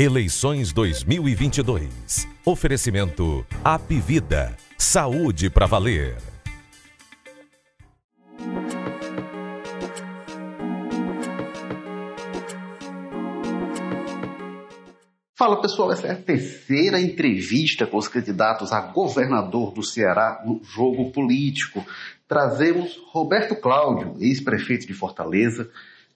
Eleições 0.00 0.72
2022. 0.72 2.26
Oferecimento 2.46 3.44
Apivida. 3.62 4.56
Saúde 4.78 5.50
para 5.50 5.66
valer. 5.66 6.16
Fala 15.34 15.60
pessoal, 15.60 15.92
essa 15.92 16.06
é 16.06 16.12
a 16.12 16.16
terceira 16.16 16.98
entrevista 16.98 17.86
com 17.86 17.98
os 17.98 18.08
candidatos 18.08 18.72
a 18.72 18.80
governador 18.80 19.70
do 19.70 19.82
Ceará 19.82 20.42
no 20.46 20.64
jogo 20.64 21.12
político. 21.12 21.84
Trazemos 22.26 22.98
Roberto 23.10 23.54
Cláudio, 23.54 24.16
ex-prefeito 24.18 24.86
de 24.86 24.94
Fortaleza, 24.94 25.68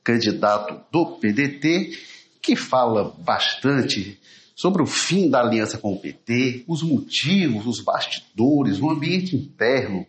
candidato 0.03 0.81
do 0.91 1.19
PDT, 1.19 2.14
que 2.45 2.55
fala 2.55 3.11
bastante 3.19 4.21
sobre 4.55 4.83
o 4.83 4.87
fim 4.87 5.31
da 5.31 5.41
aliança 5.41 5.79
com 5.79 5.95
o 5.95 5.99
PT, 5.99 6.65
os 6.69 6.83
motivos, 6.83 7.67
os 7.67 7.81
bastidores, 7.81 8.81
o 8.81 8.91
ambiente 8.91 9.35
interno 9.35 10.07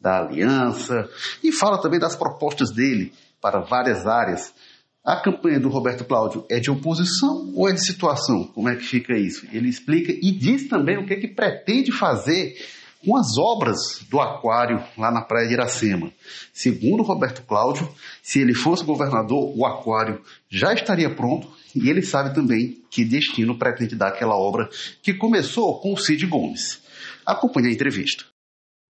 da 0.00 0.18
aliança 0.18 1.08
e 1.42 1.52
fala 1.52 1.80
também 1.80 2.00
das 2.00 2.16
propostas 2.16 2.72
dele 2.72 3.12
para 3.40 3.60
várias 3.60 4.04
áreas. 4.04 4.52
A 5.04 5.14
campanha 5.14 5.60
do 5.60 5.68
Roberto 5.68 6.04
Cláudio 6.04 6.44
é 6.50 6.58
de 6.58 6.68
oposição 6.68 7.52
ou 7.54 7.68
é 7.68 7.72
de 7.72 7.86
situação? 7.86 8.44
Como 8.48 8.68
é 8.68 8.74
que 8.74 8.82
fica 8.82 9.16
isso? 9.16 9.46
Ele 9.52 9.68
explica 9.68 10.10
e 10.10 10.32
diz 10.32 10.68
também 10.68 10.98
o 10.98 11.06
que, 11.06 11.14
é 11.14 11.20
que 11.20 11.28
pretende 11.28 11.92
fazer 11.92 12.56
com 13.04 13.16
as 13.16 13.36
obras 13.38 14.00
do 14.10 14.20
aquário 14.20 14.82
lá 14.96 15.10
na 15.10 15.22
praia 15.22 15.46
de 15.46 15.54
Iracema. 15.54 16.12
Segundo 16.52 17.02
Roberto 17.02 17.42
Cláudio, 17.42 17.88
se 18.22 18.40
ele 18.40 18.54
fosse 18.54 18.84
governador, 18.84 19.52
o 19.56 19.64
aquário 19.66 20.20
já 20.48 20.72
estaria 20.72 21.14
pronto 21.14 21.48
e 21.74 21.88
ele 21.88 22.02
sabe 22.02 22.34
também 22.34 22.82
que 22.90 23.04
destino 23.04 23.58
pretende 23.58 23.94
dar 23.94 24.08
aquela 24.08 24.36
obra 24.36 24.68
que 25.02 25.14
começou 25.14 25.80
com 25.80 25.92
o 25.92 25.98
Cid 25.98 26.26
Gomes. 26.26 26.80
Acompanhe 27.24 27.68
a 27.68 27.72
entrevista. 27.72 28.24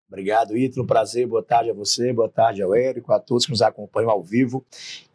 Obrigado, 0.08 0.56
Ítalo. 0.56 0.86
Prazer. 0.86 1.26
Boa 1.26 1.42
tarde 1.42 1.70
a 1.70 1.74
você, 1.74 2.12
boa 2.12 2.28
tarde 2.28 2.62
ao 2.62 2.74
Érico, 2.74 3.12
a 3.12 3.18
todos 3.18 3.44
que 3.44 3.50
nos 3.50 3.60
acompanham 3.60 4.08
ao 4.08 4.22
vivo 4.22 4.64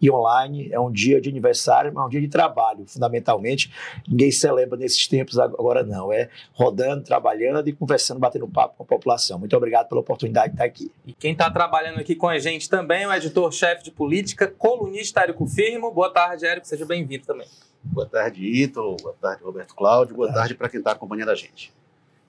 e 0.02 0.12
online. 0.12 0.70
É 0.72 0.80
um 0.80 0.92
dia 0.92 1.22
de 1.22 1.30
aniversário, 1.30 1.94
mas 1.94 2.04
é 2.04 2.08
um 2.08 2.10
dia 2.10 2.20
de 2.20 2.28
trabalho, 2.28 2.86
fundamentalmente. 2.86 3.72
Ninguém 4.06 4.32
celebra 4.32 4.78
nesses 4.78 5.08
tempos 5.08 5.40
agora, 5.40 5.82
não. 5.82 6.12
É 6.12 6.30
rodando, 6.54 7.04
trabalhando 7.04 7.68
e 7.70 7.74
conversando, 7.74 8.20
batendo 8.20 8.48
papo 8.48 8.76
com 8.78 8.84
a 8.84 8.86
população. 8.86 9.40
Muito 9.40 9.56
obrigado 9.56 9.88
pela 9.88 10.02
oportunidade 10.02 10.50
de 10.50 10.56
estar 10.56 10.66
aqui. 10.66 10.92
E 11.06 11.14
quem 11.14 11.32
está 11.32 11.50
trabalhando 11.50 12.00
aqui 12.00 12.14
com 12.14 12.28
a 12.28 12.38
gente 12.38 12.70
também 12.70 13.04
é 13.04 13.08
o 13.08 13.14
editor-chefe 13.14 13.86
de 13.86 13.92
política, 13.92 14.48
colunista 14.48 15.22
Érico 15.22 15.46
Firmo. 15.46 15.90
Boa 15.92 16.12
tarde, 16.12 16.46
Érico. 16.46 16.68
Seja 16.68 16.86
bem-vindo 16.86 17.26
também. 17.26 17.48
Boa 17.82 18.06
tarde, 18.06 18.46
Ítalo. 18.46 18.98
Boa 18.98 19.16
tarde, 19.20 19.42
Roberto 19.42 19.74
Cláudio. 19.74 20.16
Boa 20.16 20.34
tarde 20.34 20.54
para 20.54 20.68
quem 20.68 20.80
está 20.80 20.92
acompanhando 20.92 21.30
a 21.30 21.36
gente. 21.36 21.74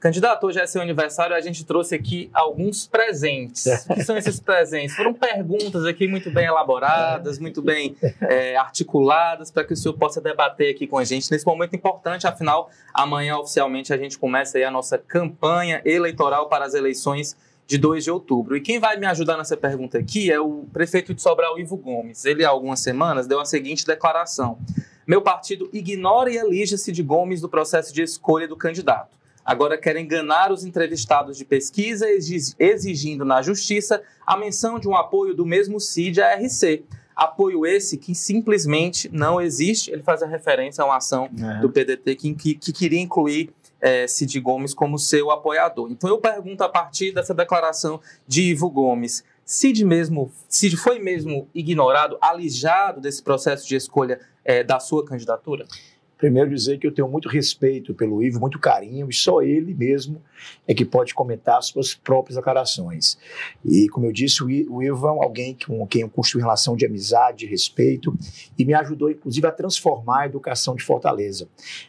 Candidato, 0.02 0.48
hoje 0.48 0.58
é 0.58 0.66
seu 0.66 0.82
aniversário, 0.82 1.36
a 1.36 1.40
gente 1.40 1.64
trouxe 1.64 1.94
aqui 1.94 2.28
alguns 2.34 2.88
presentes. 2.88 3.66
O 3.88 3.94
que 3.94 4.02
são 4.02 4.16
esses 4.16 4.40
presentes? 4.40 4.96
Foram 4.96 5.14
perguntas 5.14 5.86
aqui 5.86 6.08
muito 6.08 6.28
bem 6.28 6.44
elaboradas, 6.46 7.38
muito 7.38 7.62
bem 7.62 7.94
é, 8.20 8.56
articuladas, 8.56 9.52
para 9.52 9.62
que 9.62 9.74
o 9.74 9.76
senhor 9.76 9.94
possa 9.94 10.20
debater 10.20 10.74
aqui 10.74 10.88
com 10.88 10.98
a 10.98 11.04
gente 11.04 11.30
nesse 11.30 11.46
momento 11.46 11.76
importante. 11.76 12.26
Afinal, 12.26 12.68
amanhã 12.92 13.38
oficialmente 13.38 13.92
a 13.92 13.96
gente 13.96 14.18
começa 14.18 14.58
aí 14.58 14.64
a 14.64 14.72
nossa 14.72 14.98
campanha 14.98 15.80
eleitoral 15.84 16.48
para 16.48 16.64
as 16.64 16.74
eleições 16.74 17.36
de 17.64 17.78
2 17.78 18.02
de 18.02 18.10
outubro. 18.10 18.56
E 18.56 18.60
quem 18.60 18.80
vai 18.80 18.96
me 18.96 19.06
ajudar 19.06 19.36
nessa 19.36 19.56
pergunta 19.56 19.98
aqui 19.98 20.32
é 20.32 20.40
o 20.40 20.64
prefeito 20.72 21.14
de 21.14 21.22
Sobral, 21.22 21.60
Ivo 21.60 21.76
Gomes. 21.76 22.24
Ele, 22.24 22.44
há 22.44 22.48
algumas 22.48 22.80
semanas, 22.80 23.28
deu 23.28 23.38
a 23.38 23.44
seguinte 23.44 23.86
declaração. 23.86 24.58
Meu 25.06 25.22
partido 25.22 25.70
ignora 25.72 26.28
e 26.28 26.36
elige 26.36 26.76
Cid 26.76 27.00
Gomes 27.04 27.40
do 27.40 27.48
processo 27.48 27.94
de 27.94 28.02
escolha 28.02 28.48
do 28.48 28.56
candidato. 28.56 29.21
Agora 29.44 29.76
quer 29.76 29.96
enganar 29.96 30.52
os 30.52 30.64
entrevistados 30.64 31.36
de 31.36 31.44
pesquisa, 31.44 32.06
exigindo 32.58 33.24
na 33.24 33.42
justiça 33.42 34.02
a 34.26 34.36
menção 34.36 34.78
de 34.78 34.88
um 34.88 34.96
apoio 34.96 35.34
do 35.34 35.44
mesmo 35.44 35.80
CID 35.80 36.20
à 36.20 36.34
RC. 36.34 36.84
Apoio 37.14 37.66
esse 37.66 37.98
que 37.98 38.14
simplesmente 38.14 39.10
não 39.12 39.40
existe. 39.40 39.90
Ele 39.90 40.02
faz 40.02 40.22
a 40.22 40.26
referência 40.26 40.82
a 40.82 40.86
uma 40.86 40.96
ação 40.96 41.28
é. 41.38 41.60
do 41.60 41.70
PDT 41.70 42.14
que, 42.14 42.34
que, 42.34 42.54
que 42.54 42.72
queria 42.72 43.00
incluir 43.00 43.52
é, 43.80 44.06
Cid 44.06 44.38
Gomes 44.40 44.72
como 44.72 44.96
seu 44.98 45.30
apoiador. 45.30 45.90
Então 45.90 46.08
eu 46.08 46.18
pergunto 46.18 46.62
a 46.62 46.68
partir 46.68 47.12
dessa 47.12 47.34
declaração 47.34 48.00
de 48.26 48.42
Ivo 48.42 48.70
Gomes, 48.70 49.24
Cid 49.44 49.84
mesmo, 49.84 50.30
Cid 50.48 50.76
foi 50.76 51.00
mesmo 51.00 51.48
ignorado, 51.52 52.16
alijado 52.20 53.00
desse 53.00 53.20
processo 53.22 53.66
de 53.66 53.74
escolha 53.74 54.20
é, 54.44 54.62
da 54.62 54.78
sua 54.78 55.04
candidatura? 55.04 55.66
Primeiro 56.22 56.50
dizer 56.50 56.78
que 56.78 56.86
eu 56.86 56.94
tenho 56.94 57.08
muito 57.08 57.28
respeito 57.28 57.92
pelo 57.92 58.22
Ivo, 58.22 58.38
muito 58.38 58.56
carinho, 58.56 59.10
e 59.10 59.12
só 59.12 59.42
ele 59.42 59.74
mesmo 59.74 60.22
é 60.68 60.72
que 60.72 60.84
pode 60.84 61.12
comentar 61.12 61.60
suas 61.64 61.96
próprias 61.96 62.36
declarações. 62.36 63.18
E, 63.64 63.88
como 63.88 64.06
eu 64.06 64.12
disse, 64.12 64.40
o 64.40 64.48
Ivo 64.48 65.06
é 65.08 65.10
alguém 65.10 65.58
com 65.66 65.84
quem 65.84 66.02
eu 66.02 66.08
construí 66.08 66.40
relação 66.40 66.76
de 66.76 66.86
amizade, 66.86 67.38
de 67.38 67.46
respeito, 67.46 68.16
e 68.56 68.64
me 68.64 68.72
ajudou, 68.72 69.10
inclusive, 69.10 69.44
a 69.48 69.50
transformar 69.50 70.20
a 70.20 70.26
educação 70.26 70.76
de 70.76 70.84
Fortaleza. 70.84 71.48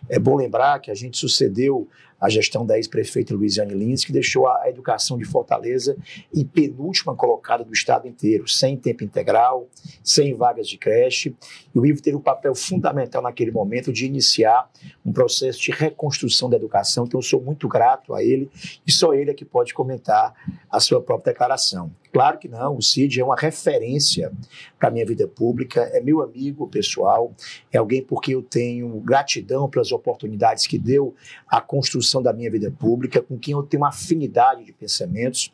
É 0.09 0.17
bom 0.17 0.35
lembrar 0.35 0.79
que 0.79 0.89
a 0.89 0.95
gente 0.95 1.15
sucedeu 1.15 1.87
a 2.23 2.29
gestão 2.29 2.65
da 2.65 2.77
ex-prefeita 2.77 3.35
Luiziane 3.35 3.73
Lins, 3.73 4.05
que 4.05 4.13
deixou 4.13 4.47
a 4.47 4.69
educação 4.69 5.17
de 5.17 5.25
Fortaleza 5.25 5.97
em 6.33 6.45
penúltima 6.45 7.13
colocada 7.13 7.65
do 7.65 7.73
estado 7.73 8.07
inteiro, 8.07 8.47
sem 8.47 8.77
tempo 8.77 9.03
integral, 9.03 9.67
sem 10.01 10.33
vagas 10.33 10.69
de 10.69 10.77
creche. 10.77 11.35
E 11.75 11.77
o 11.77 11.85
Ivo 11.85 12.01
teve 12.01 12.15
um 12.15 12.21
papel 12.21 12.55
fundamental 12.55 13.21
naquele 13.21 13.51
momento 13.51 13.91
de 13.91 14.05
iniciar 14.05 14.71
um 15.05 15.11
processo 15.11 15.59
de 15.59 15.71
reconstrução 15.71 16.49
da 16.49 16.55
educação. 16.55 17.03
Então, 17.03 17.17
eu 17.19 17.23
sou 17.23 17.41
muito 17.41 17.67
grato 17.67 18.13
a 18.13 18.23
ele 18.23 18.49
e 18.87 18.91
só 18.91 19.13
ele 19.13 19.31
é 19.31 19.33
que 19.33 19.43
pode 19.43 19.73
comentar 19.73 20.33
a 20.71 20.79
sua 20.79 21.01
própria 21.01 21.33
declaração. 21.33 21.91
Claro 22.13 22.37
que 22.37 22.47
não, 22.47 22.77
o 22.77 22.81
Cid 22.81 23.19
é 23.19 23.25
uma 23.25 23.35
referência 23.35 24.31
para 24.77 24.89
a 24.89 24.91
minha 24.91 25.03
vida 25.03 25.27
pública, 25.27 25.81
é 25.93 25.99
meu 25.99 26.21
amigo 26.21 26.67
pessoal, 26.67 27.33
é 27.71 27.79
alguém 27.79 28.03
por 28.03 28.21
quem 28.21 28.35
eu 28.35 28.43
tenho 28.43 28.87
gratidão 28.99 29.67
pelas 29.67 29.91
oportunidades 29.91 30.67
que 30.67 30.77
deu 30.77 31.15
à 31.47 31.59
construção 31.59 32.21
da 32.21 32.31
minha 32.31 32.51
vida 32.51 32.69
pública, 32.69 33.19
com 33.19 33.35
quem 33.39 33.53
eu 33.53 33.63
tenho 33.63 33.81
uma 33.81 33.89
afinidade 33.89 34.63
de 34.63 34.71
pensamentos. 34.71 35.51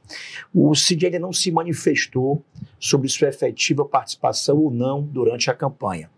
O 0.54 0.76
Cid 0.76 1.06
ainda 1.06 1.18
não 1.18 1.32
se 1.32 1.50
manifestou 1.50 2.44
sobre 2.78 3.08
sua 3.08 3.30
efetiva 3.30 3.86
participação 3.86 4.58
ou 4.58 4.70
não 4.70 5.02
durante 5.02 5.50
a 5.50 5.54
campanha. 5.54 6.12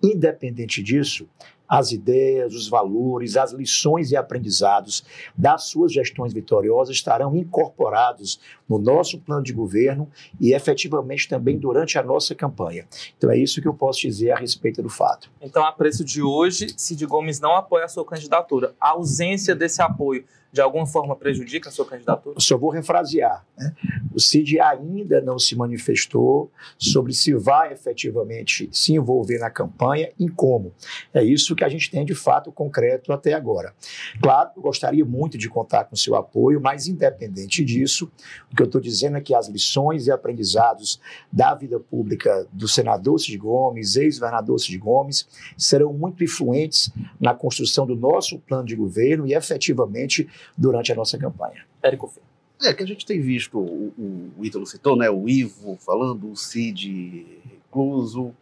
Independente 0.00 0.80
disso, 0.80 1.28
as 1.68 1.92
ideias, 1.92 2.54
os 2.54 2.68
valores, 2.68 3.36
as 3.36 3.52
lições 3.52 4.10
e 4.10 4.16
aprendizados 4.16 5.04
das 5.36 5.64
suas 5.64 5.92
gestões 5.92 6.32
vitoriosas 6.32 6.96
estarão 6.96 7.36
incorporados 7.36 8.40
no 8.68 8.78
nosso 8.78 9.18
plano 9.18 9.42
de 9.42 9.52
governo 9.52 10.08
e 10.40 10.54
efetivamente 10.54 11.28
também 11.28 11.58
durante 11.58 11.98
a 11.98 12.02
nossa 12.02 12.34
campanha. 12.34 12.86
Então 13.16 13.30
é 13.30 13.36
isso 13.36 13.60
que 13.60 13.68
eu 13.68 13.74
posso 13.74 14.00
dizer 14.00 14.30
a 14.30 14.36
respeito 14.36 14.82
do 14.82 14.88
fato. 14.88 15.30
Então, 15.40 15.64
a 15.64 15.72
preço 15.72 16.04
de 16.04 16.22
hoje, 16.22 16.74
Cid 16.76 17.04
Gomes 17.06 17.40
não 17.40 17.54
apoia 17.54 17.84
a 17.84 17.88
sua 17.88 18.04
candidatura. 18.04 18.74
A 18.80 18.90
ausência 18.90 19.54
desse 19.54 19.82
apoio 19.82 20.24
de 20.50 20.60
alguma 20.60 20.86
forma 20.86 21.14
prejudica 21.14 21.68
a 21.68 21.72
sua 21.72 21.84
candidatura? 21.84 22.36
Eu 22.36 22.40
só 22.40 22.56
vou 22.56 22.70
refrasear. 22.70 23.44
Né? 23.56 23.74
O 24.14 24.20
CID 24.20 24.58
ainda 24.60 25.20
não 25.20 25.38
se 25.38 25.54
manifestou 25.54 26.50
sobre 26.78 27.12
se 27.12 27.34
vai 27.34 27.72
efetivamente 27.72 28.68
se 28.72 28.94
envolver 28.94 29.38
na 29.38 29.50
campanha 29.50 30.10
e 30.18 30.28
como. 30.28 30.72
É 31.12 31.22
isso 31.22 31.54
que 31.58 31.64
a 31.64 31.68
gente 31.68 31.90
tem 31.90 32.04
de 32.04 32.14
fato 32.14 32.52
concreto 32.52 33.12
até 33.12 33.34
agora. 33.34 33.74
Claro, 34.22 34.50
eu 34.56 34.62
gostaria 34.62 35.04
muito 35.04 35.36
de 35.36 35.48
contar 35.48 35.84
com 35.84 35.96
seu 35.96 36.14
apoio, 36.14 36.60
mas 36.60 36.86
independente 36.86 37.64
disso, 37.64 38.10
o 38.50 38.54
que 38.54 38.62
eu 38.62 38.66
estou 38.66 38.80
dizendo 38.80 39.16
é 39.16 39.20
que 39.20 39.34
as 39.34 39.48
lições 39.48 40.06
e 40.06 40.12
aprendizados 40.12 41.00
da 41.32 41.54
vida 41.54 41.80
pública 41.80 42.46
do 42.52 42.68
senador 42.68 43.18
Cid 43.18 43.36
Gomes, 43.36 43.96
ex-governador 43.96 44.60
Cid 44.60 44.78
Gomes, 44.78 45.28
serão 45.56 45.92
muito 45.92 46.22
influentes 46.22 46.90
na 47.20 47.34
construção 47.34 47.86
do 47.86 47.96
nosso 47.96 48.38
plano 48.38 48.64
de 48.64 48.76
governo 48.76 49.26
e 49.26 49.34
efetivamente 49.34 50.28
durante 50.56 50.92
a 50.92 50.94
nossa 50.94 51.18
campanha. 51.18 51.66
Érico 51.82 52.06
Fê. 52.06 52.20
É 52.62 52.72
que 52.72 52.82
a 52.82 52.86
gente 52.86 53.06
tem 53.06 53.20
visto, 53.20 53.58
o, 53.58 53.92
o, 53.96 54.30
o 54.38 54.44
Ítalo 54.44 54.66
citou, 54.66 54.96
né, 54.96 55.08
o 55.08 55.28
Ivo 55.28 55.76
falando, 55.76 56.30
o 56.30 56.36
Cid 56.36 57.24
recluso, 57.68 58.32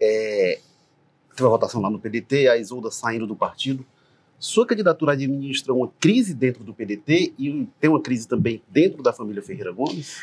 é, 0.00 0.58
teve 1.36 1.46
a 1.46 1.50
votação 1.50 1.80
lá 1.80 1.90
no 1.90 1.98
PDT, 1.98 2.48
a 2.48 2.56
Isolda 2.56 2.90
saindo 2.90 3.26
do 3.26 3.36
partido. 3.36 3.84
Sua 4.38 4.66
candidatura 4.66 5.12
administra 5.12 5.72
uma 5.72 5.90
crise 6.00 6.34
dentro 6.34 6.62
do 6.62 6.74
PDT 6.74 7.34
e 7.38 7.68
tem 7.80 7.88
uma 7.88 8.02
crise 8.02 8.28
também 8.28 8.62
dentro 8.68 9.02
da 9.02 9.12
família 9.12 9.42
Ferreira 9.42 9.72
Gomes? 9.72 10.20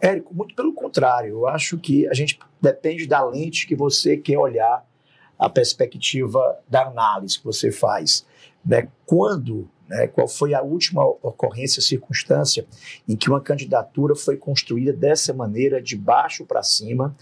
Érico, 0.00 0.34
muito 0.34 0.54
pelo 0.54 0.72
contrário. 0.72 1.30
Eu 1.30 1.48
acho 1.48 1.76
que 1.78 2.06
a 2.08 2.14
gente 2.14 2.38
depende 2.60 3.06
da 3.06 3.24
lente 3.24 3.66
que 3.66 3.74
você 3.74 4.16
quer 4.16 4.38
olhar 4.38 4.86
a 5.38 5.48
perspectiva 5.48 6.58
da 6.68 6.86
análise 6.86 7.38
que 7.38 7.44
você 7.44 7.72
faz. 7.72 8.26
Né? 8.64 8.88
Quando 9.04 9.68
né, 9.90 10.06
qual 10.06 10.28
foi 10.28 10.54
a 10.54 10.62
última 10.62 11.04
ocorrência, 11.04 11.82
circunstância 11.82 12.64
em 13.08 13.16
que 13.16 13.28
uma 13.28 13.40
candidatura 13.40 14.14
foi 14.14 14.36
construída 14.36 14.92
dessa 14.92 15.34
maneira, 15.34 15.82
de 15.82 15.96
baixo 15.96 16.46
para 16.46 16.62
cima, 16.62 17.16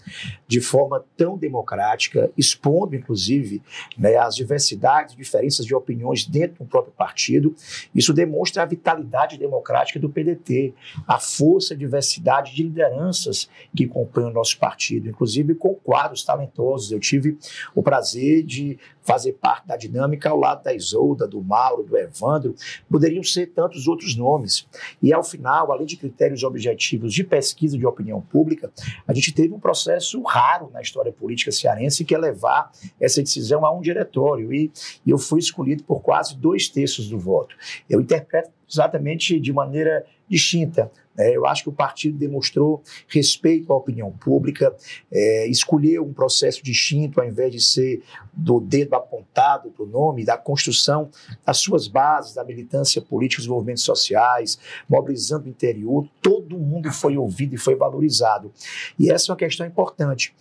de 0.47 0.61
forma 0.61 1.03
tão 1.17 1.35
democrática, 1.35 2.31
expondo, 2.37 2.95
inclusive, 2.95 3.63
né, 3.97 4.17
as 4.17 4.35
diversidades, 4.35 5.15
diferenças 5.15 5.65
de 5.65 5.73
opiniões 5.73 6.25
dentro 6.25 6.63
do 6.63 6.69
próprio 6.69 6.93
partido. 6.93 7.55
Isso 7.93 8.13
demonstra 8.13 8.61
a 8.61 8.65
vitalidade 8.67 9.39
democrática 9.39 9.99
do 9.99 10.09
PDT, 10.09 10.73
a 11.07 11.17
força 11.17 11.73
e 11.73 11.77
diversidade 11.77 12.53
de 12.53 12.61
lideranças 12.61 13.49
que 13.75 13.87
compõem 13.87 14.25
o 14.25 14.33
nosso 14.33 14.59
partido, 14.59 15.09
inclusive 15.09 15.55
com 15.55 15.73
quadros 15.73 16.23
talentosos. 16.23 16.91
Eu 16.91 16.99
tive 16.99 17.35
o 17.73 17.81
prazer 17.81 18.43
de 18.43 18.77
fazer 19.09 19.33
parte 19.33 19.65
da 19.67 19.75
dinâmica 19.75 20.29
ao 20.29 20.39
lado 20.39 20.63
da 20.63 20.71
Isolda, 20.71 21.27
do 21.27 21.41
Mauro, 21.41 21.81
do 21.81 21.97
Evandro, 21.97 22.53
poderiam 22.87 23.23
ser 23.23 23.47
tantos 23.47 23.87
outros 23.87 24.15
nomes. 24.15 24.67
E 25.01 25.11
ao 25.11 25.23
final, 25.23 25.71
além 25.71 25.87
de 25.87 25.97
critérios 25.97 26.43
objetivos 26.43 27.11
de 27.11 27.23
pesquisa 27.23 27.75
de 27.75 27.87
opinião 27.87 28.21
pública, 28.21 28.71
a 29.07 29.11
gente 29.11 29.33
teve 29.33 29.51
um 29.51 29.59
processo 29.59 30.21
raro 30.21 30.69
na 30.71 30.79
história 30.79 31.11
política 31.11 31.51
cearense 31.51 32.05
que 32.05 32.13
é 32.13 32.19
levar 32.19 32.71
essa 33.01 33.19
decisão 33.19 33.65
a 33.65 33.75
um 33.75 33.81
diretório. 33.81 34.53
E, 34.53 34.71
e 35.03 35.09
eu 35.09 35.17
fui 35.17 35.39
escolhido 35.39 35.83
por 35.85 36.01
quase 36.01 36.37
dois 36.37 36.69
terços 36.69 37.09
do 37.09 37.17
voto. 37.17 37.55
Eu 37.89 37.99
interpreto 37.99 38.51
exatamente 38.69 39.39
de 39.39 39.51
maneira 39.51 40.05
distinta. 40.29 40.91
É, 41.19 41.35
eu 41.35 41.45
acho 41.45 41.63
que 41.63 41.69
o 41.69 41.73
partido 41.73 42.17
demonstrou 42.17 42.81
respeito 43.07 43.73
à 43.73 43.75
opinião 43.75 44.09
pública, 44.11 44.73
é, 45.11 45.47
escolheu 45.47 46.05
um 46.05 46.13
processo 46.13 46.63
distinto, 46.63 47.19
ao 47.19 47.27
invés 47.27 47.51
de 47.51 47.59
ser 47.59 48.01
do 48.31 48.61
dedo 48.61 48.95
apontado 48.95 49.69
para 49.69 49.83
o 49.83 49.87
nome, 49.87 50.23
da 50.23 50.37
construção 50.37 51.09
das 51.45 51.57
suas 51.57 51.87
bases, 51.87 52.35
da 52.35 52.43
militância 52.43 53.01
política, 53.01 53.41
dos 53.41 53.47
movimentos 53.47 53.83
sociais, 53.83 54.57
mobilizando 54.87 55.45
o 55.45 55.49
interior. 55.49 56.07
Todo 56.21 56.57
mundo 56.57 56.89
foi 56.91 57.17
ouvido 57.17 57.53
e 57.53 57.57
foi 57.57 57.75
valorizado. 57.75 58.51
E 58.97 59.11
essa 59.11 59.29
é 59.29 59.33
uma 59.33 59.37
questão 59.37 59.67
importante. 59.67 60.33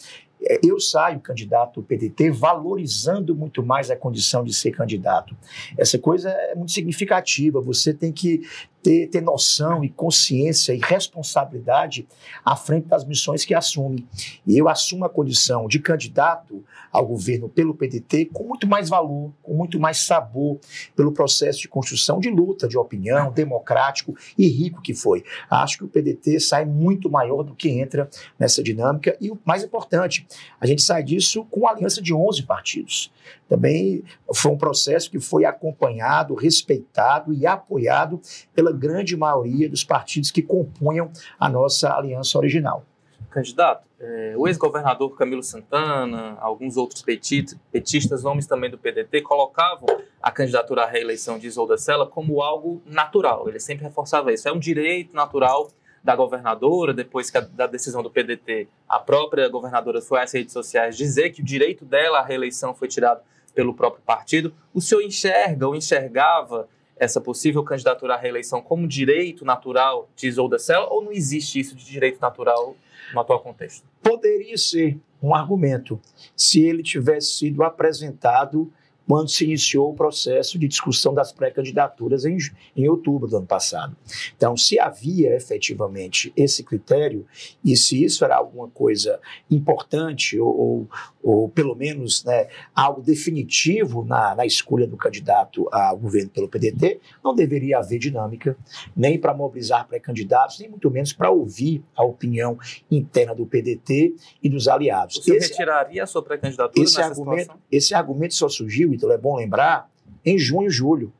É, 0.43 0.61
eu 0.65 0.79
saio 0.79 1.21
candidato 1.21 1.81
do 1.81 1.87
PDT 1.87 2.31
valorizando 2.31 3.35
muito 3.35 3.63
mais 3.63 3.91
a 3.91 3.97
condição 3.97 4.45
de 4.45 4.55
ser 4.55 4.71
candidato. 4.71 5.37
Essa 5.77 5.99
coisa 5.99 6.31
é 6.31 6.55
muito 6.55 6.73
significativa. 6.73 7.61
Você 7.61 7.93
tem 7.93 8.13
que 8.13 8.43
ter, 8.83 9.09
ter 9.09 9.21
noção 9.21 9.85
e 9.85 9.89
consciência 9.89 10.73
e 10.73 10.79
responsabilidade 10.79 12.07
à 12.45 12.57
frente 12.57 12.87
das 12.87 13.05
missões 13.05 13.45
que 13.45 13.55
assume. 13.55 14.07
E 14.47 14.57
eu 14.57 14.69
assumo 14.69 15.05
a 15.05 15.09
condição 15.09 15.67
de 15.67 15.79
candidato 15.79 16.65
ao 16.93 17.07
governo 17.07 17.49
pelo 17.49 17.75
PDT 17.75 18.27
com 18.33 18.45
muito 18.45 18.67
mais 18.67 18.89
valor, 18.89 19.33
com 19.43 19.55
muito 19.55 19.79
mais 19.79 19.99
sabor, 19.99 20.59
pelo 20.97 21.13
processo 21.13 21.61
de 21.61 21.69
construção 21.69 22.19
de 22.19 22.31
luta, 22.31 22.67
de 22.67 22.79
opinião, 22.79 23.33
democrático 23.33 24.15
e 24.37 24.49
rico 24.49 24.81
que 24.81 24.95
foi. 24.95 25.25
Acho 25.51 25.79
que 25.79 25.85
o 25.85 25.89
PDT 25.89 26.41
sai 26.41 26.65
muito 26.65 27.11
maior 27.11 27.43
do 27.43 27.55
que 27.55 27.69
entra 27.69 28.09
nessa 28.39 28.63
dinâmica 28.63 29.17
e 29.21 29.31
o 29.31 29.39
mais 29.45 29.63
importante, 29.63 30.27
a 30.61 30.67
gente 30.67 30.83
sai 30.83 31.03
disso 31.03 31.45
com 31.51 31.61
uma 31.61 31.71
aliança 31.71 32.01
de 32.01 32.15
11 32.15 32.43
partidos. 32.45 33.13
Também 33.49 34.05
foi 34.35 34.53
um 34.53 34.59
processo 34.59 35.11
que 35.11 35.19
foi 35.19 35.45
acompanhado, 35.45 36.35
respeitado 36.35 37.33
e 37.33 37.47
apoiado 37.47 38.21
pela 38.55 38.73
grande 38.73 39.17
maioria 39.17 39.69
dos 39.69 39.83
partidos 39.83 40.31
que 40.31 40.43
compunham 40.43 41.11
a 41.41 41.49
nossa 41.49 41.95
aliança 41.95 42.37
original. 42.39 42.85
Candidato, 43.31 43.87
é, 44.01 44.35
o 44.37 44.47
ex-governador 44.47 45.15
Camilo 45.17 45.43
Santana, 45.43 46.37
alguns 46.41 46.77
outros 46.77 47.03
petistas, 47.03 48.23
nomes 48.23 48.47
também 48.47 48.71
do 48.71 48.79
PDT, 48.79 49.23
colocavam 49.23 49.87
a 50.23 50.31
candidatura 50.31 50.85
à 50.85 50.87
reeleição 50.87 51.39
de 51.39 51.47
Isolda 51.47 51.77
Sela 51.77 52.07
como 52.07 52.41
algo 52.41 52.81
natural. 52.87 53.49
Ele 53.49 53.61
sempre 53.61 53.85
reforçava 53.85 54.33
isso. 54.33 54.49
É 54.49 54.53
um 54.53 54.59
direito 54.59 55.15
natural 55.15 55.71
da 56.03 56.15
governadora, 56.15 56.95
depois 56.95 57.31
que 57.31 57.39
a, 57.39 57.41
da 57.41 57.67
decisão 57.67 58.03
do 58.03 58.11
PDT, 58.11 58.69
a 58.89 58.99
própria 58.99 59.49
governadora 59.49 60.01
foi 60.01 60.21
às 60.21 60.33
redes 60.33 60.53
sociais 60.53 60.97
dizer 60.97 61.31
que 61.31 61.43
o 61.43 61.45
direito 61.45 61.85
dela 61.85 62.21
à 62.21 62.23
reeleição 62.25 62.75
foi 62.75 62.89
tirado 62.89 63.21
pelo 63.59 63.75
próprio 63.75 64.01
partido. 64.05 64.55
O 64.73 64.81
senhor 64.81 65.03
enxerga 65.03 65.67
ou 65.67 65.75
enxergava 65.75 66.69
essa 66.97 67.21
possível 67.21 67.65
candidatura 67.65 68.15
à 68.15 68.17
reeleição 68.17 68.63
como 68.63 68.87
direito 68.87 69.45
natural 69.45 70.09
de 70.15 70.29
Isolda 70.29 70.61
Sela 70.61 70.87
ou 70.89 71.03
não 71.03 71.11
existe 71.11 71.59
isso 71.59 71.75
de 71.75 71.85
direito 71.85 72.21
natural 72.21 72.77
no 73.13 73.19
atual 73.19 73.41
contexto? 73.41 73.85
Poderia 74.01 74.57
ser 74.57 74.97
um 75.21 75.35
argumento 75.35 76.01
se 76.37 76.65
ele 76.65 76.85
tivesse 76.85 77.33
sido 77.33 77.65
apresentado 77.65 78.73
quando 79.09 79.31
se 79.31 79.45
iniciou 79.45 79.91
o 79.91 79.95
processo 79.95 80.59
de 80.59 80.69
discussão 80.69 81.15
das 81.15 81.33
pré-candidaturas 81.33 82.27
em, 82.27 82.37
em 82.77 82.89
outubro 82.91 83.27
do 83.27 83.39
ano 83.39 83.47
passado. 83.47 83.97
Então, 84.37 84.55
se 84.55 84.79
havia 84.79 85.35
efetivamente 85.35 86.31
esse 86.37 86.63
critério, 86.63 87.27
e 87.65 87.75
se 87.75 88.05
isso 88.05 88.23
era 88.23 88.37
alguma 88.37 88.69
coisa 88.69 89.19
importante, 89.51 90.39
ou, 90.39 90.61
ou, 90.61 90.89
ou 91.23 91.49
pelo 91.49 91.75
menos 91.75 92.23
né, 92.23 92.49
algo 92.75 93.01
definitivo 93.01 94.05
na, 94.05 94.35
na 94.35 94.45
escolha 94.45 94.87
do 94.87 94.97
candidato 94.99 95.67
ao 95.73 95.97
governo 95.97 96.29
pelo 96.29 96.49
PDT, 96.49 97.01
não 97.25 97.35
deveria 97.35 97.79
haver 97.79 97.99
dinâmica, 97.99 98.59
nem 98.95 99.19
para 99.19 99.33
mobilizar 99.33 99.89
pré-candidatos, 99.89 100.59
nem 100.59 100.69
muito 100.69 100.91
menos 100.91 101.15
para 101.15 101.31
ouvir 101.31 101.83
a 101.97 102.05
opinião 102.05 102.59
interna 102.91 103.35
do 103.35 103.47
PDT 103.47 104.15
e 104.43 104.51
dos 104.51 104.69
aliados. 104.69 105.17
Você 105.17 105.37
esse, 105.37 105.51
retiraria 105.53 106.03
a 106.03 106.07
sua 106.07 106.23
pré-candidatura 106.23 106.85
esse 106.85 107.01
argumento, 107.01 107.41
situação? 107.41 107.63
Esse 107.73 107.95
argumento 107.95 108.35
só 108.35 108.51
surgiu 108.51 108.98
é 109.11 109.19
bom 109.19 109.37
lembrar, 109.37 109.91
em 110.25 110.39
junho 110.39 110.69
e 110.69 110.71
julho. 110.71 111.13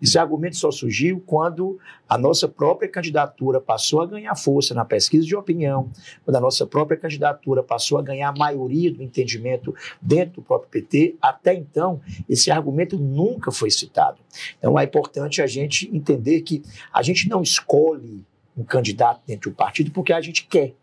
Esse 0.00 0.18
argumento 0.18 0.56
só 0.56 0.70
surgiu 0.70 1.22
quando 1.26 1.78
a 2.08 2.16
nossa 2.16 2.46
própria 2.48 2.88
candidatura 2.88 3.60
passou 3.60 4.02
a 4.02 4.06
ganhar 4.06 4.34
força 4.36 4.74
na 4.74 4.84
pesquisa 4.84 5.26
de 5.26 5.34
opinião, 5.34 5.90
quando 6.24 6.36
a 6.36 6.40
nossa 6.40 6.66
própria 6.66 6.96
candidatura 6.96 7.62
passou 7.62 7.98
a 7.98 8.02
ganhar 8.02 8.28
a 8.28 8.38
maioria 8.38 8.92
do 8.92 9.02
entendimento 9.02 9.74
dentro 10.00 10.36
do 10.36 10.42
próprio 10.42 10.70
PT. 10.70 11.16
Até 11.20 11.54
então, 11.54 12.00
esse 12.28 12.50
argumento 12.50 12.98
nunca 12.98 13.50
foi 13.50 13.70
citado. 13.70 14.18
Então, 14.58 14.78
é 14.78 14.84
importante 14.84 15.42
a 15.42 15.46
gente 15.46 15.90
entender 15.94 16.42
que 16.42 16.62
a 16.92 17.02
gente 17.02 17.28
não 17.28 17.42
escolhe 17.42 18.24
um 18.56 18.64
candidato 18.64 19.20
dentro 19.26 19.50
do 19.50 19.56
partido 19.56 19.90
porque 19.90 20.12
a 20.12 20.20
gente 20.20 20.46
quer. 20.46 20.74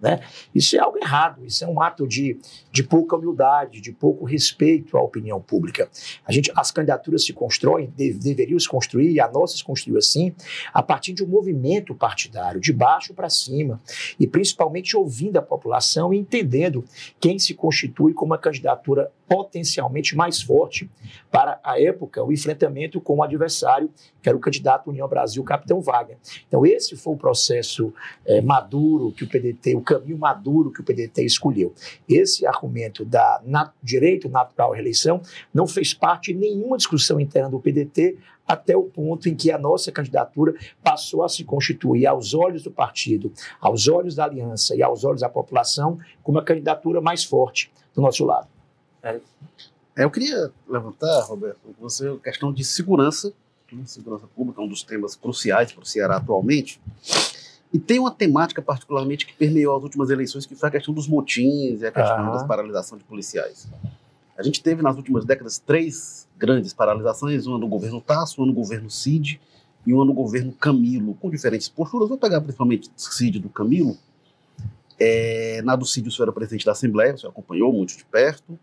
Né? 0.00 0.20
Isso 0.54 0.76
é 0.76 0.78
algo 0.78 0.98
errado, 0.98 1.44
isso 1.44 1.64
é 1.64 1.66
um 1.66 1.80
ato 1.80 2.06
de, 2.06 2.38
de 2.70 2.84
pouca 2.84 3.16
humildade, 3.16 3.80
de 3.80 3.90
pouco 3.90 4.24
respeito 4.24 4.96
à 4.96 5.02
opinião 5.02 5.40
pública. 5.40 5.88
A 6.26 6.32
gente, 6.32 6.52
as 6.54 6.70
candidaturas 6.70 7.24
se 7.24 7.32
constroem, 7.32 7.92
deveriam 7.96 8.58
se 8.58 8.68
construir, 8.68 9.12
e 9.12 9.20
a 9.20 9.30
nossa 9.30 9.56
se 9.56 9.64
construiu 9.64 9.98
assim, 9.98 10.34
a 10.72 10.82
partir 10.82 11.12
de 11.12 11.24
um 11.24 11.26
movimento 11.26 11.94
partidário, 11.94 12.60
de 12.60 12.72
baixo 12.72 13.14
para 13.14 13.30
cima, 13.30 13.80
e 14.20 14.26
principalmente 14.26 14.96
ouvindo 14.96 15.38
a 15.38 15.42
população 15.42 16.12
e 16.12 16.18
entendendo 16.18 16.84
quem 17.18 17.38
se 17.38 17.54
constitui 17.54 18.12
como 18.12 18.32
uma 18.32 18.38
candidatura 18.38 19.10
potencialmente 19.28 20.16
mais 20.16 20.40
forte 20.42 20.90
para 21.30 21.58
a 21.64 21.80
época, 21.80 22.22
o 22.22 22.32
enfrentamento 22.32 23.00
com 23.00 23.16
o 23.16 23.22
adversário, 23.22 23.90
que 24.22 24.28
era 24.28 24.36
o 24.36 24.40
candidato 24.40 24.90
União 24.90 25.08
Brasil, 25.08 25.42
Capitão 25.42 25.80
Wagner. 25.80 26.18
Então, 26.46 26.64
esse 26.64 26.96
foi 26.96 27.14
o 27.14 27.16
processo 27.16 27.92
é, 28.26 28.40
maduro 28.40 29.12
que 29.12 29.24
o 29.24 29.28
PDT, 29.28 29.63
o 29.72 29.80
caminho 29.80 30.18
maduro 30.18 30.72
que 30.72 30.80
o 30.80 30.84
PDT 30.84 31.24
escolheu. 31.24 31.72
Esse 32.08 32.44
argumento 32.44 33.04
da 33.04 33.40
nat 33.44 33.72
direito 33.80 34.28
natural 34.28 34.72
à 34.72 34.74
reeleição 34.74 35.22
não 35.52 35.66
fez 35.66 35.94
parte 35.94 36.32
de 36.32 36.38
nenhuma 36.40 36.76
discussão 36.76 37.20
interna 37.20 37.48
do 37.48 37.60
PDT 37.60 38.18
até 38.46 38.76
o 38.76 38.82
ponto 38.82 39.28
em 39.28 39.34
que 39.34 39.50
a 39.50 39.58
nossa 39.58 39.90
candidatura 39.90 40.54
passou 40.82 41.22
a 41.22 41.28
se 41.28 41.44
constituir 41.44 42.06
aos 42.06 42.34
olhos 42.34 42.62
do 42.62 42.70
partido, 42.70 43.32
aos 43.60 43.88
olhos 43.88 44.14
da 44.14 44.24
aliança 44.24 44.74
e 44.76 44.82
aos 44.82 45.04
olhos 45.04 45.20
da 45.20 45.28
população 45.28 45.98
como 46.22 46.38
a 46.38 46.44
candidatura 46.44 47.00
mais 47.00 47.24
forte 47.24 47.72
do 47.94 48.02
nosso 48.02 48.24
lado. 48.24 48.48
É, 49.96 50.04
eu 50.04 50.10
queria 50.10 50.50
levantar, 50.68 51.20
Roberto, 51.22 51.58
com 51.62 51.88
você 51.88 52.08
a 52.08 52.16
questão 52.18 52.52
de 52.52 52.64
segurança, 52.64 53.32
né? 53.72 53.82
segurança 53.86 54.26
pública, 54.34 54.60
um 54.60 54.68
dos 54.68 54.82
temas 54.82 55.14
cruciais 55.14 55.72
para 55.72 55.82
o 55.82 55.86
Ceará 55.86 56.16
atualmente. 56.16 56.80
E 57.74 57.78
tem 57.80 57.98
uma 57.98 58.12
temática 58.12 58.62
particularmente 58.62 59.26
que 59.26 59.34
permeou 59.34 59.76
as 59.76 59.82
últimas 59.82 60.08
eleições, 60.08 60.46
que 60.46 60.54
foi 60.54 60.68
a 60.68 60.72
questão 60.72 60.94
dos 60.94 61.08
motins 61.08 61.80
e 61.80 61.86
a 61.86 61.90
questão 61.90 62.30
das 62.30 62.46
paralisações 62.46 63.02
de 63.02 63.04
policiais. 63.04 63.66
A 64.38 64.44
gente 64.44 64.62
teve 64.62 64.80
nas 64.80 64.96
últimas 64.96 65.24
décadas 65.24 65.58
três 65.58 66.28
grandes 66.38 66.72
paralisações, 66.72 67.46
uma 67.46 67.58
no 67.58 67.66
governo 67.66 68.00
Tasso, 68.00 68.40
uma 68.40 68.46
no 68.46 68.52
governo 68.52 68.88
Cid 68.88 69.40
e 69.84 69.92
uma 69.92 70.04
no 70.04 70.14
governo 70.14 70.52
Camilo, 70.52 71.14
com 71.14 71.28
diferentes 71.28 71.68
posturas. 71.68 72.08
Vou 72.08 72.16
pegar 72.16 72.40
principalmente 72.40 72.88
Cid 72.96 73.40
do 73.40 73.48
Camilo. 73.48 73.98
É, 74.98 75.60
na 75.62 75.74
do 75.74 75.84
Cid, 75.84 76.08
o 76.08 76.12
senhor 76.12 76.26
era 76.26 76.32
presidente 76.32 76.64
da 76.64 76.72
Assembleia, 76.72 77.14
o 77.14 77.18
senhor 77.18 77.32
acompanhou 77.32 77.72
muito 77.72 77.96
de 77.96 78.04
perto 78.04 78.56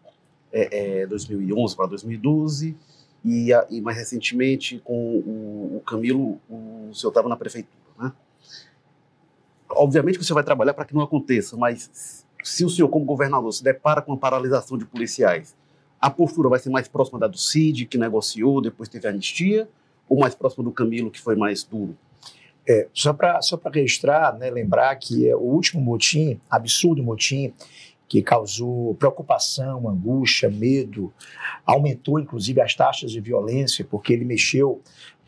é, 0.54 1.02
é, 1.02 1.08
2011 1.08 1.76
para 1.76 1.88
2012, 1.88 2.76
e, 3.24 3.54
a, 3.54 3.66
e, 3.70 3.82
mais 3.82 3.98
recentemente 3.98 4.80
com 4.84 4.94
o, 4.94 5.78
o 5.78 5.82
Camilo, 5.86 6.40
o, 6.50 6.90
o 6.90 6.96
senhor 6.96 7.12
estava 7.12 7.30
na 7.30 7.36
prefeitura. 7.36 7.76
Né? 8.00 8.12
Obviamente 9.76 10.18
que 10.18 10.26
você 10.26 10.34
vai 10.34 10.44
trabalhar 10.44 10.74
para 10.74 10.86
que 10.86 10.94
não 10.94 11.02
aconteça, 11.02 11.56
mas 11.58 12.26
se 12.44 12.66
o 12.66 12.70
senhor, 12.70 12.90
como 12.90 13.06
governador, 13.06 13.52
se 13.54 13.64
depara 13.64 14.02
com 14.02 14.14
a 14.14 14.18
paralisação 14.18 14.78
de 14.78 14.86
policiais, 14.86 15.56
a 16.00 16.10
postura 16.10 16.50
vai 16.50 16.60
ser 16.60 16.70
mais 16.70 16.88
próxima 16.88 17.20
da 17.20 17.28
do 17.28 17.38
CID, 17.38 17.86
que 17.86 17.98
negociou, 17.98 18.62
depois 18.62 18.90
teve 18.90 19.08
a 19.08 19.12
anistia, 19.12 19.70
ou 20.10 20.20
mais 20.20 20.34
próximo 20.34 20.64
do 20.64 20.72
Camilo, 20.72 21.12
que 21.12 21.22
foi 21.22 21.36
mais 21.36 21.64
duro? 21.64 21.96
É, 22.68 22.88
só 22.94 23.14
para 23.14 23.42
só 23.42 23.60
registrar, 23.72 24.38
né, 24.38 24.50
lembrar 24.50 24.96
que 24.96 25.28
é 25.28 25.36
o 25.36 25.40
último 25.40 25.82
motim, 25.82 26.40
absurdo 26.50 27.04
motim, 27.04 27.54
que 28.08 28.22
causou 28.22 28.94
preocupação, 28.96 29.88
angústia, 29.88 30.50
medo, 30.50 31.14
aumentou 31.66 32.20
inclusive 32.20 32.60
as 32.60 32.76
taxas 32.76 33.12
de 33.12 33.22
violência, 33.22 33.86
porque 33.90 34.12
ele 34.12 34.26
mexeu 34.26 34.82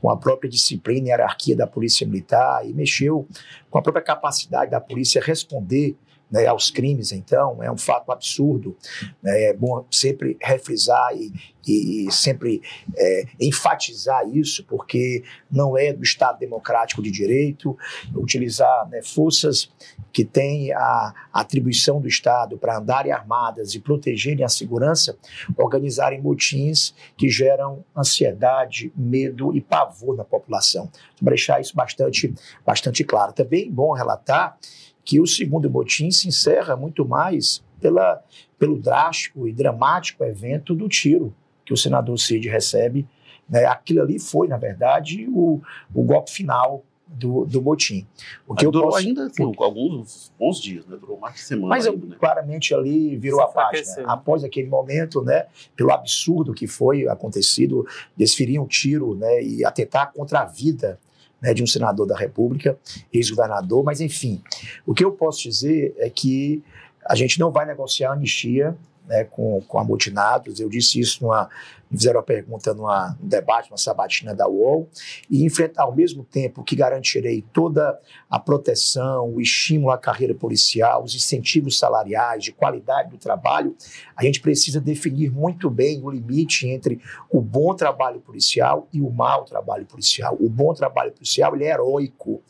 com 0.04 0.12
a 0.12 0.18
própria 0.18 0.50
disciplina 0.50 1.08
e 1.08 1.10
hierarquia 1.12 1.56
da 1.56 1.66
Polícia 1.66 2.06
Militar 2.06 2.68
e 2.68 2.74
mexeu 2.74 3.26
com 3.72 3.78
a 3.78 3.82
própria 3.82 4.04
capacidade 4.04 4.70
da 4.70 4.82
polícia 4.82 5.22
responder 5.24 5.96
né, 6.34 6.48
aos 6.48 6.72
crimes, 6.72 7.12
então, 7.12 7.62
é 7.62 7.72
um 7.72 7.78
fato 7.78 8.12
absurdo. 8.12 8.76
Né, 9.22 9.50
é 9.50 9.54
bom 9.54 9.86
sempre 9.92 10.36
refrisar 10.42 11.16
e, 11.16 11.32
e 11.68 12.12
sempre 12.12 12.60
é, 12.98 13.26
enfatizar 13.40 14.28
isso, 14.28 14.66
porque 14.66 15.24
não 15.52 15.78
é 15.78 15.94
do 15.94 16.02
Estado 16.02 16.40
democrático 16.40 17.04
de 17.04 17.12
direito 17.12 17.78
utilizar 18.16 18.90
né, 18.90 19.04
forças 19.04 19.70
que 20.12 20.26
têm 20.26 20.74
a 20.74 21.14
atribuição 21.32 22.02
do 22.02 22.08
Estado 22.08 22.58
para 22.58 22.80
andarem 22.80 23.12
armadas 23.12 23.76
e 23.76 23.80
protegerem 23.80 24.44
a 24.44 24.50
segurança, 24.50 25.16
organizarem 25.56 26.20
motins 26.20 26.96
que 27.16 27.30
geram 27.30 27.86
ansiedade, 27.96 28.92
medo 28.96 29.56
e 29.56 29.62
pavor 29.62 30.18
na 30.18 30.24
população. 30.24 30.90
Para 31.20 31.30
deixar 31.30 31.62
isso 31.62 31.76
bastante, 31.76 32.34
bastante 32.66 33.04
claro. 33.04 33.34
Também 33.34 33.68
é 33.68 33.72
bom 33.72 33.94
relatar 33.94 34.58
que 35.04 35.20
o 35.20 35.28
segundo 35.28 35.70
motim 35.70 36.12
se 36.12 36.28
encerra 36.28 36.76
muito 36.76 37.06
mais 37.06 37.64
pela, 37.80 38.24
pelo 38.58 38.80
drástico 38.80 39.48
e 39.48 39.54
dramático 39.54 40.24
evento 40.24 40.74
do 40.74 40.88
tiro 40.88 41.34
que 41.66 41.74
o 41.74 41.78
senador 41.78 42.18
Cid 42.18 42.48
recebe. 42.48 43.08
Né? 43.50 43.66
Aquilo 43.66 44.02
ali 44.02 44.20
foi, 44.20 44.48
na 44.48 44.58
verdade, 44.58 45.28
o, 45.30 45.62
o 45.94 46.04
golpe 46.04 46.32
final 46.32 46.84
do, 47.08 47.46
do 47.46 47.62
motim. 47.62 48.08
O 48.48 48.56
que 48.56 48.62
Mas 48.62 48.64
eu 48.64 48.72
durou 48.72 48.90
posso... 48.90 49.06
ainda 49.06 49.26
assim, 49.26 49.54
alguns 49.58 50.34
bons 50.40 50.60
dias, 50.60 50.86
né? 50.88 50.98
durou 50.98 51.20
mais 51.20 51.36
de 51.36 51.42
semana. 51.42 51.68
Mas 51.68 51.86
ainda, 51.86 52.08
né? 52.08 52.16
claramente 52.20 52.74
ali 52.74 53.16
virou 53.16 53.40
Se 53.40 53.46
a 53.46 53.48
página. 53.50 54.12
Após 54.12 54.44
aquele 54.44 54.68
momento, 54.68 55.22
né, 55.22 55.46
pelo 55.76 55.92
absurdo 55.92 56.54
que 56.54 56.66
foi 56.66 57.08
acontecido, 57.08 57.86
desferir 58.18 58.60
um 58.60 58.66
tiro 58.66 59.16
né, 59.16 59.44
e 59.44 59.64
atentar 59.64 60.12
contra 60.12 60.42
a 60.42 60.46
vida 60.46 61.00
né, 61.44 61.54
de 61.54 61.62
um 61.62 61.68
senador 61.68 62.08
da 62.08 62.18
República, 62.18 62.78
ex-governador, 63.12 63.84
mas 63.84 64.00
enfim, 64.00 64.42
o 64.86 64.94
que 64.94 65.04
eu 65.04 65.12
posso 65.12 65.44
dizer 65.44 65.94
é 65.98 66.10
que 66.10 66.64
a 67.06 67.16
gente 67.16 67.38
não 67.38 67.52
vai 67.52 67.66
negociar 67.66 68.14
anistia 68.14 68.78
né, 69.06 69.26
com, 69.26 69.62
com 69.68 69.78
amotinados. 69.78 70.62
Eu 70.62 70.70
disse 70.70 71.02
isso 71.02 71.22
numa, 71.22 71.50
fizeram 71.98 72.20
a 72.20 72.24
pergunta 72.24 72.74
num 72.74 72.88
debate, 73.20 73.70
numa 73.70 73.78
sabatina 73.78 74.34
da 74.34 74.48
UOL, 74.48 74.90
e 75.30 75.46
enfrentar 75.46 75.84
ao 75.84 75.96
mesmo 75.96 76.24
tempo 76.24 76.64
que 76.64 76.76
garantirei 76.76 77.44
toda 77.54 78.00
a 78.30 78.40
proteção, 78.40 79.34
o 79.34 79.42
estímulo 79.42 79.92
à 79.92 79.98
carreira 79.98 80.34
policial, 80.34 81.04
os 81.04 81.16
incentivos 81.16 81.78
salariais, 81.78 82.44
de 82.44 82.52
qualidade 82.52 83.12
do 83.12 83.18
trabalho, 83.18 83.76
a 84.16 84.24
gente 84.24 84.42
precisa 84.42 84.82
definir 84.82 85.32
muito 85.32 85.70
bem 85.70 86.02
o 86.04 86.10
limite 86.10 86.68
entre 86.68 87.00
o 87.32 87.42
bom 87.42 87.76
trabalho 87.76 88.20
policial 88.20 88.88
e 88.92 89.02
o 89.02 89.10
mau 89.10 89.46
trabalho 89.46 89.86
policial. 89.86 90.36
O 90.40 90.50
bom 90.50 90.74
trabalho 90.74 91.12
policial 91.12 91.56
ele 91.56 91.66
é 91.66 91.74
heróico, 91.74 92.42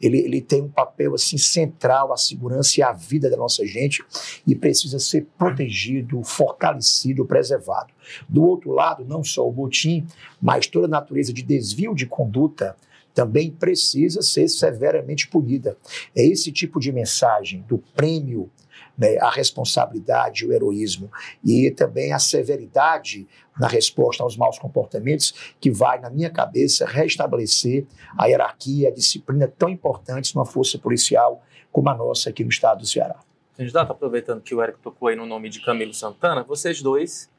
ele, 0.00 0.18
ele 0.18 0.40
tem 0.40 0.62
um 0.62 0.68
papel 0.68 1.14
assim 1.14 1.38
central 1.38 2.12
à 2.12 2.16
segurança 2.16 2.80
e 2.80 2.82
à 2.82 2.92
vida 2.92 3.30
da 3.30 3.36
nossa 3.36 3.66
gente 3.66 4.04
e 4.46 4.54
precisa 4.54 4.98
ser 4.98 5.26
protegido, 5.38 6.22
fortalecido, 6.22 7.24
preservado. 7.24 7.92
Do 8.28 8.44
outro 8.44 8.70
lado, 8.72 9.04
não 9.04 9.22
só 9.22 9.48
o 9.48 9.52
motim, 9.52 10.06
mas 10.40 10.66
toda 10.66 10.86
a 10.86 10.90
natureza 10.90 11.32
de 11.32 11.42
desvio 11.42 11.94
de 11.94 12.06
conduta 12.06 12.76
também 13.14 13.50
precisa 13.50 14.22
ser 14.22 14.48
severamente 14.48 15.28
punida. 15.28 15.76
É 16.14 16.24
esse 16.24 16.52
tipo 16.52 16.78
de 16.78 16.92
mensagem 16.92 17.64
do 17.68 17.78
prêmio 17.78 18.50
né, 18.96 19.16
a 19.18 19.30
responsabilidade, 19.30 20.46
o 20.46 20.52
heroísmo 20.52 21.10
e 21.42 21.70
também 21.70 22.12
a 22.12 22.18
severidade 22.18 23.26
na 23.58 23.66
resposta 23.66 24.22
aos 24.22 24.36
maus 24.36 24.58
comportamentos 24.58 25.54
que 25.58 25.70
vai, 25.70 25.98
na 26.00 26.10
minha 26.10 26.30
cabeça, 26.30 26.86
restabelecer 26.86 27.86
a 28.16 28.26
hierarquia, 28.26 28.88
a 28.88 28.92
disciplina 28.92 29.48
tão 29.48 29.70
importantes 29.70 30.34
numa 30.34 30.44
força 30.44 30.78
policial 30.78 31.42
como 31.72 31.88
a 31.88 31.94
nossa 31.94 32.28
aqui 32.30 32.44
no 32.44 32.50
estado 32.50 32.80
do 32.80 32.86
Ceará. 32.86 33.20
Candidato, 33.56 33.90
aproveitando 33.90 34.42
que 34.42 34.54
o 34.54 34.62
Eric 34.62 34.78
tocou 34.80 35.08
aí 35.08 35.16
no 35.16 35.26
nome 35.26 35.48
de 35.48 35.60
Camilo 35.60 35.94
Santana, 35.94 36.42
vocês 36.42 36.82
dois 36.82 37.30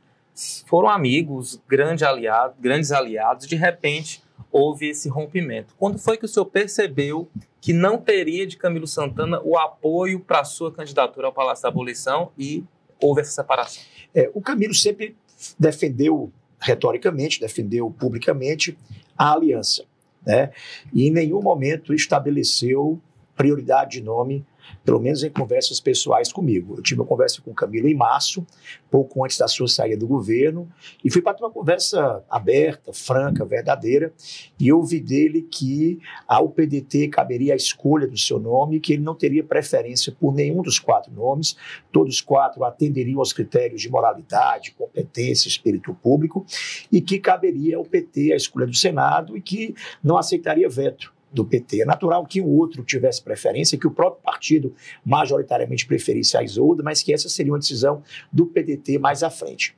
foram 0.68 0.90
amigos, 0.90 1.62
grande 1.68 2.06
aliado, 2.06 2.56
grandes 2.60 2.92
aliados, 2.92 3.48
de 3.48 3.56
repente 3.56 4.24
houve 4.52 4.90
esse 4.90 5.08
rompimento. 5.08 5.74
Quando 5.78 5.98
foi 5.98 6.18
que 6.18 6.26
o 6.26 6.28
senhor 6.28 6.46
percebeu 6.46 7.30
que 7.60 7.74
não 7.74 7.98
teria 7.98 8.46
de 8.46 8.58
Camilo 8.58 8.88
Santana 8.88 9.40
o 9.44 9.58
apoio 9.58 10.20
para 10.20 10.42
a 10.42 10.44
sua 10.44 10.72
candidatura 10.72 11.28
ao 11.28 11.34
Palácio 11.34 11.64
da 11.64 11.70
Abolição 11.70 12.32
e 12.38 12.64
houve 13.00 13.22
essa 13.22 13.32
separação? 13.32 13.84
É, 14.14 14.30
o 14.34 14.42
Camilo 14.42 14.74
sempre 14.74 15.16
defendeu 15.58 16.32
retoricamente, 16.60 17.40
defendeu 17.40 17.90
publicamente 17.92 18.78
a 19.18 19.34
aliança, 19.34 19.86
né? 20.26 20.52
E 20.94 21.08
em 21.08 21.12
nenhum 21.12 21.42
momento 21.42 21.94
estabeleceu 21.94 23.00
prioridade 23.36 23.92
de 23.92 24.02
nome 24.02 24.46
pelo 24.84 25.00
menos 25.00 25.24
em 25.24 25.30
conversas 25.30 25.80
pessoais 25.80 26.32
comigo. 26.32 26.76
Eu 26.78 26.84
tive 26.84 27.02
uma 27.02 27.08
conversa 27.08 27.42
com 27.42 27.52
o 27.52 27.56
Camilo 27.56 27.88
em 27.88 27.96
março, 27.96 28.46
pouco 28.90 29.24
antes 29.24 29.38
da 29.38 29.48
sua 29.48 29.68
saída 29.68 29.98
do 29.98 30.08
governo, 30.08 30.70
e 31.04 31.12
fui 31.12 31.22
para 31.22 31.38
uma 31.38 31.52
conversa 31.52 32.24
aberta, 32.30 32.92
franca, 32.94 33.46
verdadeira, 33.46 34.14
e 34.60 34.72
ouvi 34.72 35.00
dele 35.00 35.42
que 35.42 36.00
ao 36.28 36.50
PDT 36.50 37.08
caberia 37.08 37.54
a 37.54 37.56
escolha 37.56 38.08
do 38.08 38.18
seu 38.18 38.40
nome, 38.40 38.80
que 38.80 38.94
ele 38.94 39.04
não 39.04 39.16
teria 39.16 39.44
preferência 39.44 40.12
por 40.12 40.34
nenhum 40.34 40.62
dos 40.62 40.80
quatro 40.80 41.12
nomes, 41.12 41.56
todos 41.92 42.16
os 42.16 42.22
quatro 42.22 42.64
atenderiam 42.64 43.20
aos 43.20 43.34
critérios 43.34 43.82
de 43.82 43.90
moralidade, 43.90 44.72
competência, 44.72 45.48
espírito 45.48 45.94
público, 45.94 46.46
e 46.92 47.02
que 47.02 47.20
caberia 47.20 47.78
ao 47.78 47.84
PT 47.84 48.34
a 48.34 48.36
escolha 48.36 48.68
do 48.68 48.76
Senado 48.76 49.38
e 49.38 49.42
que 49.42 49.76
não 50.04 50.18
aceitaria 50.18 50.68
veto 50.70 51.14
do 51.32 51.46
PT. 51.46 51.82
É 51.82 51.86
natural 51.86 52.26
que 52.26 52.42
o 52.42 52.48
outro 52.48 52.84
tivesse 52.84 53.24
preferência, 53.24 53.78
que 53.78 53.88
o 53.88 53.92
próprio 53.92 54.22
partido 54.24 54.74
majoritariamente 55.06 55.86
preferisse 55.86 56.36
a 56.38 56.44
Isolda, 56.44 56.84
mas 56.84 57.02
que 57.02 57.14
essa 57.14 57.30
seria 57.30 57.52
uma 57.52 57.60
decisão 57.60 58.04
do 58.32 58.46
PDT 58.46 59.00
mais 59.00 59.24
à 59.24 59.30
frente. 59.30 59.76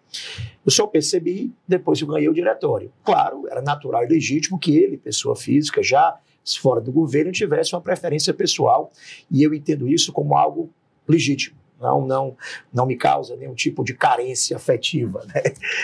Eu 0.66 0.72
só 0.72 0.88
percebi 0.88 1.54
depois 1.68 2.00
que 2.00 2.06
eu 2.06 2.10
ganhei 2.10 2.30
o 2.30 2.34
diretório. 2.34 2.92
Claro, 3.04 3.48
era 3.48 3.62
natural 3.62 4.04
e 4.04 4.08
legítimo 4.08 4.58
que 4.58 4.76
ele, 4.78 4.98
pessoa 4.98 5.36
física, 5.36 5.84
já 5.84 6.18
fora 6.62 6.82
do 6.82 6.92
governo, 6.92 7.32
tivesse 7.32 7.74
uma 7.74 7.82
preferência 7.82 8.34
pessoal, 8.34 8.92
e 9.32 9.44
eu 9.44 9.54
entendo 9.54 9.88
isso 9.88 10.12
como 10.12 10.36
algo 10.36 10.70
legítimo. 11.08 11.58
Não, 11.80 12.06
não, 12.06 12.38
não 12.74 12.86
me 12.86 12.96
causa 12.96 13.36
nenhum 13.36 13.54
tipo 13.54 13.84
de 13.84 13.94
carência 13.94 14.56
afetiva. 14.56 15.26
Né? 15.26 15.42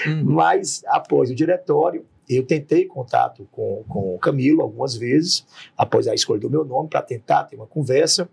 Hum. 0.08 0.24
Mas, 0.24 0.82
após 0.88 1.30
o 1.30 1.36
diretório, 1.36 2.06
eu 2.29 2.45
tentei 2.45 2.86
contato 2.86 3.48
com, 3.51 3.83
com 3.89 4.13
o 4.13 4.19
Camilo 4.19 4.62
algumas 4.62 4.95
vezes, 4.95 5.45
após 5.75 6.07
a 6.07 6.13
escolha 6.13 6.39
do 6.39 6.50
meu 6.50 6.63
nome, 6.63 6.88
para 6.88 7.01
tentar 7.01 7.45
ter 7.45 7.55
uma 7.55 7.65
conversa, 7.65 8.29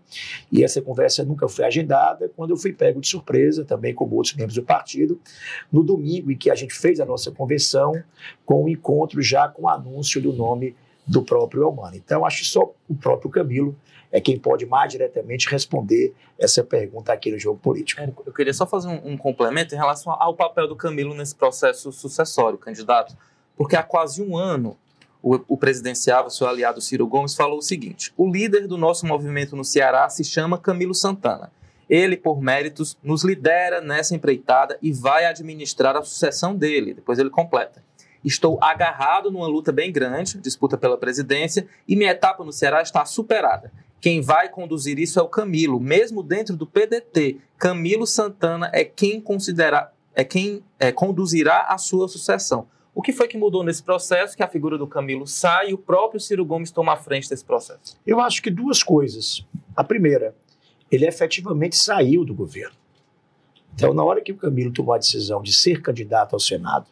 e 0.51 0.63
essa 0.63 0.79
conversa 0.81 1.25
nunca 1.25 1.47
foi 1.47 1.65
agendada. 1.65 2.29
Quando 2.35 2.51
eu 2.51 2.57
fui 2.57 2.71
pego 2.71 3.01
de 3.01 3.07
surpresa, 3.07 3.65
também 3.65 3.95
como 3.95 4.15
outros 4.15 4.35
membros 4.35 4.53
do 4.53 4.61
partido, 4.61 5.19
no 5.71 5.83
domingo 5.83 6.31
em 6.31 6.37
que 6.37 6.51
a 6.51 6.55
gente 6.55 6.75
fez 6.75 6.99
a 6.99 7.05
nossa 7.05 7.31
convenção, 7.31 7.91
com 8.45 8.61
o 8.61 8.65
um 8.65 8.69
encontro 8.69 9.19
já 9.21 9.47
com 9.47 9.63
o 9.63 9.69
anúncio 9.69 10.21
do 10.21 10.31
nome 10.31 10.75
do 11.05 11.23
próprio 11.23 11.63
Elmano. 11.63 11.95
Então, 11.95 12.23
acho 12.23 12.39
que 12.39 12.45
só 12.45 12.71
o 12.87 12.95
próprio 12.95 13.31
Camilo 13.31 13.75
é 14.11 14.21
quem 14.21 14.37
pode 14.37 14.65
mais 14.65 14.91
diretamente 14.91 15.49
responder 15.49 16.13
essa 16.37 16.63
pergunta 16.63 17.11
aqui 17.11 17.31
no 17.31 17.39
jogo 17.39 17.59
político. 17.59 18.01
Eu 18.25 18.33
queria 18.33 18.53
só 18.53 18.65
fazer 18.65 18.89
um, 18.89 19.13
um 19.13 19.17
complemento 19.17 19.73
em 19.73 19.77
relação 19.77 20.13
ao 20.13 20.35
papel 20.35 20.67
do 20.67 20.75
Camilo 20.75 21.15
nesse 21.15 21.33
processo 21.33 21.91
sucessório, 21.91 22.57
candidato 22.57 23.17
porque 23.57 23.75
há 23.75 23.83
quase 23.83 24.21
um 24.21 24.37
ano 24.37 24.77
o, 25.21 25.39
o 25.47 25.57
presidenciável, 25.57 26.29
seu 26.29 26.47
aliado 26.47 26.79
Ciro 26.79 27.07
Gomes, 27.07 27.35
falou 27.35 27.57
o 27.57 27.61
seguinte: 27.61 28.13
o 28.15 28.29
líder 28.31 28.67
do 28.67 28.77
nosso 28.77 29.05
movimento 29.05 29.55
no 29.55 29.65
Ceará 29.65 30.07
se 30.09 30.23
chama 30.23 30.57
Camilo 30.57 30.93
Santana. 30.93 31.51
Ele, 31.89 32.17
por 32.17 32.41
méritos, 32.41 32.97
nos 33.01 33.23
lidera 33.23 33.81
nessa 33.81 34.13
empreitada 34.13 34.77
e 34.81 34.91
vai 34.91 35.25
administrar 35.25 35.95
a 35.95 36.03
sucessão 36.03 36.55
dele. 36.55 36.93
Depois 36.93 37.17
ele 37.17 37.29
completa. 37.29 37.81
Estou 38.23 38.61
agarrado 38.61 39.31
numa 39.31 39.47
luta 39.47 39.71
bem 39.71 39.91
grande, 39.91 40.37
disputa 40.39 40.77
pela 40.77 40.97
presidência, 40.97 41.65
e 41.87 41.95
minha 41.95 42.11
etapa 42.11 42.43
no 42.43 42.51
Ceará 42.51 42.81
está 42.81 43.05
superada. 43.05 43.71
Quem 44.01 44.21
vai 44.21 44.49
conduzir 44.49 44.99
isso 44.99 45.19
é 45.19 45.23
o 45.23 45.29
Camilo, 45.29 45.79
mesmo 45.79 46.21
dentro 46.21 46.55
do 46.55 46.67
PDT. 46.67 47.37
Camilo 47.57 48.05
Santana 48.05 48.69
é 48.73 48.83
quem 48.83 49.21
considerar, 49.21 49.93
é 50.13 50.23
quem 50.23 50.61
é, 50.77 50.91
conduzirá 50.91 51.67
a 51.69 51.77
sua 51.77 52.07
sucessão. 52.07 52.67
O 52.97 53.01
que 53.03 53.13
foi 53.13 53.27
que 53.27 53.37
mudou 53.37 53.63
nesse 53.63 53.83
processo 53.83 54.35
que 54.35 54.41
a 54.41 54.47
figura 54.47 54.75
do 54.75 54.87
Camilo 54.87 55.27
sai 55.27 55.69
e 55.69 55.73
o 55.75 55.77
próprio 55.77 56.19
Ciro 56.19 56.43
Gomes 56.43 56.71
toma 56.71 56.93
a 56.93 56.97
frente 56.97 57.29
desse 57.29 57.45
processo? 57.45 57.95
Eu 58.07 58.19
acho 58.19 58.41
que 58.41 58.49
duas 58.49 58.81
coisas. 58.81 59.45
A 59.75 59.83
primeira, 59.83 60.35
ele 60.89 61.05
efetivamente 61.05 61.75
saiu 61.77 62.25
do 62.25 62.33
governo. 62.33 62.75
Então, 63.75 63.93
na 63.93 64.03
hora 64.03 64.19
que 64.19 64.31
o 64.31 64.35
Camilo 64.35 64.73
tomou 64.73 64.95
a 64.95 64.97
decisão 64.97 65.43
de 65.43 65.53
ser 65.53 65.79
candidato 65.83 66.33
ao 66.33 66.39
Senado 66.39 66.87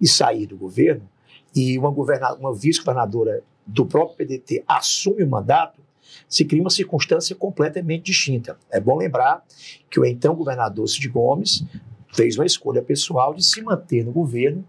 e 0.00 0.08
sair 0.08 0.44
do 0.48 0.56
governo, 0.56 1.08
e 1.54 1.78
uma, 1.78 1.90
uma 1.90 2.52
vice-governadora 2.52 3.44
do 3.64 3.86
próprio 3.86 4.16
PDT 4.16 4.64
assume 4.66 5.22
o 5.22 5.30
mandato, 5.30 5.80
se 6.28 6.44
cria 6.44 6.62
uma 6.62 6.68
circunstância 6.68 7.36
completamente 7.36 8.06
distinta. 8.06 8.58
É 8.72 8.80
bom 8.80 8.96
lembrar 8.96 9.44
que 9.88 10.00
o 10.00 10.04
então 10.04 10.34
governador 10.34 10.88
Cid 10.88 11.08
Gomes 11.10 11.64
fez 12.12 12.36
uma 12.36 12.44
escolha 12.44 12.82
pessoal 12.82 13.32
de 13.32 13.44
se 13.44 13.62
manter 13.62 14.04
no 14.04 14.10
governo 14.10 14.64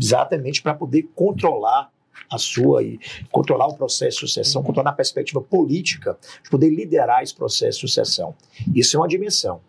exatamente 0.00 0.62
para 0.62 0.74
poder 0.74 1.08
controlar 1.14 1.90
a 2.30 2.38
sua 2.38 2.82
e 2.82 2.98
controlar 3.30 3.66
o 3.66 3.74
processo 3.74 4.20
de 4.20 4.20
sucessão, 4.20 4.60
uhum. 4.60 4.66
controlar 4.66 4.90
a 4.90 4.94
perspectiva 4.94 5.40
política, 5.40 6.18
de 6.42 6.50
poder 6.50 6.70
liderar 6.70 7.22
esse 7.22 7.34
processo 7.34 7.80
de 7.80 7.88
sucessão. 7.88 8.34
Isso 8.74 8.96
é 8.96 9.00
uma 9.00 9.08
dimensão. 9.08 9.60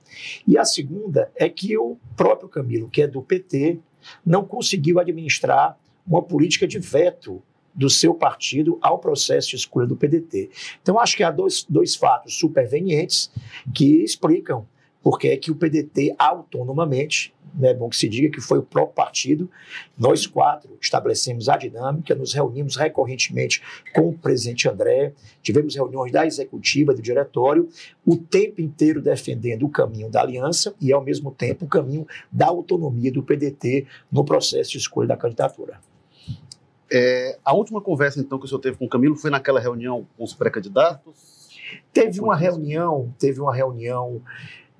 E 0.47 0.57
a 0.57 0.63
segunda 0.63 1.31
é 1.35 1.49
que 1.49 1.77
o 1.77 1.97
próprio 2.15 2.47
Camilo, 2.47 2.89
que 2.89 3.01
é 3.01 3.07
do 3.07 3.21
PT, 3.21 3.79
não 4.25 4.45
conseguiu 4.45 4.99
administrar 4.99 5.77
uma 6.07 6.21
política 6.21 6.67
de 6.67 6.79
veto 6.79 7.41
do 7.73 7.89
seu 7.89 8.13
partido 8.13 8.77
ao 8.81 8.99
processo 8.99 9.49
de 9.49 9.57
escolha 9.57 9.85
do 9.85 9.97
PDT. 9.97 10.49
Então, 10.81 10.97
acho 10.97 11.17
que 11.17 11.23
há 11.23 11.31
dois, 11.31 11.65
dois 11.67 11.95
fatos 11.95 12.37
supervenientes 12.37 13.29
que 13.73 14.01
explicam 14.01 14.65
porque 15.05 15.27
é 15.27 15.37
que 15.37 15.51
o 15.51 15.55
PDT 15.55 16.15
autonomamente, 16.17 17.31
né, 17.53 17.69
é 17.69 17.73
bom 17.75 17.87
que 17.87 17.95
se 17.95 18.09
diga 18.09 18.27
que 18.27 18.41
foi 18.41 18.57
o 18.57 18.63
próprio 18.63 18.95
partido, 18.95 19.47
nós 19.95 20.25
quatro 20.25 20.75
estabelecemos 20.81 21.47
a 21.47 21.55
dinâmica, 21.55 22.15
nos 22.15 22.33
reunimos 22.33 22.75
recorrentemente 22.75 23.61
com 23.93 24.09
o 24.09 24.17
presidente 24.17 24.67
André, 24.67 25.13
tivemos 25.43 25.75
reuniões 25.75 26.11
da 26.11 26.25
executiva, 26.25 26.91
do 26.91 27.03
diretório, 27.03 27.69
o 28.03 28.17
tempo 28.17 28.61
inteiro 28.61 28.99
defendendo 28.99 29.67
o 29.67 29.69
caminho 29.69 30.09
da 30.09 30.21
aliança 30.21 30.73
e, 30.81 30.91
ao 30.91 31.03
mesmo 31.03 31.29
tempo, 31.29 31.65
o 31.65 31.69
caminho 31.69 32.07
da 32.31 32.47
autonomia 32.47 33.11
do 33.11 33.21
PDT 33.21 33.85
no 34.11 34.25
processo 34.25 34.71
de 34.71 34.79
escolha 34.79 35.09
da 35.09 35.15
candidatura. 35.15 35.79
É, 36.91 37.37
a 37.45 37.53
última 37.53 37.79
conversa, 37.79 38.19
então, 38.19 38.39
que 38.39 38.45
o 38.45 38.47
senhor 38.47 38.59
teve 38.59 38.75
com 38.75 38.85
o 38.85 38.89
Camilo 38.89 39.15
foi 39.15 39.29
naquela 39.29 39.59
reunião 39.59 40.07
com 40.17 40.23
os 40.23 40.33
pré-candidatos? 40.33 41.45
Teve 41.93 42.19
uma 42.21 42.35
reunião, 42.35 43.13
teve 43.19 43.39
uma 43.39 43.53
reunião 43.53 44.21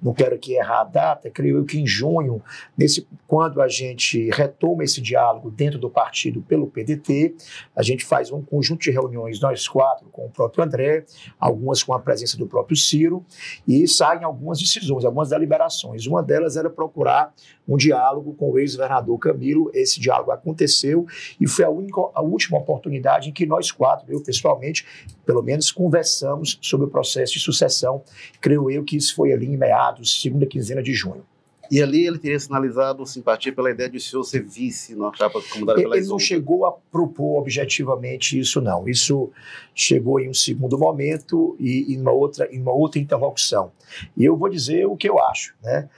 não 0.01 0.13
quero 0.13 0.35
aqui 0.35 0.53
errar 0.53 0.81
a 0.81 0.83
data, 0.83 1.29
creio 1.29 1.57
eu 1.57 1.65
que 1.65 1.79
em 1.79 1.87
junho, 1.87 2.41
nesse, 2.77 3.07
quando 3.27 3.61
a 3.61 3.67
gente 3.67 4.29
retoma 4.29 4.83
esse 4.83 5.01
diálogo 5.01 5.49
dentro 5.49 5.79
do 5.79 5.89
partido 5.89 6.41
pelo 6.41 6.67
PDT, 6.67 7.35
a 7.75 7.81
gente 7.81 8.05
faz 8.05 8.31
um 8.31 8.41
conjunto 8.41 8.81
de 8.81 8.91
reuniões, 8.91 9.39
nós 9.39 9.67
quatro, 9.67 10.07
com 10.11 10.25
o 10.25 10.29
próprio 10.29 10.63
André, 10.63 11.05
algumas 11.39 11.81
com 11.81 11.93
a 11.93 11.99
presença 11.99 12.37
do 12.37 12.45
próprio 12.45 12.77
Ciro, 12.77 13.25
e 13.67 13.87
saem 13.87 14.23
algumas 14.23 14.59
decisões, 14.59 15.05
algumas 15.05 15.29
deliberações. 15.29 16.05
Uma 16.05 16.21
delas 16.21 16.55
era 16.55 16.69
procurar 16.69 17.33
um 17.67 17.77
diálogo 17.77 18.33
com 18.33 18.51
o 18.51 18.59
ex-governador 18.59 19.17
Camilo. 19.17 19.71
Esse 19.73 19.99
diálogo 19.99 20.31
aconteceu 20.31 21.05
e 21.39 21.47
foi 21.47 21.65
a, 21.65 21.69
única, 21.69 22.01
a 22.13 22.21
última 22.21 22.57
oportunidade 22.57 23.29
em 23.29 23.33
que 23.33 23.45
nós 23.45 23.71
quatro, 23.71 24.11
eu 24.11 24.21
pessoalmente, 24.21 24.85
pelo 25.25 25.41
menos, 25.41 25.71
conversamos 25.71 26.59
sobre 26.61 26.85
o 26.85 26.89
processo 26.89 27.33
de 27.33 27.39
sucessão. 27.39 28.03
Creio 28.39 28.69
eu 28.69 28.83
que 28.83 28.95
isso 28.95 29.15
foi 29.15 29.33
ali 29.33 29.47
em 29.47 29.57
meados, 29.57 29.84
segunda 30.03 30.45
quinzena 30.45 30.81
de 30.81 30.93
junho. 30.93 31.25
E 31.71 31.81
ali 31.81 32.05
ele 32.05 32.19
teria 32.19 32.39
sinalizado 32.39 33.05
simpatia 33.05 33.51
pela 33.51 33.71
ideia 33.71 33.89
de 33.89 33.97
o 33.97 34.01
senhor 34.01 34.23
ser 34.23 34.43
vice 34.43 34.95
na 34.95 35.11
chapa 35.13 35.41
comandada 35.41 35.81
pela 35.81 35.97
Ele 35.97 36.05
não 36.07 36.19
chegou 36.19 36.65
a 36.65 36.71
propor 36.71 37.39
objetivamente 37.39 38.39
isso, 38.39 38.61
não. 38.61 38.87
Isso 38.87 39.31
chegou 39.73 40.19
em 40.19 40.29
um 40.29 40.33
segundo 40.33 40.77
momento 40.77 41.55
e 41.59 41.93
em 41.93 41.99
uma 41.99 42.11
outra, 42.11 42.47
em 42.53 42.61
uma 42.61 42.71
outra 42.71 42.99
interlocução. 42.99 43.71
E 44.15 44.23
eu 44.23 44.37
vou 44.37 44.49
dizer 44.49 44.85
o 44.85 44.95
que 44.95 45.09
eu 45.09 45.19
acho, 45.19 45.55
né? 45.63 45.89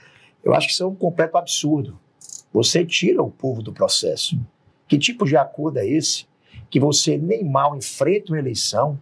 Eu 0.42 0.54
acho 0.54 0.68
que 0.68 0.72
isso 0.72 0.82
é 0.82 0.86
um 0.86 0.94
completo 0.94 1.36
absurdo. 1.36 1.98
Você 2.52 2.84
tira 2.84 3.22
o 3.22 3.30
povo 3.30 3.62
do 3.62 3.72
processo. 3.72 4.38
Que 4.86 4.96
tipo 4.96 5.26
de 5.26 5.36
acordo 5.36 5.78
é 5.78 5.86
esse? 5.86 6.26
Que 6.70 6.80
você 6.80 7.18
nem 7.18 7.44
mal 7.44 7.76
enfrenta 7.76 8.32
uma 8.32 8.38
eleição, 8.38 9.00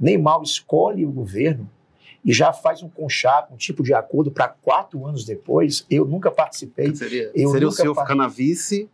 nem 0.00 0.16
mal 0.16 0.42
escolhe 0.42 1.04
o 1.04 1.12
governo 1.12 1.68
já 2.32 2.52
faz 2.52 2.82
um 2.82 2.88
conchavo, 2.88 3.54
um 3.54 3.56
tipo 3.56 3.82
de 3.82 3.94
acordo 3.94 4.30
para 4.30 4.48
quatro 4.48 5.06
anos 5.06 5.24
depois. 5.24 5.86
Eu 5.90 6.04
nunca 6.04 6.30
participei. 6.30 6.94
Seria, 6.94 7.30
eu 7.34 7.50
seria 7.50 7.68
o 7.68 7.72
senhor 7.72 7.94
ficar 7.94 8.14
na 8.14 8.28
vice 8.28 8.88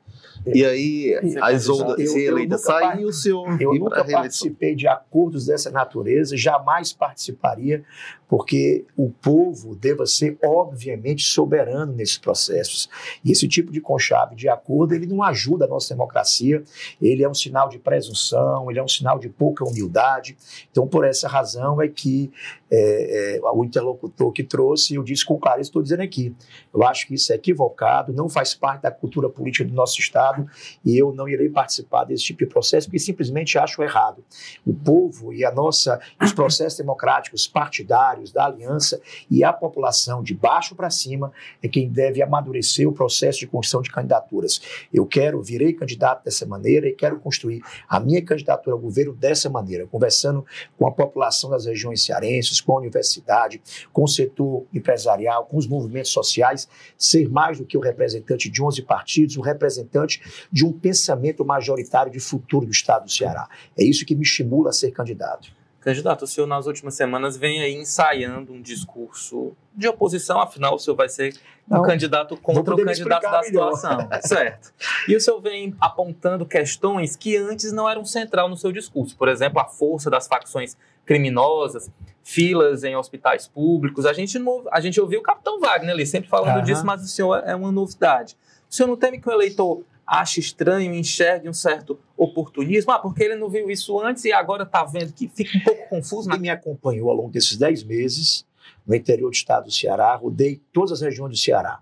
e 0.46 0.64
aí 0.64 1.38
a 1.40 1.52
Isolda 1.52 1.96
se 2.04 2.24
eleita 2.24 2.58
sai 2.58 3.02
e 3.02 3.04
o 3.04 3.12
senhor. 3.12 3.60
Eu 3.60 3.74
nunca 3.74 4.04
participei 4.04 4.74
de 4.74 4.88
acordos 4.88 5.46
dessa 5.46 5.70
natureza, 5.70 6.36
jamais 6.36 6.92
participaria, 6.92 7.84
porque 8.32 8.86
o 8.96 9.10
povo 9.10 9.76
deva 9.76 10.06
ser, 10.06 10.38
obviamente, 10.42 11.22
soberano 11.22 11.92
nesses 11.92 12.16
processos. 12.16 12.88
E 13.22 13.30
esse 13.30 13.46
tipo 13.46 13.70
de 13.70 13.78
conchave 13.78 14.34
de 14.34 14.48
acordo, 14.48 14.94
ele 14.94 15.04
não 15.04 15.22
ajuda 15.22 15.66
a 15.66 15.68
nossa 15.68 15.92
democracia, 15.92 16.64
ele 16.98 17.22
é 17.22 17.28
um 17.28 17.34
sinal 17.34 17.68
de 17.68 17.78
presunção, 17.78 18.70
ele 18.70 18.80
é 18.80 18.82
um 18.82 18.88
sinal 18.88 19.18
de 19.18 19.28
pouca 19.28 19.62
humildade. 19.62 20.34
Então, 20.70 20.88
por 20.88 21.04
essa 21.04 21.28
razão 21.28 21.82
é 21.82 21.88
que 21.88 22.32
é, 22.70 23.36
é, 23.36 23.40
o 23.52 23.62
interlocutor 23.66 24.32
que 24.32 24.42
trouxe, 24.42 24.94
eu 24.94 25.02
disse 25.02 25.26
com 25.26 25.38
clareza, 25.38 25.68
estou 25.68 25.82
dizendo 25.82 26.00
aqui, 26.00 26.34
eu 26.72 26.82
acho 26.84 27.06
que 27.06 27.12
isso 27.12 27.30
é 27.30 27.36
equivocado, 27.36 28.14
não 28.14 28.30
faz 28.30 28.54
parte 28.54 28.80
da 28.80 28.90
cultura 28.90 29.28
política 29.28 29.62
do 29.62 29.74
nosso 29.74 30.00
Estado 30.00 30.48
e 30.82 30.96
eu 30.96 31.12
não 31.12 31.28
irei 31.28 31.50
participar 31.50 32.04
desse 32.04 32.24
tipo 32.24 32.38
de 32.38 32.46
processo 32.46 32.86
porque 32.86 32.98
simplesmente 32.98 33.58
acho 33.58 33.82
errado. 33.82 34.24
O 34.66 34.72
povo 34.72 35.34
e 35.34 35.44
a 35.44 35.52
nossa, 35.52 36.00
os 36.18 36.32
processos 36.32 36.78
democráticos 36.78 37.46
partidários 37.46 38.21
da 38.30 38.44
aliança 38.44 39.00
e 39.30 39.42
a 39.42 39.52
população 39.52 40.22
de 40.22 40.34
baixo 40.34 40.74
para 40.74 40.90
cima 40.90 41.32
é 41.62 41.68
quem 41.68 41.88
deve 41.88 42.22
amadurecer 42.22 42.88
o 42.88 42.92
processo 42.92 43.40
de 43.40 43.46
construção 43.46 43.82
de 43.82 43.90
candidaturas. 43.90 44.60
Eu 44.92 45.06
quero, 45.06 45.42
virei 45.42 45.72
candidato 45.72 46.24
dessa 46.24 46.46
maneira 46.46 46.88
e 46.88 46.92
quero 46.92 47.18
construir 47.18 47.62
a 47.88 47.98
minha 47.98 48.22
candidatura 48.22 48.74
ao 48.74 48.80
governo 48.80 49.14
dessa 49.14 49.48
maneira, 49.48 49.86
conversando 49.86 50.44
com 50.78 50.86
a 50.86 50.92
população 50.92 51.50
das 51.50 51.66
regiões 51.66 52.04
cearenses, 52.04 52.60
com 52.60 52.72
a 52.72 52.78
universidade, 52.78 53.60
com 53.92 54.04
o 54.04 54.08
setor 54.08 54.64
empresarial, 54.72 55.46
com 55.46 55.56
os 55.56 55.66
movimentos 55.66 56.10
sociais, 56.10 56.68
ser 56.96 57.28
mais 57.28 57.58
do 57.58 57.64
que 57.64 57.76
o 57.76 57.80
representante 57.80 58.50
de 58.50 58.62
11 58.62 58.82
partidos, 58.82 59.36
o 59.36 59.40
representante 59.40 60.22
de 60.50 60.64
um 60.64 60.72
pensamento 60.72 61.44
majoritário 61.44 62.12
de 62.12 62.20
futuro 62.20 62.66
do 62.66 62.72
Estado 62.72 63.04
do 63.04 63.10
Ceará. 63.10 63.48
É 63.78 63.84
isso 63.84 64.04
que 64.04 64.14
me 64.14 64.22
estimula 64.22 64.70
a 64.70 64.72
ser 64.72 64.90
candidato. 64.90 65.61
Candidato, 65.82 66.22
o 66.22 66.26
senhor 66.28 66.46
nas 66.46 66.66
últimas 66.66 66.94
semanas 66.94 67.36
vem 67.36 67.60
aí 67.60 67.74
ensaiando 67.74 68.52
um 68.52 68.62
discurso 68.62 69.56
de 69.74 69.88
oposição, 69.88 70.40
afinal 70.40 70.76
o 70.76 70.78
senhor 70.78 70.94
vai 70.94 71.08
ser 71.08 71.34
um 71.68 71.74
Não, 71.74 71.82
candidato 71.82 72.36
contra 72.36 72.72
o 72.72 72.84
candidato 72.84 73.22
da 73.22 73.40
melhor. 73.40 73.72
situação, 73.74 74.08
certo? 74.22 74.72
E 75.08 75.16
o 75.16 75.20
senhor 75.20 75.40
vem 75.40 75.74
apontando 75.80 76.46
questões 76.46 77.16
que 77.16 77.36
antes 77.36 77.72
não 77.72 77.90
eram 77.90 78.04
central 78.04 78.48
no 78.48 78.56
seu 78.56 78.70
discurso, 78.70 79.16
por 79.16 79.28
exemplo, 79.28 79.58
a 79.58 79.64
força 79.64 80.08
das 80.08 80.28
facções 80.28 80.76
criminosas, 81.04 81.90
filas 82.22 82.84
em 82.84 82.94
hospitais 82.94 83.48
públicos. 83.48 84.06
A 84.06 84.12
gente, 84.12 84.38
a 84.70 84.80
gente 84.80 85.00
ouviu 85.00 85.18
o 85.18 85.22
capitão 85.22 85.58
Wagner 85.58 85.94
ali 85.94 86.06
sempre 86.06 86.30
falando 86.30 86.58
uhum. 86.58 86.62
disso, 86.62 86.86
mas 86.86 87.02
o 87.02 87.08
senhor 87.08 87.42
é 87.44 87.56
uma 87.56 87.72
novidade. 87.72 88.36
O 88.70 88.74
senhor 88.74 88.86
não 88.86 88.96
teme 88.96 89.20
que 89.20 89.28
o 89.28 89.32
eleitor 89.32 89.82
ache 90.12 90.40
estranho, 90.40 90.94
enxergue 90.94 91.48
um 91.48 91.54
certo 91.54 91.98
oportunismo? 92.16 92.92
Ah, 92.92 92.98
porque 92.98 93.22
ele 93.22 93.36
não 93.36 93.48
viu 93.48 93.70
isso 93.70 93.98
antes 93.98 94.26
e 94.26 94.32
agora 94.32 94.64
está 94.64 94.84
vendo 94.84 95.10
que 95.14 95.26
fica 95.26 95.56
um 95.56 95.64
pouco 95.64 95.88
confuso. 95.88 96.28
Quem 96.28 96.38
me 96.38 96.50
acompanhou 96.50 97.08
ao 97.08 97.16
longo 97.16 97.30
desses 97.30 97.56
10 97.56 97.84
meses 97.84 98.46
no 98.86 98.94
interior 98.94 99.30
do 99.30 99.34
estado 99.34 99.64
do 99.64 99.70
Ceará, 99.70 100.14
rodei 100.14 100.60
todas 100.70 100.92
as 100.92 101.00
regiões 101.00 101.30
do 101.30 101.36
Ceará. 101.38 101.80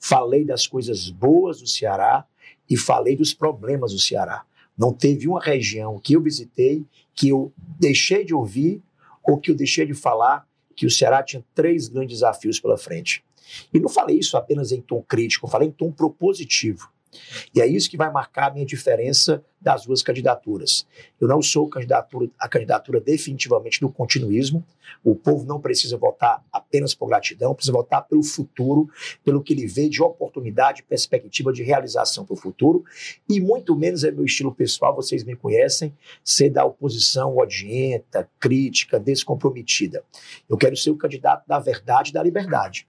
Falei 0.00 0.44
das 0.44 0.66
coisas 0.66 1.08
boas 1.08 1.60
do 1.60 1.68
Ceará 1.68 2.26
e 2.68 2.76
falei 2.76 3.14
dos 3.14 3.32
problemas 3.32 3.92
do 3.92 3.98
Ceará. 3.98 4.44
Não 4.76 4.92
teve 4.92 5.28
uma 5.28 5.40
região 5.40 6.00
que 6.00 6.14
eu 6.14 6.20
visitei 6.20 6.84
que 7.14 7.28
eu 7.28 7.52
deixei 7.56 8.24
de 8.24 8.34
ouvir 8.34 8.82
ou 9.22 9.38
que 9.38 9.52
eu 9.52 9.54
deixei 9.54 9.86
de 9.86 9.94
falar 9.94 10.46
que 10.74 10.86
o 10.86 10.90
Ceará 10.90 11.22
tinha 11.22 11.44
três 11.54 11.86
grandes 11.88 12.18
desafios 12.18 12.58
pela 12.58 12.76
frente. 12.76 13.24
E 13.72 13.78
não 13.78 13.88
falei 13.88 14.18
isso 14.18 14.36
apenas 14.36 14.72
em 14.72 14.80
tom 14.80 15.02
crítico, 15.02 15.46
falei 15.46 15.68
em 15.68 15.72
tom 15.72 15.92
propositivo. 15.92 16.88
E 17.54 17.60
é 17.60 17.66
isso 17.66 17.90
que 17.90 17.96
vai 17.96 18.10
marcar 18.10 18.50
a 18.50 18.54
minha 18.54 18.66
diferença 18.66 19.42
das 19.60 19.84
duas 19.84 20.02
candidaturas. 20.02 20.86
Eu 21.20 21.26
não 21.26 21.42
sou 21.42 21.68
candidatura, 21.68 22.30
a 22.38 22.48
candidatura 22.48 23.00
definitivamente 23.00 23.80
do 23.80 23.88
continuismo. 23.88 24.64
O 25.02 25.14
povo 25.14 25.44
não 25.44 25.60
precisa 25.60 25.96
votar 25.96 26.44
apenas 26.52 26.94
por 26.94 27.08
gratidão, 27.08 27.54
precisa 27.54 27.72
votar 27.72 28.06
pelo 28.06 28.22
futuro, 28.22 28.88
pelo 29.24 29.42
que 29.42 29.52
ele 29.52 29.66
vê 29.66 29.88
de 29.88 30.02
oportunidade, 30.02 30.82
perspectiva 30.82 31.52
de 31.52 31.62
realização 31.62 32.24
para 32.24 32.34
o 32.34 32.36
futuro. 32.36 32.84
E 33.28 33.40
muito 33.40 33.76
menos 33.76 34.04
é 34.04 34.10
meu 34.10 34.24
estilo 34.24 34.54
pessoal, 34.54 34.94
vocês 34.94 35.24
me 35.24 35.34
conhecem, 35.34 35.92
ser 36.22 36.50
da 36.50 36.64
oposição 36.64 37.36
odienta, 37.36 38.28
crítica, 38.38 38.98
descomprometida. 38.98 40.04
Eu 40.48 40.56
quero 40.56 40.76
ser 40.76 40.90
o 40.90 40.96
candidato 40.96 41.46
da 41.46 41.58
verdade 41.58 42.10
e 42.10 42.14
da 42.14 42.22
liberdade 42.22 42.87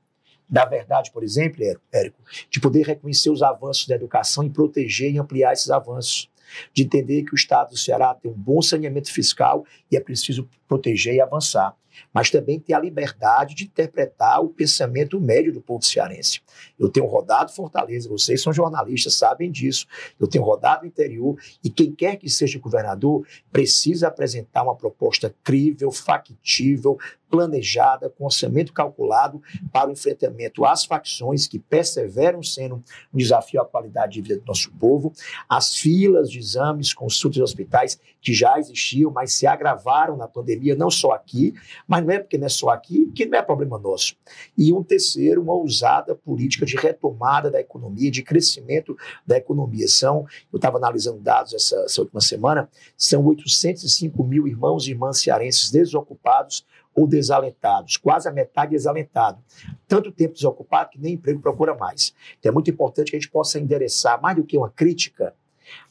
da 0.50 0.66
verdade, 0.66 1.12
por 1.12 1.24
exemplo, 1.24 1.64
Érico, 1.92 2.20
de 2.50 2.60
poder 2.60 2.86
reconhecer 2.86 3.30
os 3.30 3.44
avanços 3.44 3.88
da 3.88 3.96
educação 3.96 4.44
e 4.44 4.50
proteger 4.50 5.14
e 5.14 5.20
ampliar 5.20 5.54
esses 5.54 5.70
avanços. 5.70 6.30
De 6.74 6.82
entender 6.82 7.24
que 7.24 7.34
o 7.34 7.36
Estado 7.36 7.70
do 7.70 7.78
Ceará 7.78 8.12
tem 8.16 8.32
um 8.32 8.34
bom 8.34 8.60
saneamento 8.60 9.14
fiscal 9.14 9.64
e 9.92 9.96
é 9.96 10.00
preciso 10.00 10.50
proteger 10.68 11.14
e 11.14 11.22
avançar. 11.22 11.76
mas 12.14 12.30
também 12.30 12.60
ter 12.60 12.74
a 12.74 12.80
liberdade 12.80 13.56
de 13.56 13.66
interpretar 13.66 14.42
o 14.42 14.50
pensamento 14.50 15.20
médio 15.20 15.54
do 15.54 15.62
povo 15.62 15.84
cearense. 15.84 16.42
Eu 16.78 16.90
tenho 16.90 17.06
rodado 17.06 17.52
Fortaleza, 17.52 18.10
vocês 18.10 18.42
são 18.42 18.54
jornalistas, 18.54 19.16
sabem 19.16 19.52
disso. 19.52 19.86
Eu 20.20 20.28
tenho 20.28 20.44
rodado 20.44 20.84
o 20.84 20.88
interior 20.88 21.38
e 21.64 21.70
quem 21.70 21.94
quer 21.94 22.16
que 22.18 22.30
seja 22.30 22.60
governador 22.60 23.28
precisa 23.52 24.08
apresentar 24.08 24.64
uma 24.64 24.76
proposta 24.76 25.34
crível, 25.44 25.92
factível, 25.92 26.98
planejada, 27.30 28.10
com 28.10 28.26
orçamento 28.26 28.74
calculado 28.74 29.42
para 29.72 29.90
o 29.90 29.92
enfrentamento 29.92 30.66
às 30.66 30.86
facções 30.86 31.48
que 31.48 31.60
perseveram 31.60 32.42
sendo 32.42 32.84
um 33.14 33.18
desafio 33.18 33.62
à 33.62 33.66
qualidade 33.66 34.14
de 34.14 34.22
vida 34.22 34.40
do 34.40 34.46
nosso 34.46 34.72
povo, 34.74 35.14
as 35.48 35.76
filas 35.76 36.30
de 36.30 36.40
exames, 36.40 36.94
consultas 36.94 37.38
e 37.38 37.42
hospitais 37.42 38.00
que 38.22 38.34
já 38.34 38.58
existiam, 38.58 39.12
mas 39.12 39.34
se 39.34 39.48
agravaram 39.48 40.18
na 40.18 40.28
pandemia, 40.28 40.76
não 40.76 40.90
só 40.90 41.12
aqui, 41.12 41.54
mas 41.88 42.04
não 42.04 42.12
é 42.12 42.20
porque 42.20 42.38
não 42.38 42.48
é 42.48 42.50
só 42.50 42.70
aqui, 42.70 43.12
que 43.16 43.26
não 43.26 43.38
é 43.38 43.42
problema 43.42 43.78
nosso. 43.78 44.16
E 44.58 44.74
um 44.74 44.84
terceiro, 44.84 45.42
uma 45.42 45.54
ousada 45.54 46.16
política 46.16 46.66
de 46.66 46.76
retomada 46.76 47.50
da 47.50 47.60
economia, 47.60 48.12
de 48.12 48.24
crescimento 48.24 48.98
da 49.26 49.38
economia. 49.38 49.88
São, 49.88 50.26
eu 50.52 50.58
estava 50.58 50.78
analisando 50.78 51.20
dados 51.20 51.54
essa, 51.54 51.78
essa 51.82 52.02
última 52.02 52.22
semana, 52.22 52.70
são 52.98 53.26
805 53.26 54.24
mil 54.24 54.48
irmãos 54.48 54.88
e 54.88 54.92
irmãs 54.92 55.22
cearenses 55.22 55.72
desocupados 55.72 56.66
ou 57.00 57.08
desalentados, 57.08 57.96
quase 57.96 58.28
a 58.28 58.32
metade 58.32 58.72
desalentado. 58.72 59.40
Tanto 59.88 60.12
tempo 60.12 60.34
desocupado 60.34 60.90
que 60.90 61.00
nem 61.00 61.14
emprego 61.14 61.40
procura 61.40 61.74
mais. 61.74 62.14
Então 62.38 62.50
é 62.50 62.54
muito 62.54 62.70
importante 62.70 63.10
que 63.10 63.16
a 63.16 63.20
gente 63.20 63.32
possa 63.32 63.60
endereçar, 63.60 64.22
mais 64.22 64.36
do 64.36 64.44
que 64.44 64.58
uma 64.58 64.70
crítica, 64.70 65.34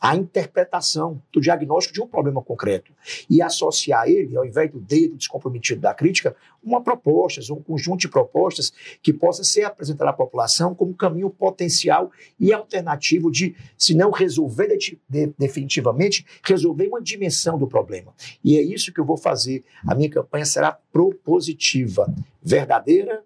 a 0.00 0.16
interpretação 0.16 1.22
do 1.32 1.40
diagnóstico 1.40 1.94
de 1.94 2.02
um 2.02 2.06
problema 2.06 2.42
concreto 2.42 2.92
e 3.28 3.42
associar 3.42 4.08
ele, 4.08 4.36
ao 4.36 4.44
invés 4.44 4.70
do 4.70 4.80
dedo 4.80 5.16
descomprometido 5.16 5.80
da 5.80 5.94
crítica, 5.94 6.34
uma 6.62 6.82
proposta, 6.82 7.40
um 7.52 7.62
conjunto 7.62 8.00
de 8.00 8.08
propostas 8.08 8.72
que 9.02 9.12
possa 9.12 9.44
ser 9.44 9.64
apresentado 9.64 10.08
à 10.08 10.12
população 10.12 10.74
como 10.74 10.94
caminho 10.94 11.30
potencial 11.30 12.10
e 12.38 12.52
alternativo 12.52 13.30
de, 13.30 13.54
se 13.76 13.94
não 13.94 14.10
resolver 14.10 14.76
de, 14.76 14.98
de, 15.08 15.32
definitivamente, 15.38 16.26
resolver 16.42 16.88
uma 16.88 17.00
dimensão 17.00 17.58
do 17.58 17.66
problema. 17.66 18.12
E 18.44 18.56
é 18.56 18.62
isso 18.62 18.92
que 18.92 19.00
eu 19.00 19.04
vou 19.04 19.16
fazer. 19.16 19.64
A 19.86 19.94
minha 19.94 20.10
campanha 20.10 20.44
será 20.44 20.72
propositiva, 20.92 22.12
verdadeira, 22.42 23.22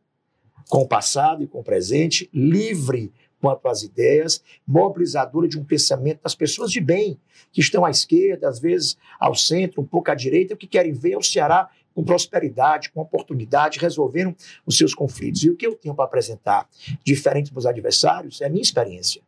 com 0.69 0.79
o 0.79 0.89
passado 0.89 1.43
e 1.43 1.47
com 1.47 1.61
o 1.61 1.65
presente, 1.65 2.31
livre 2.33 3.13
quanto 3.43 3.67
às 3.67 3.83
ideias, 3.83 4.41
mobilizadora 4.65 5.49
de 5.49 5.59
um 5.59 5.65
pensamento 5.65 6.23
das 6.23 6.33
pessoas 6.33 6.71
de 6.71 6.81
bem, 6.81 7.19
que 7.51 7.61
estão 7.61 7.85
à 7.85 7.91
esquerda, 7.91 8.49
às 8.49 8.61
vezes 8.61 8.97
ao 9.19 9.35
centro, 9.35 9.83
um 9.83 9.85
pouco 9.85 10.13
à 10.13 10.15
direita, 10.15 10.57
que 10.57 10.69
querem 10.69 10.93
ver 10.93 11.17
o 11.17 11.23
Ceará 11.23 11.69
com 11.93 12.05
prosperidade, 12.05 12.91
com 12.93 13.01
oportunidade, 13.01 13.81
resolvendo 13.81 14.35
os 14.65 14.79
seus 14.79 14.95
conflitos. 14.95 15.43
E 15.43 15.51
o 15.51 15.57
que 15.57 15.67
eu 15.67 15.75
tenho 15.75 15.95
para 15.95 16.05
apresentar, 16.05 16.69
diferente 17.05 17.53
dos 17.53 17.67
adversários, 17.67 18.41
é 18.41 18.47
a 18.47 18.49
minha 18.49 18.63
experiência. 18.63 19.21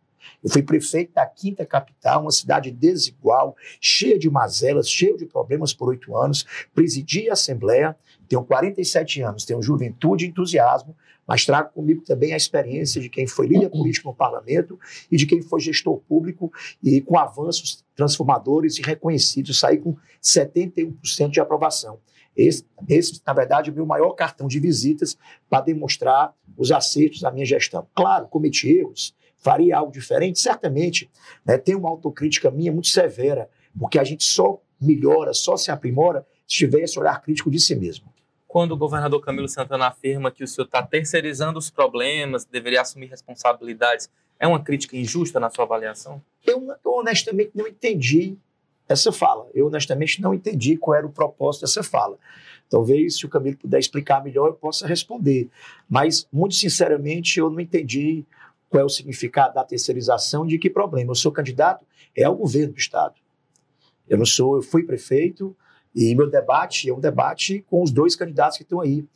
Eu 0.43 0.51
fui 0.51 0.63
prefeito 0.63 1.13
da 1.15 1.27
quinta 1.27 1.65
capital, 1.65 2.23
uma 2.23 2.31
cidade 2.31 2.71
desigual, 2.71 3.57
cheia 3.81 4.19
de 4.19 4.29
mazelas, 4.31 4.89
cheia 4.89 5.17
de 5.17 5.27
problemas 5.27 5.73
por 5.73 5.89
oito 5.89 6.17
anos, 6.17 6.45
presidi 6.75 7.29
a 7.29 7.33
Assembleia, 7.33 7.97
tenho 8.29 8.45
47 8.45 9.23
anos, 9.23 9.45
tenho 9.45 9.63
juventude 9.63 10.25
e 10.25 10.29
entusiasmo, 10.29 10.97
mas 11.27 11.45
trago 11.45 11.73
comigo 11.73 12.03
também 12.03 12.33
a 12.33 12.37
experiência 12.37 13.01
de 13.01 13.09
quem 13.09 13.27
foi 13.27 13.47
líder 13.47 13.71
político 13.71 14.09
no 14.09 14.15
parlamento 14.15 14.79
e 15.11 15.17
de 15.17 15.27
quem 15.27 15.41
foi 15.43 15.61
gestor 15.61 15.99
público 16.01 16.53
e 16.83 17.01
com 17.01 17.19
avanços 17.19 17.85
transformadores 17.97 18.79
e 18.79 18.83
reconhecidos, 18.83 19.59
saí 19.59 19.79
com 19.79 19.97
71% 20.23 21.31
de 21.31 21.41
aprovação. 21.41 21.99
Esse, 22.37 22.67
esse, 22.89 23.21
na 23.25 23.33
verdade, 23.33 23.71
é 23.71 23.73
o 23.73 23.77
meu 23.77 23.87
maior 23.87 24.11
cartão 24.13 24.49
de 24.49 24.59
visitas 24.59 25.17
para 25.49 25.65
demonstrar 25.65 26.35
os 26.57 26.73
acertos 26.73 27.21
da 27.21 27.31
minha 27.31 27.47
gestão. 27.47 27.87
Claro, 27.95 28.27
cometi 28.27 28.69
erros, 28.69 29.15
faria 29.45 29.77
algo 29.77 29.93
diferente, 29.93 30.41
certamente. 30.41 31.09
Né, 31.45 31.59
tem 31.59 31.77
uma 31.77 31.91
autocrítica 31.91 32.51
minha 32.51 32.73
muito 32.73 32.89
severa, 32.89 33.49
porque 33.79 33.99
a 33.99 34.05
gente 34.05 34.25
só 34.25 34.61
melhora, 34.81 35.33
só 35.33 35.57
se 35.57 35.71
aprimora 35.71 36.27
se 36.49 36.57
tiver 36.57 36.81
esse 36.81 36.99
olhar 36.99 37.21
crítico 37.23 37.51
de 37.51 37.61
si 37.61 37.77
mesmo 37.77 38.15
quando 38.55 38.71
o 38.71 38.77
governador 38.77 39.21
Camilo 39.21 39.49
Santana 39.49 39.89
afirma 39.89 40.31
que 40.31 40.45
o 40.45 40.47
senhor 40.47 40.67
está 40.67 40.81
terceirizando 40.81 41.59
os 41.59 41.71
problemas, 41.71 42.45
deveria 42.45 42.83
assumir 42.83 43.07
responsabilidades, 43.07 44.09
é 44.39 44.47
uma 44.47 44.63
crítica 44.63 44.97
injusta 44.97 45.41
na 45.41 45.51
sua 45.51 45.65
avaliação? 45.65 46.23
Eu, 46.47 46.65
eu 46.85 46.93
honestamente 46.93 47.51
não 47.53 47.67
entendi 47.67 48.37
essa 48.89 49.11
fala. 49.11 49.49
Eu 49.53 49.67
honestamente 49.67 50.23
não 50.23 50.33
entendi 50.33 50.77
qual 50.77 50.97
era 50.97 51.05
o 51.05 51.11
propósito 51.11 51.63
dessa 51.63 51.83
fala. 51.83 52.17
Talvez, 52.71 53.17
se 53.17 53.27
o 53.27 53.29
Camilo 53.29 53.57
puder 53.57 53.81
explicar 53.81 54.23
melhor, 54.23 54.47
eu 54.47 54.55
possa 54.55 54.87
responder. 54.87 55.51
Mas, 55.91 56.29
muito 56.33 56.55
sinceramente, 56.55 57.41
eu 57.41 57.51
não 57.51 57.59
entendi 57.59 58.25
qual 58.75 58.83
é 58.83 58.85
o 58.85 58.89
significado 58.89 59.55
da 59.55 59.63
terceirização 59.63 60.45
de 60.45 60.59
que 60.59 60.69
problema. 60.69 61.13
Eu 61.13 61.15
sou 61.15 61.31
candidato 61.31 61.87
é 62.17 62.25
ao 62.25 62.35
governo 62.35 62.73
do 62.73 62.79
Estado. 62.79 63.15
Eu 64.09 64.19
não 64.19 64.27
sou, 64.27 64.57
eu 64.57 64.63
fui 64.63 64.83
prefeito, 64.83 65.57
e 65.95 66.13
meu 66.13 66.29
debate 66.29 66.91
é 66.91 66.93
um 66.93 66.99
debate 66.99 67.65
com 67.71 67.81
os 67.81 67.93
dois 67.93 68.17
candidatos 68.17 68.57
que 68.57 68.65
estão 68.65 68.81
aí. 68.81 69.07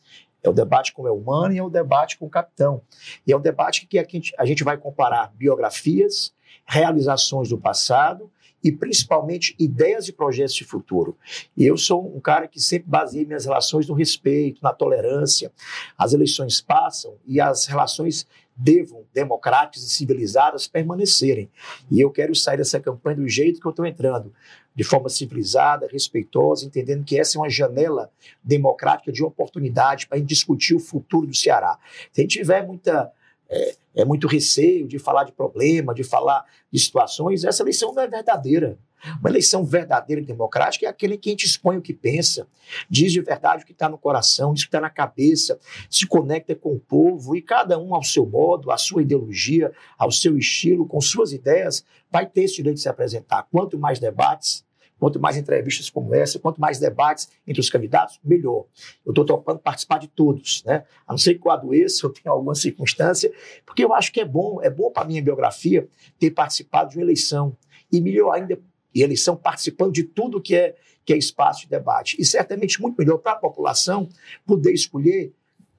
É 0.44 0.48
o 0.48 0.52
debate 0.52 0.92
com 0.92 1.02
o 1.02 1.08
Elmano 1.08 1.52
e 1.52 1.58
é 1.58 1.62
o 1.62 1.68
debate 1.68 2.16
com 2.16 2.26
o 2.26 2.30
Capitão. 2.30 2.80
E 3.26 3.32
é 3.32 3.36
um 3.36 3.40
debate 3.40 3.84
que 3.88 3.98
a 3.98 4.46
gente 4.46 4.62
vai 4.62 4.78
comparar 4.78 5.32
biografias, 5.34 6.32
realizações 6.64 7.48
do 7.48 7.58
passado 7.58 8.30
e 8.62 8.70
principalmente 8.70 9.56
ideias 9.58 10.06
e 10.06 10.12
projetos 10.12 10.54
de 10.54 10.64
futuro. 10.64 11.16
E 11.56 11.66
eu 11.66 11.76
sou 11.76 12.16
um 12.16 12.20
cara 12.20 12.46
que 12.46 12.60
sempre 12.60 12.88
baseia 12.88 13.26
minhas 13.26 13.44
relações 13.44 13.88
no 13.88 13.94
respeito, 13.94 14.62
na 14.62 14.72
tolerância. 14.72 15.52
As 15.96 16.12
eleições 16.12 16.60
passam 16.60 17.16
e 17.26 17.40
as 17.40 17.66
relações 17.66 18.26
devam, 18.58 19.04
democráticas 19.14 19.84
e 19.84 19.88
civilizadas, 19.88 20.66
permanecerem. 20.66 21.48
E 21.88 22.00
eu 22.00 22.10
quero 22.10 22.34
sair 22.34 22.56
dessa 22.56 22.80
campanha 22.80 23.16
do 23.16 23.28
jeito 23.28 23.60
que 23.60 23.66
eu 23.66 23.70
estou 23.70 23.86
entrando, 23.86 24.34
de 24.74 24.82
forma 24.82 25.08
civilizada, 25.08 25.88
respeitosa, 25.90 26.66
entendendo 26.66 27.04
que 27.04 27.18
essa 27.18 27.38
é 27.38 27.40
uma 27.40 27.48
janela 27.48 28.10
democrática 28.42 29.12
de 29.12 29.22
oportunidade 29.22 30.08
para 30.08 30.18
discutir 30.18 30.74
o 30.74 30.80
futuro 30.80 31.26
do 31.26 31.36
Ceará. 31.36 31.78
Se 32.12 32.20
a 32.20 32.22
gente 32.22 32.38
tiver 32.38 32.66
muita, 32.66 33.12
é, 33.48 33.76
é 33.96 34.04
muito 34.04 34.26
receio 34.26 34.88
de 34.88 34.98
falar 34.98 35.22
de 35.22 35.32
problema, 35.32 35.94
de 35.94 36.02
falar 36.02 36.44
de 36.72 36.80
situações, 36.80 37.44
essa 37.44 37.62
eleição 37.62 37.94
não 37.94 38.02
é 38.02 38.08
verdadeira. 38.08 38.76
Uma 39.20 39.30
eleição 39.30 39.64
verdadeira 39.64 40.20
e 40.20 40.24
democrática 40.24 40.86
é 40.86 40.88
aquele 40.88 41.16
que 41.16 41.28
a 41.28 41.32
gente 41.32 41.46
expõe 41.46 41.76
o 41.76 41.82
que 41.82 41.92
pensa, 41.92 42.46
diz 42.88 43.12
de 43.12 43.20
verdade 43.20 43.62
o 43.62 43.66
que 43.66 43.72
está 43.72 43.88
no 43.88 43.98
coração, 43.98 44.52
diz 44.52 44.62
o 44.62 44.66
que 44.66 44.68
está 44.68 44.80
na 44.80 44.90
cabeça, 44.90 45.58
se 45.90 46.06
conecta 46.06 46.54
com 46.54 46.74
o 46.74 46.80
povo 46.80 47.36
e 47.36 47.42
cada 47.42 47.78
um 47.78 47.94
ao 47.94 48.02
seu 48.02 48.26
modo, 48.26 48.70
à 48.70 48.76
sua 48.76 49.02
ideologia, 49.02 49.72
ao 49.96 50.10
seu 50.10 50.36
estilo, 50.36 50.86
com 50.86 51.00
suas 51.00 51.32
ideias, 51.32 51.84
vai 52.10 52.26
ter 52.26 52.42
esse 52.42 52.56
direito 52.56 52.76
de 52.76 52.82
se 52.82 52.88
apresentar. 52.88 53.46
Quanto 53.50 53.78
mais 53.78 53.98
debates, 53.98 54.66
Quanto 54.98 55.20
mais 55.20 55.36
entrevistas 55.36 55.88
como 55.88 56.14
essa, 56.14 56.38
quanto 56.38 56.60
mais 56.60 56.78
debates 56.78 57.28
entre 57.46 57.60
os 57.60 57.70
candidatos, 57.70 58.18
melhor. 58.22 58.64
Eu 59.06 59.10
estou 59.10 59.24
topando 59.24 59.60
participar 59.60 59.98
de 59.98 60.08
todos, 60.08 60.64
né? 60.64 60.84
A 61.06 61.12
não 61.12 61.18
ser 61.18 61.34
que 61.34 61.46
eu 61.46 61.52
adoeça, 61.52 62.04
eu 62.04 62.10
tenha 62.10 62.32
alguma 62.32 62.54
circunstância, 62.54 63.32
porque 63.64 63.84
eu 63.84 63.94
acho 63.94 64.12
que 64.12 64.20
é 64.20 64.24
bom, 64.24 64.60
é 64.60 64.68
bom 64.68 64.90
para 64.90 65.04
a 65.04 65.06
minha 65.06 65.22
biografia 65.22 65.88
ter 66.18 66.32
participado 66.32 66.90
de 66.90 66.96
uma 66.96 67.04
eleição. 67.04 67.56
E 67.92 68.00
melhor 68.00 68.32
ainda, 68.32 68.58
e 68.94 69.02
eleição 69.02 69.36
participando 69.36 69.92
de 69.92 70.02
tudo 70.02 70.40
que 70.40 70.54
é, 70.54 70.76
que 71.04 71.12
é 71.12 71.16
espaço 71.16 71.62
de 71.62 71.68
debate. 71.68 72.16
E 72.18 72.24
certamente 72.24 72.80
muito 72.80 72.96
melhor 72.96 73.18
para 73.18 73.32
a 73.32 73.36
população 73.36 74.08
poder 74.46 74.72
escolher 74.72 75.32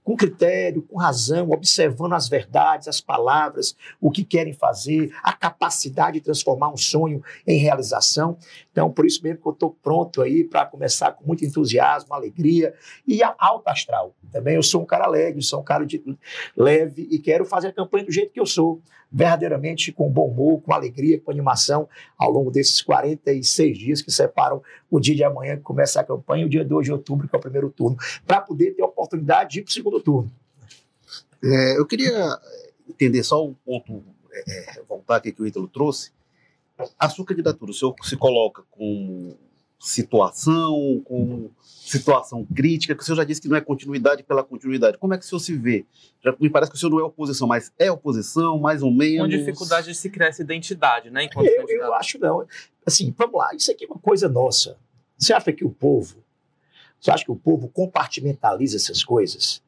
com 0.10 0.18
critério, 0.18 0.82
com 0.82 0.98
razão, 0.98 1.52
observando 1.52 2.14
as 2.14 2.28
verdades, 2.28 2.88
as 2.88 3.00
palavras, 3.00 3.76
o 4.02 4.10
que 4.10 4.24
querem 4.24 4.54
fazer, 4.54 5.14
a 5.22 5.32
capacidade 5.32 6.18
de 6.18 6.26
transformar 6.26 6.74
um 6.74 6.78
sonho 6.78 7.22
em 7.46 7.60
realização. 7.60 8.36
Então, 8.72 8.90
por 8.90 9.06
isso 9.06 9.22
mesmo 9.22 9.40
que 9.40 9.48
eu 9.48 9.52
estou 9.52 9.78
pronto 9.84 10.24
aí 10.24 10.44
para 10.44 10.66
começar 10.66 11.12
com 11.12 11.28
muito 11.28 11.46
entusiasmo, 11.46 12.12
alegria 12.12 12.74
e 13.08 13.22
alta 13.22 13.70
astral. 13.70 14.16
Também 14.32 14.56
eu 14.56 14.64
sou 14.64 14.82
um 14.82 14.86
cara 14.86 15.06
alegre, 15.06 15.44
sou 15.44 15.60
um 15.60 15.64
cara 15.64 15.86
de 15.86 16.04
leve 16.58 17.08
e 17.12 17.20
quero 17.20 17.46
fazer 17.46 17.68
a 17.68 17.74
campanha 17.74 18.06
do 18.06 18.12
jeito 18.12 18.34
que 18.34 18.40
eu 18.40 18.48
sou, 18.48 18.82
verdadeiramente 19.12 19.92
com 19.92 20.10
bom 20.10 20.28
humor, 20.28 20.62
com 20.62 20.74
alegria, 20.74 21.20
com 21.20 21.32
animação, 21.32 21.88
ao 22.18 22.32
longo 22.32 22.52
desses 22.52 22.82
46 22.82 23.78
dias 23.78 24.02
que 24.02 24.12
separam 24.12 24.62
o 24.90 25.00
dia 25.00 25.16
de 25.16 25.24
amanhã, 25.24 25.56
que 25.56 25.64
começa 25.64 26.00
a 26.00 26.04
campanha, 26.04 26.44
e 26.44 26.46
o 26.46 26.50
dia 26.50 26.64
2 26.64 26.86
de 26.86 26.92
outubro, 26.92 27.28
que 27.28 27.36
é 27.36 27.40
o 27.40 27.42
primeiro 27.42 27.70
turno, 27.70 27.98
para 28.26 28.42
poder 28.42 28.72
ter 28.72 28.84
a 28.84 28.88
oportunidade 29.00 29.52
de 29.52 29.60
ir 29.60 29.64
para 29.64 29.70
o 29.70 29.74
segundo 29.74 30.02
turno. 30.02 30.32
É, 31.44 31.78
eu 31.78 31.86
queria 31.86 32.38
entender 32.88 33.24
só 33.24 33.46
um 33.46 33.54
ponto, 33.54 34.04
é, 34.32 34.80
é 34.80 34.84
voltar 34.84 35.18
aqui 35.18 35.32
que 35.32 35.42
o 35.42 35.48
Ítalo 35.48 35.68
trouxe. 35.68 36.12
A 36.98 37.10
sua 37.10 37.26
candidatura, 37.26 37.72
o 37.72 37.74
senhor 37.74 37.96
se 38.04 38.16
coloca 38.16 38.64
como 38.72 39.38
situação, 39.80 41.02
com 41.06 41.50
situação 41.62 42.46
crítica, 42.54 42.94
que 42.94 43.02
o 43.02 43.06
senhor 43.06 43.16
já 43.16 43.24
disse 43.24 43.42
que 43.42 43.48
não 43.48 43.56
é 43.56 43.62
continuidade 43.62 44.24
pela 44.24 44.44
continuidade. 44.44 44.98
Como 44.98 45.14
é 45.14 45.18
que 45.18 45.24
o 45.24 45.28
senhor 45.28 45.40
se 45.40 45.56
vê? 45.56 45.86
Já 46.22 46.36
me 46.40 46.50
parece 46.50 46.72
que 46.72 46.78
o 46.78 46.80
senhor 46.80 46.92
não 46.92 47.00
é 47.00 47.04
oposição, 47.04 47.48
mas 47.48 47.72
é 47.80 47.90
oposição, 47.90 48.60
mais 48.60 48.84
ou 48.84 48.92
menos. 48.92 49.22
Com 49.34 49.38
dificuldade 49.38 49.88
de 49.88 49.96
se 49.96 50.10
criar 50.10 50.28
essa 50.28 50.42
identidade, 50.42 51.10
né? 51.10 51.24
Enquanto 51.24 51.48
eu, 51.48 51.68
eu 51.68 51.94
acho 51.94 52.20
não. 52.20 52.46
Assim, 52.86 53.14
vamos 53.18 53.36
lá, 53.36 53.54
isso 53.56 53.72
aqui 53.72 53.86
é 53.86 53.88
uma 53.88 54.00
coisa 54.00 54.28
nossa. 54.28 54.78
Você 55.18 55.34
acha 55.34 55.52
que 55.54 55.66
o 55.66 55.70
povo 55.70 56.24
Você 57.00 57.12
acha 57.12 57.26
que 57.26 57.32
o 57.32 57.36
povo 57.36 57.68
compartimentaliza 57.70 58.78
essas 58.78 59.04
coisas? 59.04 59.62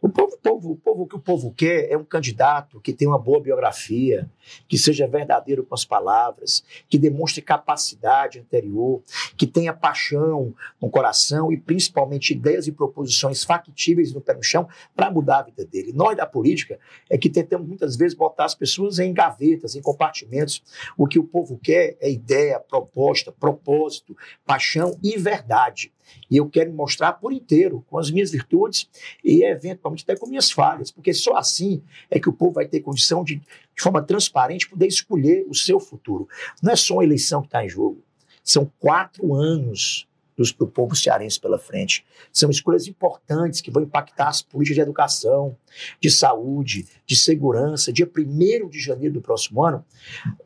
O 0.00 0.08
povo, 0.08 0.36
povo, 0.42 0.72
o 0.72 0.76
povo, 0.76 1.02
o 1.04 1.06
que 1.06 1.14
o 1.14 1.20
povo 1.20 1.54
quer 1.56 1.88
é 1.88 1.96
um 1.96 2.04
candidato 2.04 2.80
que 2.80 2.92
tenha 2.92 3.08
uma 3.08 3.18
boa 3.20 3.40
biografia, 3.40 4.28
que 4.66 4.76
seja 4.76 5.06
verdadeiro 5.06 5.64
com 5.64 5.76
as 5.76 5.84
palavras, 5.84 6.64
que 6.88 6.98
demonstre 6.98 7.40
capacidade 7.40 8.40
anterior, 8.40 9.00
que 9.36 9.46
tenha 9.46 9.72
paixão 9.72 10.52
no 10.80 10.90
coração 10.90 11.52
e 11.52 11.56
principalmente 11.56 12.32
ideias 12.32 12.66
e 12.66 12.72
proposições 12.72 13.44
factíveis 13.44 14.12
no 14.12 14.20
pé 14.20 14.34
no 14.34 14.42
chão 14.42 14.68
para 14.96 15.08
mudar 15.08 15.38
a 15.38 15.42
vida 15.44 15.64
dele. 15.64 15.92
Nós 15.92 16.16
da 16.16 16.26
política 16.26 16.80
é 17.08 17.16
que 17.16 17.30
tentamos 17.30 17.68
muitas 17.68 17.94
vezes 17.94 18.18
botar 18.18 18.46
as 18.46 18.56
pessoas 18.56 18.98
em 18.98 19.14
gavetas, 19.14 19.76
em 19.76 19.80
compartimentos. 19.80 20.64
O 20.96 21.06
que 21.06 21.18
o 21.18 21.24
povo 21.24 21.60
quer 21.62 21.96
é 22.00 22.10
ideia, 22.10 22.58
proposta, 22.58 23.30
propósito, 23.30 24.16
paixão 24.44 24.98
e 25.00 25.16
verdade. 25.16 25.92
E 26.30 26.36
eu 26.36 26.48
quero 26.48 26.72
mostrar 26.72 27.12
por 27.14 27.32
inteiro, 27.32 27.84
com 27.88 27.98
as 27.98 28.10
minhas 28.10 28.30
virtudes 28.30 28.88
e, 29.24 29.44
eventualmente, 29.44 30.04
até 30.04 30.16
com 30.16 30.26
minhas 30.26 30.50
falhas, 30.50 30.90
porque 30.90 31.12
só 31.12 31.36
assim 31.36 31.82
é 32.10 32.18
que 32.18 32.28
o 32.28 32.32
povo 32.32 32.52
vai 32.52 32.66
ter 32.66 32.80
condição 32.80 33.24
de, 33.24 33.36
de 33.36 33.82
forma 33.82 34.02
transparente, 34.02 34.68
poder 34.68 34.86
escolher 34.86 35.44
o 35.48 35.54
seu 35.54 35.78
futuro. 35.78 36.28
Não 36.62 36.72
é 36.72 36.76
só 36.76 36.94
uma 36.94 37.04
eleição 37.04 37.40
que 37.40 37.48
está 37.48 37.64
em 37.64 37.68
jogo, 37.68 38.02
são 38.42 38.70
quatro 38.78 39.34
anos 39.34 40.08
do, 40.36 40.44
do 40.58 40.66
povo 40.66 40.96
cearense 40.96 41.40
pela 41.40 41.58
frente. 41.58 42.04
São 42.32 42.50
escolhas 42.50 42.86
importantes 42.86 43.60
que 43.60 43.70
vão 43.70 43.82
impactar 43.82 44.28
as 44.28 44.42
políticas 44.42 44.76
de 44.76 44.80
educação, 44.80 45.56
de 46.00 46.10
saúde, 46.10 46.86
de 47.06 47.16
segurança. 47.16 47.92
Dia 47.92 48.08
1 48.08 48.68
de 48.68 48.80
janeiro 48.80 49.14
do 49.14 49.20
próximo 49.20 49.64
ano, 49.64 49.84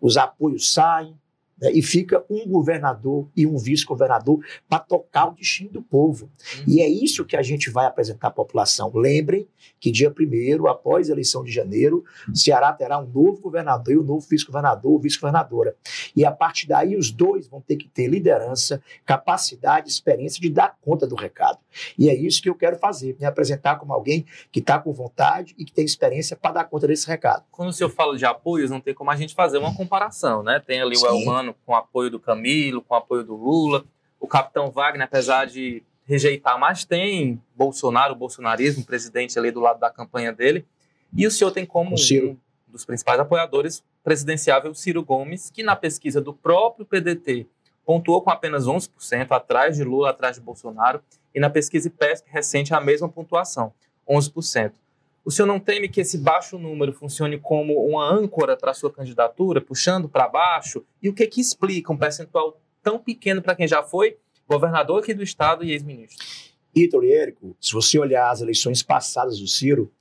os 0.01 0.17
apoios 0.17 0.73
saem, 0.73 1.17
né, 1.61 1.71
e 1.73 1.83
fica 1.83 2.25
um 2.29 2.47
governador 2.47 3.29
e 3.37 3.47
um 3.47 3.57
vice-governador 3.57 4.45
para 4.69 4.79
tocar 4.79 5.29
o 5.29 5.35
destino 5.35 5.71
do 5.71 5.83
povo. 5.83 6.31
Uhum. 6.59 6.65
E 6.67 6.81
é 6.81 6.89
isso 6.89 7.25
que 7.25 7.37
a 7.37 7.43
gente 7.43 7.71
vai 7.71 7.87
apresentar 7.87 8.29
à 8.29 8.31
população. 8.31 8.91
Lembrem 8.95 9.49
que 9.81 9.91
dia 9.91 10.13
1 10.13 10.67
após 10.67 11.09
a 11.09 11.13
eleição 11.13 11.43
de 11.43 11.51
janeiro, 11.51 12.05
Ceará 12.35 12.73
terá 12.73 12.99
um 12.99 13.07
novo 13.07 13.41
governador 13.41 13.95
e 13.95 13.99
um 13.99 14.03
novo 14.03 14.27
vice-governador 14.29 14.93
ou 14.93 14.99
vice-governadora. 14.99 15.75
E 16.15 16.25
a 16.25 16.33
partir 16.33 16.67
daí, 16.67 16.97
os 16.97 17.11
dois 17.11 17.47
vão 17.47 17.61
ter 17.61 17.77
que 17.77 17.89
ter 17.89 18.07
liderança, 18.07 18.83
capacidade, 19.05 19.89
experiência 19.89 20.41
de 20.41 20.51
dar 20.51 20.77
conta 20.81 21.07
do 21.07 21.15
recado. 21.15 21.59
E 21.99 22.09
é 22.09 22.15
isso 22.15 22.43
que 22.43 22.49
eu 22.49 22.55
quero 22.55 22.77
fazer, 22.77 23.17
me 23.19 23.27
apresentar 23.27 23.77
como 23.77 23.93
alguém 23.93 24.27
que 24.51 24.61
está 24.61 24.79
com 24.79 24.93
vontade 24.93 25.55
e 25.59 25.65
que 25.65 25.73
tem 25.73 25.85
experiência 25.85 26.37
para 26.37 26.53
dar 26.53 26.65
conta 26.65 26.87
desse 26.87 27.07
recado. 27.07 27.45
Quando 27.51 27.71
o 27.71 27.73
senhor 27.73 27.91
fala 27.91 28.17
de 28.17 28.25
apoios, 28.25 28.71
não 28.71 28.81
tem 28.81 28.95
como 28.95 29.11
a 29.11 29.17
gente 29.17 29.35
fazer 29.35 29.59
uma 29.59 29.75
comparação, 29.75 30.43
né? 30.43 30.61
Tem 30.65 30.81
ali 30.81 30.97
Sim. 30.97 31.07
o 31.07 31.09
Elmano 31.09 31.46
com 31.65 31.75
apoio 31.75 32.11
do 32.11 32.19
Camilo, 32.19 32.83
com 32.83 32.95
apoio 32.95 33.23
do 33.23 33.35
Lula, 33.35 33.85
o 34.21 34.27
capitão 34.27 34.71
Wagner, 34.71 35.07
apesar 35.07 35.47
de 35.47 35.83
rejeitar, 36.07 36.59
mas 36.59 36.85
tem 36.85 37.41
Bolsonaro, 37.55 38.15
o 38.15 38.17
bolsonarismo, 38.17 38.83
o 38.83 38.87
presidente 38.87 39.39
ali 39.39 39.51
do 39.51 39.61
lado 39.61 39.81
da 39.81 39.91
campanha 39.91 40.33
dele. 40.33 40.65
E 41.17 41.27
o 41.27 41.31
senhor 41.31 41.51
tem 41.51 41.67
como 41.67 41.97
um 41.97 42.37
dos 42.69 42.85
principais 42.85 43.19
apoiadores 43.19 43.83
presidenciável 44.05 44.73
Ciro 44.75 45.03
Gomes, 45.03 45.51
que 45.51 45.63
na 45.63 45.75
pesquisa 45.75 46.21
do 46.21 46.33
próprio 46.33 46.87
PDT 46.87 47.47
pontuou 47.85 48.23
com 48.23 48.31
apenas 48.31 48.67
11%, 48.67 49.31
atrás 49.31 49.77
de 49.77 49.85
Lula, 49.85 50.11
atrás 50.11 50.37
de 50.37 50.43
Bolsonaro, 50.43 51.03
e 51.35 51.41
na 51.41 51.51
pesquisa 51.51 51.89
IPESP 51.89 52.29
recente 52.31 52.75
a 52.75 52.81
mesma 52.81 53.09
pontuação, 53.09 53.73
11%. 54.09 54.73
O 55.27 55.31
senhor 55.33 55.49
não 55.49 55.59
teme 55.59 55.89
que 55.89 56.01
esse 56.01 56.17
baixo 56.17 56.57
número 56.57 56.93
funcione 56.93 57.37
como 57.37 57.85
uma 57.85 58.09
âncora 58.09 58.57
para 58.57 58.71
a 58.71 58.75
sua 58.75 58.93
candidatura, 58.93 59.61
puxando 59.61 60.09
para 60.09 60.29
baixo? 60.29 60.87
E 61.03 61.09
o 61.09 61.13
que, 61.13 61.27
que 61.27 61.41
explica 61.41 61.93
um 61.93 61.97
percentual 61.97 62.61
tão 62.81 62.97
pequeno 62.97 63.43
para 63.43 63.57
quem 63.57 63.67
já 63.67 63.83
foi 63.83 64.19
governador 64.49 65.03
aqui 65.03 65.13
do 65.13 65.25
estado 65.25 65.65
e 65.65 65.73
ex-ministro? 65.73 66.25
Ítalo 66.73 67.03
e 67.03 67.13
Érico, 67.13 67.57
se 67.61 67.73
você 67.73 67.99
olhar 67.99 68.31
as 68.31 68.41
eleições 68.41 68.85
passadas 68.85 69.41
do 69.41 69.49
Ciro, 69.49 69.93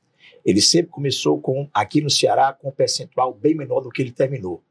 ele 0.46 0.62
sempre 0.62 0.92
começou 0.92 1.42
com 1.42 1.68
aqui 1.74 2.02
no 2.02 2.10
Ceará 2.10 2.54
com 2.54 2.70
um 2.70 2.72
percentual 2.72 3.34
bem 3.34 3.56
menor 3.56 3.82
do 3.82 3.90
que 3.90 4.04
ele 4.04 4.12
terminou. 4.12 4.62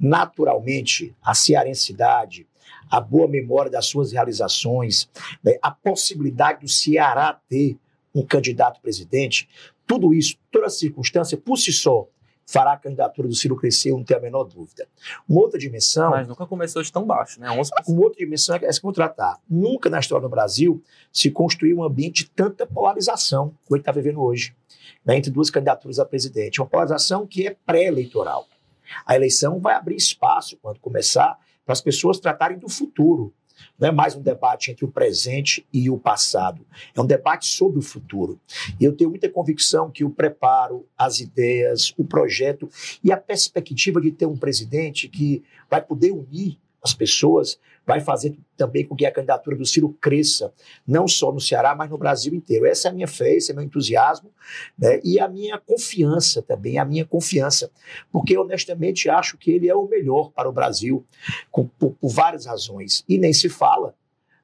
Naturalmente, 0.00 1.14
a 1.22 1.32
cearensidade, 1.32 2.44
a 2.90 3.00
boa 3.00 3.28
memória 3.28 3.70
das 3.70 3.86
suas 3.86 4.10
realizações, 4.10 5.08
né, 5.44 5.58
a 5.62 5.70
possibilidade 5.70 6.62
do 6.62 6.68
Ceará 6.68 7.40
ter 7.48 7.78
um 8.14 8.24
candidato 8.24 8.80
presidente, 8.80 9.48
tudo 9.86 10.12
isso, 10.14 10.36
toda 10.50 10.66
a 10.66 10.70
circunstância, 10.70 11.36
por 11.36 11.56
si 11.56 11.72
só, 11.72 12.08
fará 12.46 12.72
a 12.72 12.76
candidatura 12.76 13.28
do 13.28 13.34
Ciro 13.34 13.56
crescer, 13.56 13.90
não 13.92 14.04
tenho 14.04 14.20
a 14.20 14.22
menor 14.22 14.44
dúvida. 14.44 14.86
Uma 15.28 15.42
outra 15.42 15.58
dimensão. 15.58 16.10
Mas 16.10 16.28
nunca 16.28 16.46
começou 16.46 16.82
de 16.82 16.92
tão 16.92 17.04
baixo, 17.04 17.40
né? 17.40 17.48
11%. 17.48 17.70
Uma 17.88 18.02
outra 18.02 18.18
dimensão 18.18 18.56
é 18.56 18.64
essa 18.64 18.80
que 18.80 18.84
eu 18.84 18.88
vou 18.88 18.92
tratar. 18.92 19.38
Nunca 19.48 19.88
na 19.88 20.00
história 20.00 20.22
do 20.22 20.28
Brasil 20.28 20.82
se 21.12 21.30
construiu 21.30 21.78
um 21.78 21.84
ambiente 21.84 22.24
de 22.24 22.30
tanta 22.30 22.66
polarização 22.66 23.54
como 23.64 23.76
ele 23.76 23.80
está 23.80 23.92
vivendo 23.92 24.20
hoje, 24.20 24.54
né, 25.04 25.16
entre 25.16 25.30
duas 25.30 25.50
candidaturas 25.50 25.98
a 25.98 26.04
presidente. 26.04 26.60
Uma 26.60 26.66
polarização 26.66 27.26
que 27.26 27.46
é 27.46 27.56
pré-eleitoral. 27.64 28.46
A 29.06 29.16
eleição 29.16 29.58
vai 29.58 29.74
abrir 29.74 29.96
espaço, 29.96 30.58
quando 30.60 30.78
começar, 30.78 31.38
para 31.64 31.72
as 31.72 31.80
pessoas 31.80 32.18
tratarem 32.18 32.58
do 32.58 32.68
futuro. 32.68 33.32
Não 33.78 33.88
é 33.88 33.92
mais 33.92 34.14
um 34.14 34.22
debate 34.22 34.70
entre 34.70 34.84
o 34.84 34.90
presente 34.90 35.66
e 35.72 35.90
o 35.90 35.98
passado. 35.98 36.64
É 36.94 37.00
um 37.00 37.06
debate 37.06 37.46
sobre 37.46 37.78
o 37.78 37.82
futuro. 37.82 38.40
E 38.80 38.84
eu 38.84 38.92
tenho 38.92 39.10
muita 39.10 39.28
convicção 39.28 39.90
que 39.90 40.04
o 40.04 40.10
preparo, 40.10 40.86
as 40.96 41.20
ideias, 41.20 41.92
o 41.96 42.04
projeto 42.04 42.68
e 43.02 43.12
a 43.12 43.16
perspectiva 43.16 44.00
de 44.00 44.10
ter 44.10 44.26
um 44.26 44.36
presidente 44.36 45.08
que 45.08 45.42
vai 45.70 45.82
poder 45.82 46.12
unir 46.12 46.58
as 46.82 46.92
pessoas 46.92 47.58
vai 47.86 48.00
fazer 48.00 48.36
também 48.56 48.86
com 48.86 48.94
que 48.94 49.04
a 49.04 49.12
candidatura 49.12 49.56
do 49.56 49.66
Ciro 49.66 49.96
cresça, 50.00 50.52
não 50.86 51.08
só 51.08 51.32
no 51.32 51.40
Ceará, 51.40 51.74
mas 51.74 51.90
no 51.90 51.98
Brasil 51.98 52.34
inteiro. 52.34 52.66
Essa 52.66 52.88
é 52.88 52.90
a 52.90 52.94
minha 52.94 53.08
fé, 53.08 53.34
esse 53.34 53.50
é 53.50 53.54
meu 53.54 53.64
entusiasmo 53.64 54.30
né? 54.78 55.00
e 55.02 55.18
a 55.18 55.28
minha 55.28 55.58
confiança 55.58 56.42
também, 56.42 56.78
a 56.78 56.84
minha 56.84 57.04
confiança, 57.04 57.70
porque 58.10 58.36
honestamente 58.36 59.10
acho 59.10 59.36
que 59.36 59.50
ele 59.50 59.68
é 59.68 59.74
o 59.74 59.88
melhor 59.88 60.30
para 60.30 60.48
o 60.48 60.52
Brasil, 60.52 61.04
com, 61.50 61.66
por, 61.66 61.92
por 61.92 62.08
várias 62.08 62.46
razões. 62.46 63.04
E 63.08 63.18
nem 63.18 63.32
se 63.32 63.48
fala 63.48 63.94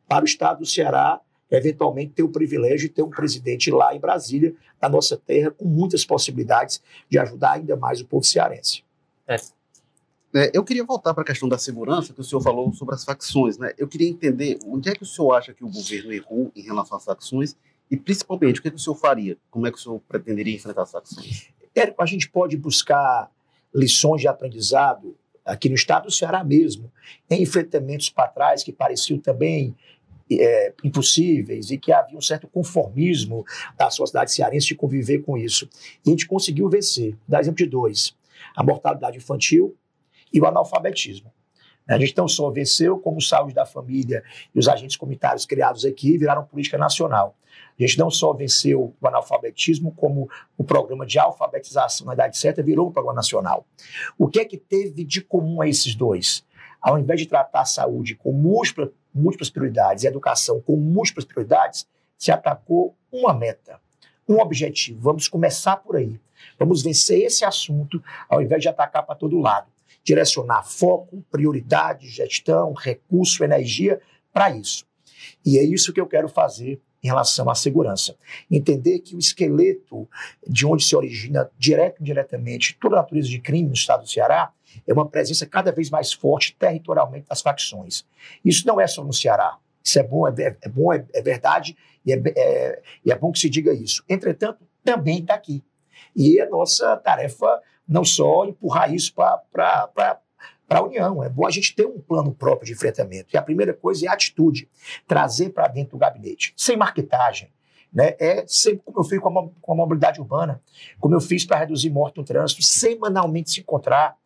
para 0.09 0.25
o 0.25 0.27
estado 0.27 0.61
do 0.61 0.67
Ceará 0.67 1.21
eventualmente 1.51 2.13
ter 2.13 2.23
o 2.23 2.29
privilégio 2.29 2.89
de 2.89 2.95
ter 2.95 3.03
um 3.03 3.11
presidente 3.11 3.71
lá 3.71 3.95
em 3.95 4.01
Brasília, 4.01 4.55
na 4.81 4.89
nossa 4.89 5.17
terra, 5.17 5.51
com 5.51 5.65
muitas 5.65 6.05
possibilidades 6.05 6.83
de 7.09 7.19
ajudar 7.19 7.53
ainda 7.53 7.75
mais 7.77 8.01
o 8.01 8.07
povo 8.07 8.25
cearense. 8.25 8.85
É. 9.27 9.37
É, 10.35 10.51
eu 10.53 10.63
queria 10.63 10.85
voltar 10.85 11.15
para 11.15 11.23
a 11.23 11.27
questão 11.27 11.49
da 11.49 11.57
segurança, 11.57 12.13
que 12.13 12.21
o 12.21 12.25
senhor 12.25 12.43
falou 12.43 12.73
sobre 12.75 12.95
as 12.95 13.05
facções. 13.05 13.57
Né? 13.57 13.73
Eu 13.79 13.89
queria 13.89 14.09
entender 14.09 14.59
onde 14.67 14.91
é 14.91 14.95
que 14.95 15.03
o 15.03 15.07
senhor 15.07 15.33
acha 15.33 15.55
que 15.55 15.65
o 15.65 15.69
governo 15.69 16.13
errou 16.13 16.53
em 16.55 16.63
relação 16.63 16.97
às 16.97 17.05
facções 17.05 17.57
e, 17.91 17.97
principalmente, 17.97 18.61
o 18.61 18.63
que, 18.63 18.69
é 18.69 18.71
que 18.71 18.77
o 18.77 18.81
senhor 18.81 18.97
faria? 18.97 19.39
Como 19.51 19.67
é 19.67 19.71
que 19.71 19.79
o 19.79 19.81
senhor 19.81 20.01
pretenderia 20.07 20.55
enfrentar 20.55 20.83
as 20.83 20.93
facções? 20.93 21.49
Érico, 21.75 22.03
a 22.03 22.07
gente 22.07 22.29
pode 22.29 22.57
buscar 22.57 23.31
lições 23.75 24.21
de 24.21 24.29
aprendizado 24.29 25.17
aqui 25.45 25.69
no 25.69 25.75
estado 25.75 26.05
do 26.05 26.11
Ceará 26.11 26.45
mesmo, 26.45 26.93
em 27.31 27.43
enfrentamentos 27.43 28.11
para 28.11 28.29
trás 28.29 28.63
que 28.63 28.73
pareciam 28.73 29.19
também 29.19 29.75
é, 30.31 30.75
impossíveis 30.85 31.71
e 31.71 31.79
que 31.79 31.91
havia 31.91 32.19
um 32.19 32.21
certo 32.21 32.47
conformismo 32.47 33.47
da 33.79 33.89
sociedade 33.89 34.33
cearense 34.33 34.67
de 34.67 34.75
conviver 34.75 35.21
com 35.21 35.39
isso. 35.39 35.67
E 36.05 36.11
a 36.11 36.11
gente 36.11 36.27
conseguiu 36.27 36.69
vencer. 36.69 37.17
Dar 37.27 37.41
exemplo 37.41 37.57
de 37.57 37.67
dois. 37.67 38.15
A 38.55 38.63
mortalidade 38.63 39.17
infantil 39.17 39.75
e 40.33 40.41
o 40.41 40.47
analfabetismo. 40.47 41.33
A 41.89 41.99
gente 41.99 42.15
não 42.19 42.29
só 42.29 42.51
venceu, 42.51 42.99
como 42.99 43.21
saúde 43.21 43.55
da 43.55 43.65
família 43.65 44.23
e 44.55 44.59
os 44.59 44.69
agentes 44.69 44.97
comunitários 44.97 45.47
criados 45.47 45.87
aqui 45.87 46.19
viraram 46.19 46.45
política 46.45 46.77
nacional. 46.77 47.35
A 47.79 47.83
gente 47.83 47.99
não 47.99 48.11
só 48.11 48.35
venceu 48.35 48.95
o 49.01 49.09
analfabetismo, 49.09 49.93
como 49.93 50.29
o 50.59 50.63
programa 50.63 51.07
de 51.07 51.19
alfabetização 51.19 52.07
na 52.07 52.13
idade 52.13 52.37
certa 52.37 52.63
virou 52.63 52.89
um 52.89 52.93
programa 52.93 53.17
nacional. 53.17 53.67
O 54.19 54.29
que 54.29 54.41
é 54.41 54.45
que 54.45 54.59
teve 54.59 55.03
de 55.03 55.23
comum 55.23 55.63
a 55.63 55.69
esses 55.69 55.95
dois? 55.95 56.45
Ao 56.81 56.99
invés 56.99 57.21
de 57.21 57.27
tratar 57.27 57.63
a 57.63 57.65
saúde 57.65 58.15
com 58.15 58.33
múltiplas, 58.33 58.91
múltiplas 59.15 59.49
prioridades 59.49 60.05
e 60.05 60.07
a 60.07 60.11
educação 60.11 60.61
com 60.61 60.77
múltiplas 60.77 61.25
prioridades, 61.25 61.89
se 62.19 62.31
atacou 62.31 62.95
uma 63.11 63.33
meta, 63.33 63.81
um 64.29 64.41
objetivo. 64.41 65.01
Vamos 65.01 65.27
começar 65.27 65.77
por 65.79 65.97
aí. 65.97 66.21
Vamos 66.59 66.83
vencer 66.83 67.23
esse 67.23 67.45
assunto 67.45 68.03
ao 68.29 68.43
invés 68.43 68.61
de 68.61 68.69
atacar 68.69 69.07
para 69.07 69.15
todo 69.15 69.39
lado 69.39 69.69
direcionar 70.05 70.63
foco, 70.63 71.25
prioridade, 71.31 72.09
gestão, 72.09 72.73
recurso, 72.73 73.45
energia 73.45 74.01
para 74.33 74.51
isso. 74.51 74.87
E 75.45 75.59
é 75.59 75.63
isso 75.63 75.93
que 75.93 76.01
eu 76.01 76.07
quero 76.07 76.29
fazer 76.29 76.81
em 77.03 77.09
relação 77.09 77.49
à 77.49 77.55
segurança. 77.55 78.17
Entender 78.51 79.01
que 79.01 79.15
o 79.15 79.19
esqueleto 79.19 80.09
de 80.47 80.67
onde 80.67 80.85
se 80.85 80.97
origina, 80.97 81.51
direto 81.59 82.01
e 82.01 82.03
indiretamente, 82.03 82.77
toda 82.81 82.97
a 82.97 83.01
natureza 83.01 83.29
de 83.29 83.41
crime 83.41 83.69
no 83.69 83.75
estado 83.75 84.03
do 84.03 84.09
Ceará, 84.09 84.53
é 84.87 84.93
uma 84.93 85.09
presença 85.09 85.47
cada 85.47 85.73
vez 85.73 85.91
mais 85.91 86.13
forte 86.13 86.57
territorialmente 86.59 87.27
das 87.29 87.41
facções. 87.41 88.05
Isso 88.45 88.67
não 88.67 88.81
é 88.81 88.87
só 88.87 89.05
no 89.05 89.13
Ceará. 89.13 89.59
Isso 89.83 89.99
é 89.99 90.03
bom, 90.03 90.29
é, 90.29 90.57
é 90.61 90.69
bom, 90.69 90.93
é, 90.93 91.05
é 91.15 91.23
verdade, 91.23 91.77
e 92.05 92.13
é, 92.13 92.23
é, 92.37 92.83
e 93.05 93.11
é 93.11 93.17
bom 93.17 93.33
que 93.33 93.39
se 93.39 93.49
diga 93.49 93.73
isso. 93.73 94.05
Entretanto, 94.09 94.67
também 94.85 95.21
está 95.21 95.35
aqui. 95.35 95.65
E 96.15 96.41
a 96.41 96.49
nossa 96.49 96.97
tarefa 96.97 97.61
não 97.89 98.05
só 98.05 98.45
empurrar 98.45 98.93
isso 98.93 99.15
para 99.15 100.21
para 100.69 100.81
a 100.81 100.85
União. 100.85 101.25
É 101.25 101.29
bom 101.31 101.47
a 101.47 101.51
gente 101.51 101.75
ter 101.75 101.87
um 101.87 101.99
plano 101.99 102.33
próprio 102.33 102.67
de 102.67 102.73
enfrentamento. 102.75 103.29
E 103.33 103.39
a 103.39 103.43
primeira 103.43 103.73
coisa 103.73 104.05
é 104.05 104.09
a 104.09 104.13
atitude, 104.13 104.69
trazer 105.07 105.49
para 105.51 105.67
dentro 105.67 105.93
do 105.93 105.99
gabinete, 105.99 106.53
sem 106.57 106.77
marketagem. 106.77 107.51
Né? 107.91 108.15
É 108.21 108.45
sempre 108.47 108.83
como 108.85 109.01
eu 109.01 109.05
fiz 109.05 109.19
com 109.19 109.39
a, 109.39 109.49
com 109.63 109.73
a 109.73 109.75
mobilidade 109.75 110.21
urbana, 110.21 110.61
como 111.01 111.15
eu 111.15 111.21
fiz 111.21 111.47
para 111.47 111.57
reduzir 111.57 111.89
morte 111.89 112.19
no 112.19 112.25
trânsito, 112.25 112.63
semanalmente 112.63 113.51
se 113.51 113.61
encontrar, 113.61 114.17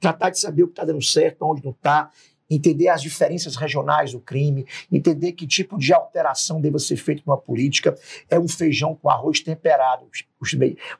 tratar 0.00 0.30
de 0.30 0.40
saber 0.40 0.64
o 0.64 0.66
que 0.66 0.72
está 0.72 0.84
dando 0.84 1.00
certo, 1.00 1.42
onde 1.42 1.64
não 1.64 1.70
está, 1.70 2.10
entender 2.54 2.88
as 2.88 3.02
diferenças 3.02 3.56
regionais 3.56 4.12
do 4.12 4.20
crime, 4.20 4.66
entender 4.90 5.32
que 5.32 5.46
tipo 5.46 5.78
de 5.78 5.92
alteração 5.92 6.60
deva 6.60 6.78
ser 6.78 6.96
feita 6.96 7.22
numa 7.26 7.38
política. 7.38 7.96
É 8.28 8.38
um 8.38 8.48
feijão 8.48 8.94
com 8.94 9.08
arroz 9.08 9.40
temperado, 9.40 10.06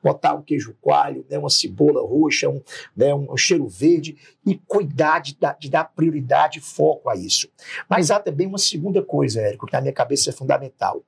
botar 0.02 0.34
um 0.34 0.42
queijo 0.42 0.74
coalho, 0.80 1.26
né, 1.28 1.38
uma 1.38 1.50
cebola 1.50 2.00
roxa, 2.00 2.48
um, 2.48 2.60
né, 2.96 3.14
um 3.14 3.36
cheiro 3.36 3.68
verde 3.68 4.16
e 4.46 4.54
cuidar 4.66 5.20
de, 5.20 5.36
de 5.58 5.70
dar 5.70 5.84
prioridade 5.84 6.58
e 6.58 6.62
foco 6.62 7.08
a 7.08 7.16
isso. 7.16 7.48
Mas 7.88 8.10
há 8.10 8.20
também 8.20 8.46
uma 8.46 8.58
segunda 8.58 9.02
coisa, 9.02 9.40
Érico, 9.40 9.66
que 9.66 9.72
na 9.72 9.80
minha 9.80 9.92
cabeça 9.92 10.30
é 10.30 10.32
fundamental. 10.32 11.02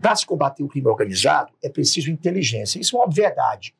Para 0.00 0.14
se 0.16 0.24
combater 0.24 0.62
o 0.62 0.68
crime 0.68 0.88
organizado, 0.88 1.52
é 1.62 1.68
preciso 1.68 2.10
inteligência. 2.10 2.78
Isso 2.78 2.96
é 2.96 2.98
uma 2.98 3.06
obviedade. 3.06 3.74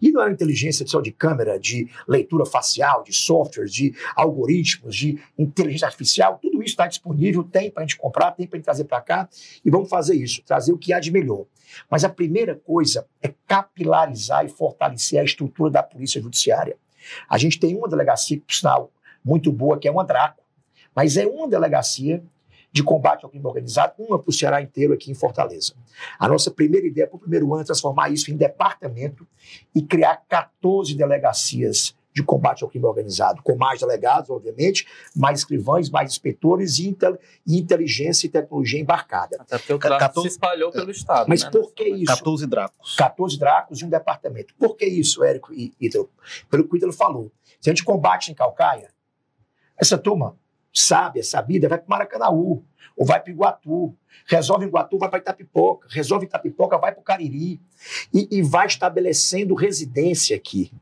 E 0.00 0.10
não 0.10 0.22
é 0.22 0.30
inteligência 0.30 0.84
de 0.84 1.12
câmera, 1.12 1.58
de 1.58 1.88
leitura 2.06 2.46
facial, 2.46 3.02
de 3.02 3.12
softwares, 3.12 3.72
de 3.72 3.94
algoritmos, 4.14 4.94
de 4.94 5.18
inteligência 5.38 5.86
artificial, 5.86 6.38
tudo 6.40 6.62
isso 6.62 6.72
está 6.72 6.86
disponível, 6.86 7.42
tem 7.42 7.70
para 7.70 7.82
a 7.82 7.86
gente 7.86 7.96
comprar, 7.96 8.32
tem 8.32 8.46
para 8.46 8.56
a 8.56 8.58
gente 8.58 8.64
trazer 8.64 8.84
para 8.84 9.00
cá 9.00 9.28
e 9.64 9.70
vamos 9.70 9.88
fazer 9.88 10.14
isso, 10.14 10.42
trazer 10.42 10.72
o 10.72 10.78
que 10.78 10.92
há 10.92 11.00
de 11.00 11.10
melhor. 11.10 11.44
Mas 11.90 12.04
a 12.04 12.08
primeira 12.08 12.54
coisa 12.54 13.06
é 13.22 13.32
capilarizar 13.46 14.44
e 14.44 14.48
fortalecer 14.48 15.20
a 15.20 15.24
estrutura 15.24 15.70
da 15.70 15.82
Polícia 15.82 16.20
Judiciária. 16.20 16.76
A 17.28 17.38
gente 17.38 17.58
tem 17.58 17.76
uma 17.76 17.88
delegacia, 17.88 18.40
por 18.40 18.54
sinal, 18.54 18.92
muito 19.24 19.52
boa, 19.52 19.78
que 19.78 19.88
é 19.88 19.90
uma 19.90 20.04
Draco, 20.04 20.42
mas 20.94 21.16
é 21.16 21.26
uma 21.26 21.48
delegacia 21.48 22.22
de 22.78 22.84
combate 22.84 23.24
ao 23.24 23.30
crime 23.30 23.44
organizado, 23.44 23.94
uma 23.98 24.20
para 24.20 24.30
o 24.30 24.32
Ceará 24.32 24.62
inteiro 24.62 24.92
aqui 24.92 25.10
em 25.10 25.14
Fortaleza. 25.14 25.74
A 26.16 26.28
nossa 26.28 26.48
primeira 26.48 26.86
ideia 26.86 27.08
para 27.08 27.16
o 27.16 27.18
primeiro 27.18 27.52
ano 27.52 27.62
é 27.62 27.64
transformar 27.64 28.08
isso 28.08 28.30
em 28.30 28.36
departamento 28.36 29.26
e 29.74 29.82
criar 29.82 30.22
14 30.28 30.94
delegacias 30.94 31.96
de 32.14 32.22
combate 32.22 32.62
ao 32.62 32.70
crime 32.70 32.86
organizado, 32.86 33.42
com 33.42 33.56
mais 33.56 33.80
delegados, 33.80 34.30
obviamente, 34.30 34.86
mais 35.14 35.40
escrivães, 35.40 35.90
mais 35.90 36.12
inspetores 36.12 36.78
e, 36.78 36.88
intel 36.88 37.18
inteligência 37.44 38.28
e 38.28 38.30
tecnologia 38.30 38.80
embarcada. 38.80 39.36
Até 39.40 39.58
porque 39.58 39.74
o 39.74 39.78
tráfico 39.78 39.98
14... 39.98 40.28
se 40.28 40.34
espalhou 40.34 40.70
pelo 40.70 40.90
Estado. 40.92 41.26
Mas 41.28 41.42
né? 41.42 41.50
por 41.50 41.72
que 41.72 41.88
isso? 41.88 42.06
14 42.06 42.46
dracos. 42.46 42.94
14 42.94 43.38
dracos 43.38 43.80
e 43.80 43.84
um 43.84 43.88
departamento. 43.88 44.54
Por 44.56 44.76
que 44.76 44.86
isso, 44.86 45.24
Érico 45.24 45.52
e 45.52 45.72
Ítalo? 45.80 46.08
Pelo 46.48 46.64
que 46.66 46.74
o 46.74 46.76
Ítalo 46.76 46.92
falou. 46.92 47.32
Se 47.60 47.70
a 47.70 47.72
gente 47.72 47.84
combate 47.84 48.30
em 48.30 48.34
Calcaia, 48.34 48.88
essa 49.76 49.98
turma 49.98 50.36
sabe, 50.80 51.20
é 51.20 51.22
sabida, 51.22 51.68
vai 51.68 51.78
para 51.78 51.88
Maracanaú, 51.88 52.64
ou 52.98 53.06
vai 53.06 53.20
para 53.20 53.30
Iguatu. 53.32 53.96
Resolve 54.26 54.66
Iguatu, 54.66 54.98
vai 54.98 55.08
para 55.08 55.20
Itapipoca. 55.20 55.86
Resolve 55.88 56.26
Itapipoca, 56.26 56.76
vai 56.76 56.92
para 56.92 57.00
o 57.00 57.04
Cariri. 57.04 57.60
E, 58.12 58.28
e, 58.30 58.42
vai 58.42 58.66
estabelecendo 58.66 59.54
residência 59.54 60.36
aqui. 60.36 60.72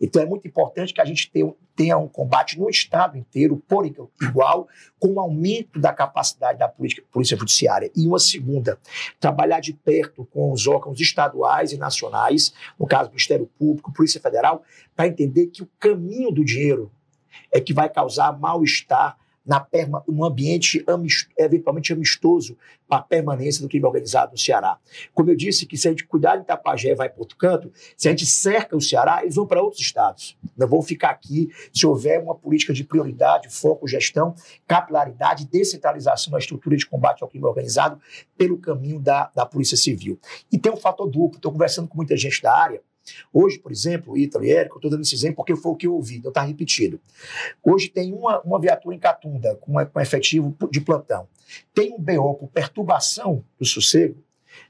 Então 0.00 0.20
é 0.20 0.26
muito 0.26 0.46
importante 0.46 0.92
que 0.92 1.00
a 1.00 1.04
gente 1.04 1.30
tenha, 1.74 1.96
um 1.96 2.08
combate 2.08 2.58
no 2.58 2.68
Estado 2.68 3.16
inteiro, 3.16 3.62
por 3.68 3.86
igual, 3.86 4.68
com 4.98 5.08
o 5.08 5.14
um 5.14 5.20
aumento 5.20 5.78
da 5.78 5.92
capacidade 5.92 6.58
da 6.58 6.68
política, 6.68 7.06
Polícia 7.12 7.36
Judiciária. 7.36 7.90
E 7.94 8.06
uma 8.06 8.18
segunda, 8.18 8.78
trabalhar 9.20 9.60
de 9.60 9.72
perto 9.72 10.26
com 10.26 10.52
os 10.52 10.66
órgãos 10.66 11.00
estaduais 11.00 11.72
e 11.72 11.78
nacionais, 11.78 12.52
no 12.78 12.86
caso, 12.86 13.08
Ministério 13.10 13.48
Público, 13.58 13.92
Polícia 13.92 14.20
Federal, 14.20 14.62
para 14.96 15.06
entender 15.06 15.46
que 15.46 15.62
o 15.62 15.68
caminho 15.78 16.32
do 16.32 16.44
dinheiro 16.44 16.90
é 17.52 17.60
que 17.60 17.72
vai 17.72 17.88
causar 17.88 18.38
mal-estar 18.38 19.16
na 19.44 19.58
perma, 19.58 20.04
num 20.06 20.24
ambiente 20.24 20.84
amist, 20.86 21.28
eventualmente 21.36 21.92
amistoso 21.92 22.56
para 22.88 22.98
a 22.98 23.02
permanência 23.02 23.62
do 23.62 23.68
crime 23.68 23.86
organizado 23.86 24.32
no 24.32 24.38
Ceará. 24.38 24.78
Como 25.14 25.30
eu 25.30 25.36
disse, 25.36 25.66
que 25.66 25.76
se 25.76 25.88
a 25.88 25.90
gente 25.90 26.04
cuidar 26.04 26.36
de 26.36 26.42
Itapajé 26.42 26.94
vai 26.94 27.08
para 27.08 27.20
outro 27.20 27.36
canto, 27.36 27.72
se 27.96 28.08
a 28.08 28.10
gente 28.10 28.26
cerca 28.26 28.76
o 28.76 28.80
Ceará, 28.80 29.22
eles 29.22 29.34
vão 29.34 29.46
para 29.46 29.62
outros 29.62 29.80
estados. 29.80 30.36
Não 30.56 30.68
vão 30.68 30.82
ficar 30.82 31.10
aqui 31.10 31.50
se 31.72 31.86
houver 31.86 32.22
uma 32.22 32.34
política 32.34 32.72
de 32.72 32.84
prioridade, 32.84 33.48
foco, 33.48 33.88
gestão, 33.88 34.34
capilaridade, 34.66 35.46
descentralização 35.46 36.32
da 36.32 36.38
estrutura 36.38 36.76
de 36.76 36.86
combate 36.86 37.22
ao 37.22 37.28
crime 37.28 37.46
organizado 37.46 38.00
pelo 38.36 38.58
caminho 38.58 39.00
da, 39.00 39.30
da 39.34 39.46
Polícia 39.46 39.76
Civil. 39.76 40.18
E 40.50 40.58
tem 40.58 40.70
um 40.70 40.76
fator 40.76 41.08
duplo, 41.08 41.36
estou 41.36 41.50
conversando 41.50 41.88
com 41.88 41.96
muita 41.96 42.16
gente 42.16 42.40
da 42.42 42.54
área, 42.54 42.80
Hoje, 43.32 43.58
por 43.58 43.72
exemplo, 43.72 44.16
Ítalo 44.16 44.44
e 44.44 44.52
Érico, 44.52 44.76
eu 44.76 44.78
estou 44.78 44.90
dando 44.90 45.02
esse 45.02 45.14
exemplo 45.14 45.36
porque 45.36 45.56
foi 45.56 45.72
o 45.72 45.76
que 45.76 45.86
eu 45.86 45.94
ouvi, 45.94 46.20
não 46.22 46.30
está 46.30 46.42
repetido. 46.42 47.00
Hoje 47.62 47.88
tem 47.88 48.12
uma, 48.12 48.40
uma 48.40 48.60
viatura 48.60 48.94
em 48.94 48.98
Catunda 48.98 49.56
com, 49.56 49.74
com 49.86 50.00
efetivo 50.00 50.56
de 50.70 50.80
plantão. 50.80 51.26
Tem 51.74 51.92
um 51.92 51.98
BO 51.98 52.34
por 52.34 52.48
perturbação 52.48 53.44
do 53.58 53.64
sossego, 53.64 54.22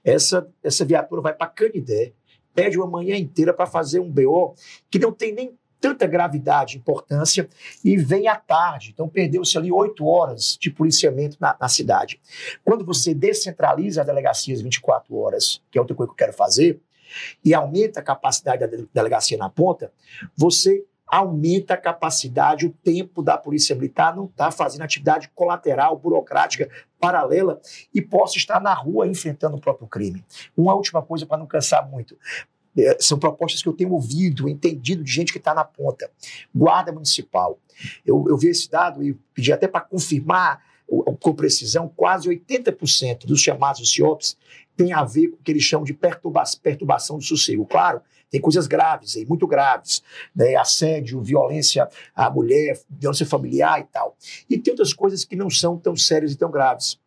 essa, 0.05 0.49
essa 0.62 0.85
viatura 0.85 1.21
vai 1.21 1.35
para 1.35 1.47
Canidé, 1.47 2.12
pede 2.55 2.79
uma 2.79 2.87
manhã 2.87 3.16
inteira 3.16 3.53
para 3.53 3.66
fazer 3.66 4.01
um 4.01 4.11
BO 4.11 4.55
que 4.90 4.99
não 4.99 5.12
tem 5.12 5.33
nem 5.33 5.57
tanta 5.81 6.07
gravidade, 6.07 6.79
importância, 6.79 7.49
e 7.85 7.97
vem 7.97 8.29
à 8.29 8.37
tarde. 8.37 8.90
Então, 8.95 9.09
perdeu-se 9.09 9.59
ali 9.59 9.73
oito 9.73 10.07
horas 10.07 10.57
de 10.59 10.71
policiamento 10.71 11.37
na, 11.40 11.57
na, 11.61 11.68
cidade. 11.68 12.21
Quando 12.64 12.85
você 12.85 13.12
descentraliza 13.12 14.03
as 14.03 14.07
delegacias 14.07 14.61
24 14.61 15.16
horas, 15.16 15.61
que 15.73 15.77
é 15.77 15.81
outra 15.81 15.97
coisa 15.97 16.09
que 16.11 16.12
eu 16.12 16.27
quero 16.27 16.33
fazer, 16.33 16.81
e 17.44 17.55
aumenta 17.55 18.01
a 18.01 18.03
capacidade 18.03 18.66
da 18.66 18.85
delegacia 18.92 19.37
na 19.37 19.48
ponta, 19.48 19.92
você 20.37 20.85
aumenta 21.12 21.75
a 21.75 21.77
capacidade, 21.77 22.64
o 22.64 22.70
tempo 22.70 23.22
da 23.22 23.37
Polícia 23.37 23.77
Militar 23.77 24.16
não 24.16 24.25
estar 24.25 24.46
tá 24.46 24.51
fazendo 24.51 24.81
atividade 24.81 25.31
colateral, 25.35 25.98
burocrática, 25.98 26.70
paralela 26.98 27.61
e 27.94 28.01
possa 28.01 28.38
estar 28.38 28.59
na 28.61 28.72
rua 28.72 29.07
enfrentando 29.07 29.59
o 29.59 29.61
próprio 29.61 29.87
crime. 29.87 30.25
Uma 30.57 30.75
última 30.75 31.03
coisa 31.03 31.27
para 31.27 31.37
não 31.37 31.46
cansar 31.46 31.87
muito. 31.87 32.16
É, 32.79 32.96
são 32.98 33.18
propostas 33.18 33.62
que 33.62 33.68
eu 33.68 33.75
tenho 33.75 33.92
ouvido, 33.92 34.48
entendido 34.48 35.05
de 35.05 35.12
gente 35.12 35.33
que 35.33 35.38
está 35.38 35.53
na 35.53 35.64
ponta. 35.64 36.11
Guarda 36.55 36.90
Municipal. 36.90 37.59
Eu, 38.07 38.25
eu 38.27 38.38
vi 38.38 38.48
esse 38.48 38.70
dado 38.70 39.03
e 39.03 39.12
pedi 39.35 39.53
até 39.53 39.68
para 39.68 39.83
confirmar 39.83 40.62
com 41.20 41.35
precisão, 41.35 41.88
quase 41.88 42.29
80% 42.29 43.25
dos 43.27 43.40
chamados 43.40 43.90
CIOPs 43.90 44.37
tem 44.77 44.93
a 44.93 45.05
ver 45.05 45.29
com 45.29 45.37
o 45.37 45.43
que 45.43 45.53
eles 45.53 45.63
chamam 45.63 45.85
de 45.85 45.95
perturba 45.95 46.43
perturbação 46.63 47.19
do 47.19 47.25
sossego. 47.25 47.67
Claro, 47.67 48.01
tem 48.33 48.41
coisas 48.41 48.67
graves 48.67 49.15
aí, 49.15 49.27
muito 49.27 49.47
graves, 49.47 50.03
né? 50.35 50.57
assédio, 50.57 51.21
violência 51.21 51.87
à 52.17 52.31
mulher, 52.31 52.81
violência 52.89 53.27
familiar 53.27 53.79
e 53.81 53.85
tal. 53.85 54.17
E 54.49 54.57
tem 54.57 54.73
outras 54.73 54.95
coisas 54.95 55.23
que 55.23 55.37
não 55.37 55.51
são 55.51 55.77
tão 55.77 55.95
sérias 55.95 56.33
e 56.33 56.37
tão 56.37 56.51
graves. 56.51 56.99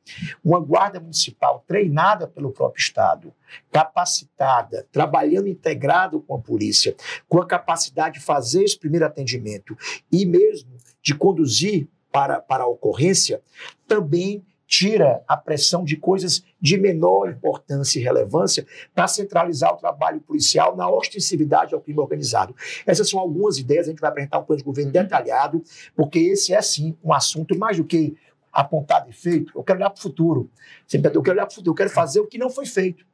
Uma 0.44 0.60
guarda 0.60 1.00
municipal 1.00 1.64
treinada 1.68 2.28
pelo 2.28 2.52
próprio 2.52 2.80
Estado, 2.80 3.34
capacitada, 3.72 4.88
trabalhando 4.92 5.48
integrado 5.48 6.22
com 6.22 6.36
a 6.36 6.40
polícia, 6.40 6.96
com 7.28 7.42
a 7.42 7.48
capacidade 7.48 8.20
de 8.20 8.26
fazer 8.26 8.64
esse 8.64 8.78
primeiro 8.78 9.08
atendimento 9.08 9.76
e 10.12 10.28
mesmo 10.28 10.78
de 11.02 11.16
conduzir 11.16 11.88
para, 12.12 12.40
para 12.40 12.66
a 12.66 12.68
ocorrência, 12.68 13.42
também 13.88 14.46
tira 14.68 15.24
a 15.28 15.38
pressão 15.38 15.84
de 15.84 15.96
coisas 15.96 16.44
de 16.60 16.78
menor 16.78 17.30
importância 17.30 18.00
e 18.00 18.04
relevância 18.04 18.66
para 18.94 19.08
centralizar 19.08 19.74
o 19.74 19.78
trabalho 19.78 20.20
policial 20.22 20.76
na 20.76 20.90
ostensividade 20.90 21.74
ao 21.74 21.82
crime 21.82 22.00
organizado. 22.00 22.56
Essas 22.86 23.10
são 23.10 23.20
algumas 23.20 23.58
ideias, 23.58 23.88
a 23.88 23.92
gente 23.92 24.00
vai 24.00 24.10
apresentar 24.10 24.40
um 24.40 24.44
plano 24.44 24.58
de 24.58 24.64
governo 24.66 24.92
detalhado, 24.92 25.64
porque 25.96 26.20
esse 26.20 26.54
é, 26.54 26.62
sim, 26.62 26.98
um 27.04 27.14
assunto 27.14 27.58
mais 27.58 27.78
do 27.78 27.84
que 27.84 28.18
apontar 28.52 29.06
defeito, 29.06 29.52
eu 29.56 29.64
quero 29.64 29.80
olhar 29.80 29.90
para 29.90 30.00
o 30.00 30.02
futuro. 30.02 30.50
Eu 30.92 31.22
quero 31.22 31.32
olhar 31.32 31.46
para 31.46 31.52
o 31.52 31.56
futuro, 31.56 31.72
eu 31.72 31.76
quero 31.76 31.90
fazer 31.90 32.20
o 32.22 32.28
que 32.28 32.38
não 32.38 32.50
foi 32.50 32.66
feito. 32.66 33.06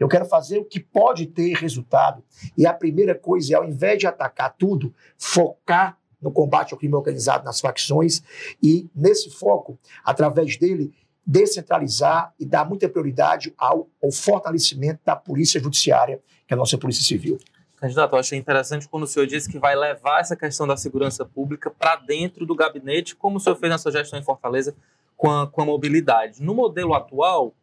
Eu 0.00 0.08
quero 0.08 0.24
fazer 0.24 0.58
o 0.58 0.64
que 0.64 0.80
pode 0.80 1.26
ter 1.26 1.52
resultado. 1.54 2.24
E 2.56 2.66
a 2.66 2.72
primeira 2.72 3.14
coisa 3.14 3.52
é, 3.52 3.56
ao 3.56 3.64
invés 3.64 3.98
de 3.98 4.06
atacar 4.06 4.54
tudo, 4.56 4.94
focar 5.18 5.98
no 6.26 6.32
combate 6.32 6.74
ao 6.74 6.78
crime 6.78 6.94
organizado 6.94 7.44
nas 7.44 7.60
facções 7.60 8.22
e, 8.62 8.88
nesse 8.94 9.30
foco, 9.30 9.78
através 10.04 10.56
dele, 10.56 10.92
descentralizar 11.24 12.34
e 12.38 12.44
dar 12.44 12.68
muita 12.68 12.88
prioridade 12.88 13.54
ao, 13.56 13.88
ao 14.02 14.10
fortalecimento 14.12 15.00
da 15.04 15.16
polícia 15.16 15.60
judiciária, 15.60 16.20
que 16.46 16.52
é 16.52 16.54
a 16.54 16.58
nossa 16.58 16.76
polícia 16.76 17.04
civil. 17.04 17.38
Candidato, 17.76 18.14
eu 18.14 18.18
achei 18.18 18.38
interessante 18.38 18.88
quando 18.88 19.02
o 19.02 19.06
senhor 19.06 19.26
disse 19.26 19.50
que 19.50 19.58
vai 19.58 19.76
levar 19.76 20.20
essa 20.20 20.34
questão 20.34 20.66
da 20.66 20.76
segurança 20.76 21.24
pública 21.24 21.70
para 21.70 21.96
dentro 21.96 22.46
do 22.46 22.54
gabinete, 22.54 23.14
como 23.14 23.36
o 23.36 23.40
senhor 23.40 23.56
fez 23.56 23.70
na 23.70 23.78
sua 23.78 23.92
gestão 23.92 24.18
em 24.18 24.22
Fortaleza 24.22 24.74
com 25.16 25.30
a, 25.30 25.46
com 25.46 25.62
a 25.62 25.64
mobilidade. 25.64 26.42
No 26.42 26.54
modelo 26.54 26.94
atual, 26.94 27.54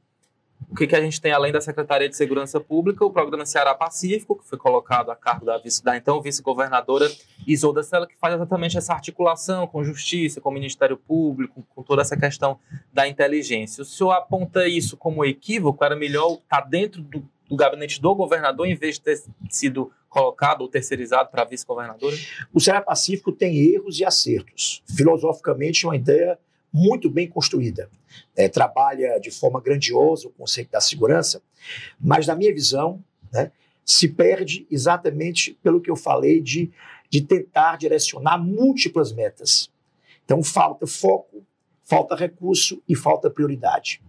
o 0.73 0.75
que, 0.75 0.87
que 0.87 0.95
a 0.95 1.01
gente 1.01 1.21
tem 1.21 1.31
além 1.31 1.51
da 1.51 1.61
Secretaria 1.61 2.09
de 2.09 2.17
Segurança 2.17 2.59
Pública? 2.59 3.05
O 3.05 3.11
programa 3.11 3.45
Ceará 3.45 3.75
Pacífico, 3.75 4.35
que 4.35 4.43
foi 4.43 4.57
colocado 4.57 5.11
a 5.11 5.15
cargo 5.15 5.45
da, 5.45 5.55
vice, 5.55 5.83
da 5.83 5.95
então 5.95 6.19
vice-governadora 6.19 7.07
Isolda 7.45 7.83
Sela, 7.83 8.07
que 8.07 8.17
faz 8.17 8.33
exatamente 8.33 8.75
essa 8.75 8.91
articulação 8.91 9.67
com 9.67 9.83
Justiça, 9.83 10.41
com 10.41 10.49
o 10.49 10.51
Ministério 10.51 10.97
Público, 10.97 11.63
com 11.75 11.83
toda 11.83 12.01
essa 12.01 12.17
questão 12.17 12.57
da 12.91 13.07
inteligência. 13.07 13.83
O 13.83 13.85
senhor 13.85 14.13
aponta 14.13 14.67
isso 14.67 14.97
como 14.97 15.23
equívoco? 15.23 15.85
Era 15.85 15.95
melhor 15.95 16.39
estar 16.43 16.61
dentro 16.61 17.03
do, 17.03 17.23
do 17.47 17.55
gabinete 17.55 18.01
do 18.01 18.15
governador, 18.15 18.65
em 18.65 18.75
vez 18.75 18.95
de 18.95 19.01
ter 19.01 19.23
sido 19.51 19.91
colocado 20.09 20.61
ou 20.61 20.67
terceirizado 20.67 21.29
para 21.29 21.43
vice-governadora? 21.43 22.15
O 22.51 22.59
Ceará 22.59 22.81
Pacífico 22.81 23.31
tem 23.31 23.55
erros 23.59 23.99
e 23.99 24.05
acertos. 24.05 24.81
Filosoficamente, 24.87 25.85
é 25.85 25.87
uma 25.87 25.95
ideia 25.95 26.39
muito 26.73 27.09
bem 27.09 27.27
construída. 27.27 27.89
É, 28.35 28.49
trabalha 28.49 29.19
de 29.19 29.29
forma 29.29 29.61
grandiosa 29.61 30.27
o 30.27 30.31
conceito 30.31 30.71
da 30.71 30.81
segurança, 30.81 31.41
mas, 31.99 32.25
na 32.25 32.35
minha 32.35 32.53
visão, 32.53 33.03
né, 33.31 33.51
se 33.85 34.07
perde 34.07 34.65
exatamente 34.71 35.57
pelo 35.61 35.79
que 35.79 35.91
eu 35.91 35.95
falei 35.95 36.41
de, 36.41 36.71
de 37.09 37.21
tentar 37.21 37.77
direcionar 37.77 38.37
múltiplas 38.37 39.11
metas. 39.11 39.69
Então, 40.25 40.41
falta 40.41 40.87
foco, 40.87 41.45
falta 41.83 42.15
recurso 42.15 42.81
e 42.87 42.95
falta 42.95 43.29
prioridade. 43.29 44.01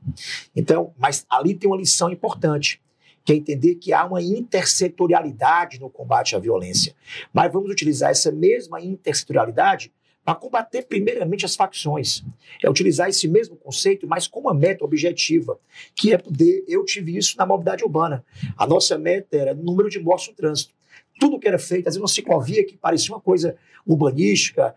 Então, 0.55 0.95
mas 0.97 1.27
ali 1.29 1.55
tem 1.55 1.69
uma 1.69 1.77
lição 1.77 2.11
importante, 2.11 2.81
que 3.25 3.33
é 3.33 3.37
entender 3.37 3.77
que 3.77 3.93
há 3.93 4.05
uma 4.05 4.23
intersetorialidade 4.23 5.81
no 5.81 5.91
combate 5.91 6.37
à 6.37 6.39
violência. 6.39 6.95
Mas 7.33 7.53
vamos 7.53 7.71
utilizar 7.71 8.11
essa 8.11 8.31
mesma 8.31 8.81
intersetorialidade 8.81 9.93
para 10.25 10.35
combater 10.35 10.83
primeiramente 10.87 11.45
as 11.45 11.55
facções. 11.55 12.25
É 12.63 12.71
utilizar 12.71 13.09
esse 13.09 13.29
mesmo 13.29 13.57
conceito, 13.57 14.07
mas 14.07 14.27
com 14.27 14.41
uma 14.41 14.55
meta 14.55 14.85
objetiva, 14.85 15.59
que 15.95 16.13
é 16.13 16.19
poder. 16.19 16.65
Eu 16.67 16.85
tive 16.85 17.17
isso 17.17 17.37
na 17.37 17.45
mobilidade 17.45 17.85
urbana. 17.85 18.25
A 18.57 18.67
nossa 18.67 18.97
meta 18.97 19.37
era 19.37 19.55
número 19.55 19.91
de 19.91 20.01
mortes 20.01 20.29
no 20.29 20.35
trânsito. 20.35 20.73
Tudo 21.21 21.39
que 21.39 21.47
era 21.47 21.59
feito, 21.59 21.89
às 21.89 21.95
vezes 21.95 22.01
uma 22.01 22.09
ciclovia 22.09 22.65
que 22.65 22.77
parecia 22.77 23.15
uma 23.15 23.21
coisa 23.21 23.57
urbanística, 23.87 24.75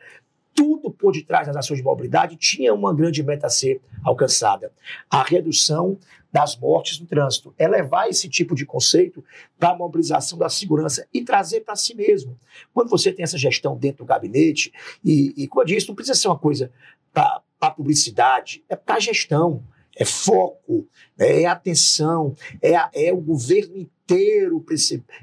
tudo 0.57 0.89
por 0.89 1.13
detrás 1.13 1.45
das 1.45 1.55
ações 1.55 1.77
de 1.77 1.83
mobilidade 1.83 2.35
tinha 2.35 2.73
uma 2.73 2.91
grande 2.91 3.21
meta 3.21 3.45
a 3.45 3.49
ser 3.49 3.79
alcançada: 4.03 4.73
a 5.07 5.21
redução 5.21 5.99
das 6.31 6.57
mortes 6.57 6.99
no 6.99 7.05
trânsito. 7.05 7.53
É 7.57 7.67
levar 7.67 8.09
esse 8.09 8.27
tipo 8.27 8.55
de 8.55 8.65
conceito 8.65 9.23
para 9.59 9.69
a 9.69 9.75
mobilização 9.75 10.37
da 10.37 10.49
segurança 10.49 11.07
e 11.13 11.23
trazer 11.23 11.61
para 11.61 11.75
si 11.75 11.95
mesmo. 11.95 12.37
Quando 12.73 12.89
você 12.89 13.13
tem 13.13 13.23
essa 13.23 13.37
gestão 13.37 13.77
dentro 13.77 13.99
do 13.99 14.07
gabinete, 14.07 14.73
e, 15.05 15.33
e 15.37 15.47
como 15.47 15.61
eu 15.61 15.65
disse, 15.65 15.87
não 15.87 15.95
precisa 15.95 16.19
ser 16.19 16.27
uma 16.27 16.37
coisa 16.37 16.71
para 17.13 17.71
publicidade, 17.71 18.63
é 18.67 18.75
para 18.75 18.99
gestão. 18.99 19.63
É 19.99 20.05
foco, 20.05 20.87
é 21.17 21.47
atenção, 21.47 22.35
é, 22.61 23.07
é 23.07 23.11
o 23.11 23.17
governo 23.17 23.75
inteiro 23.77 24.63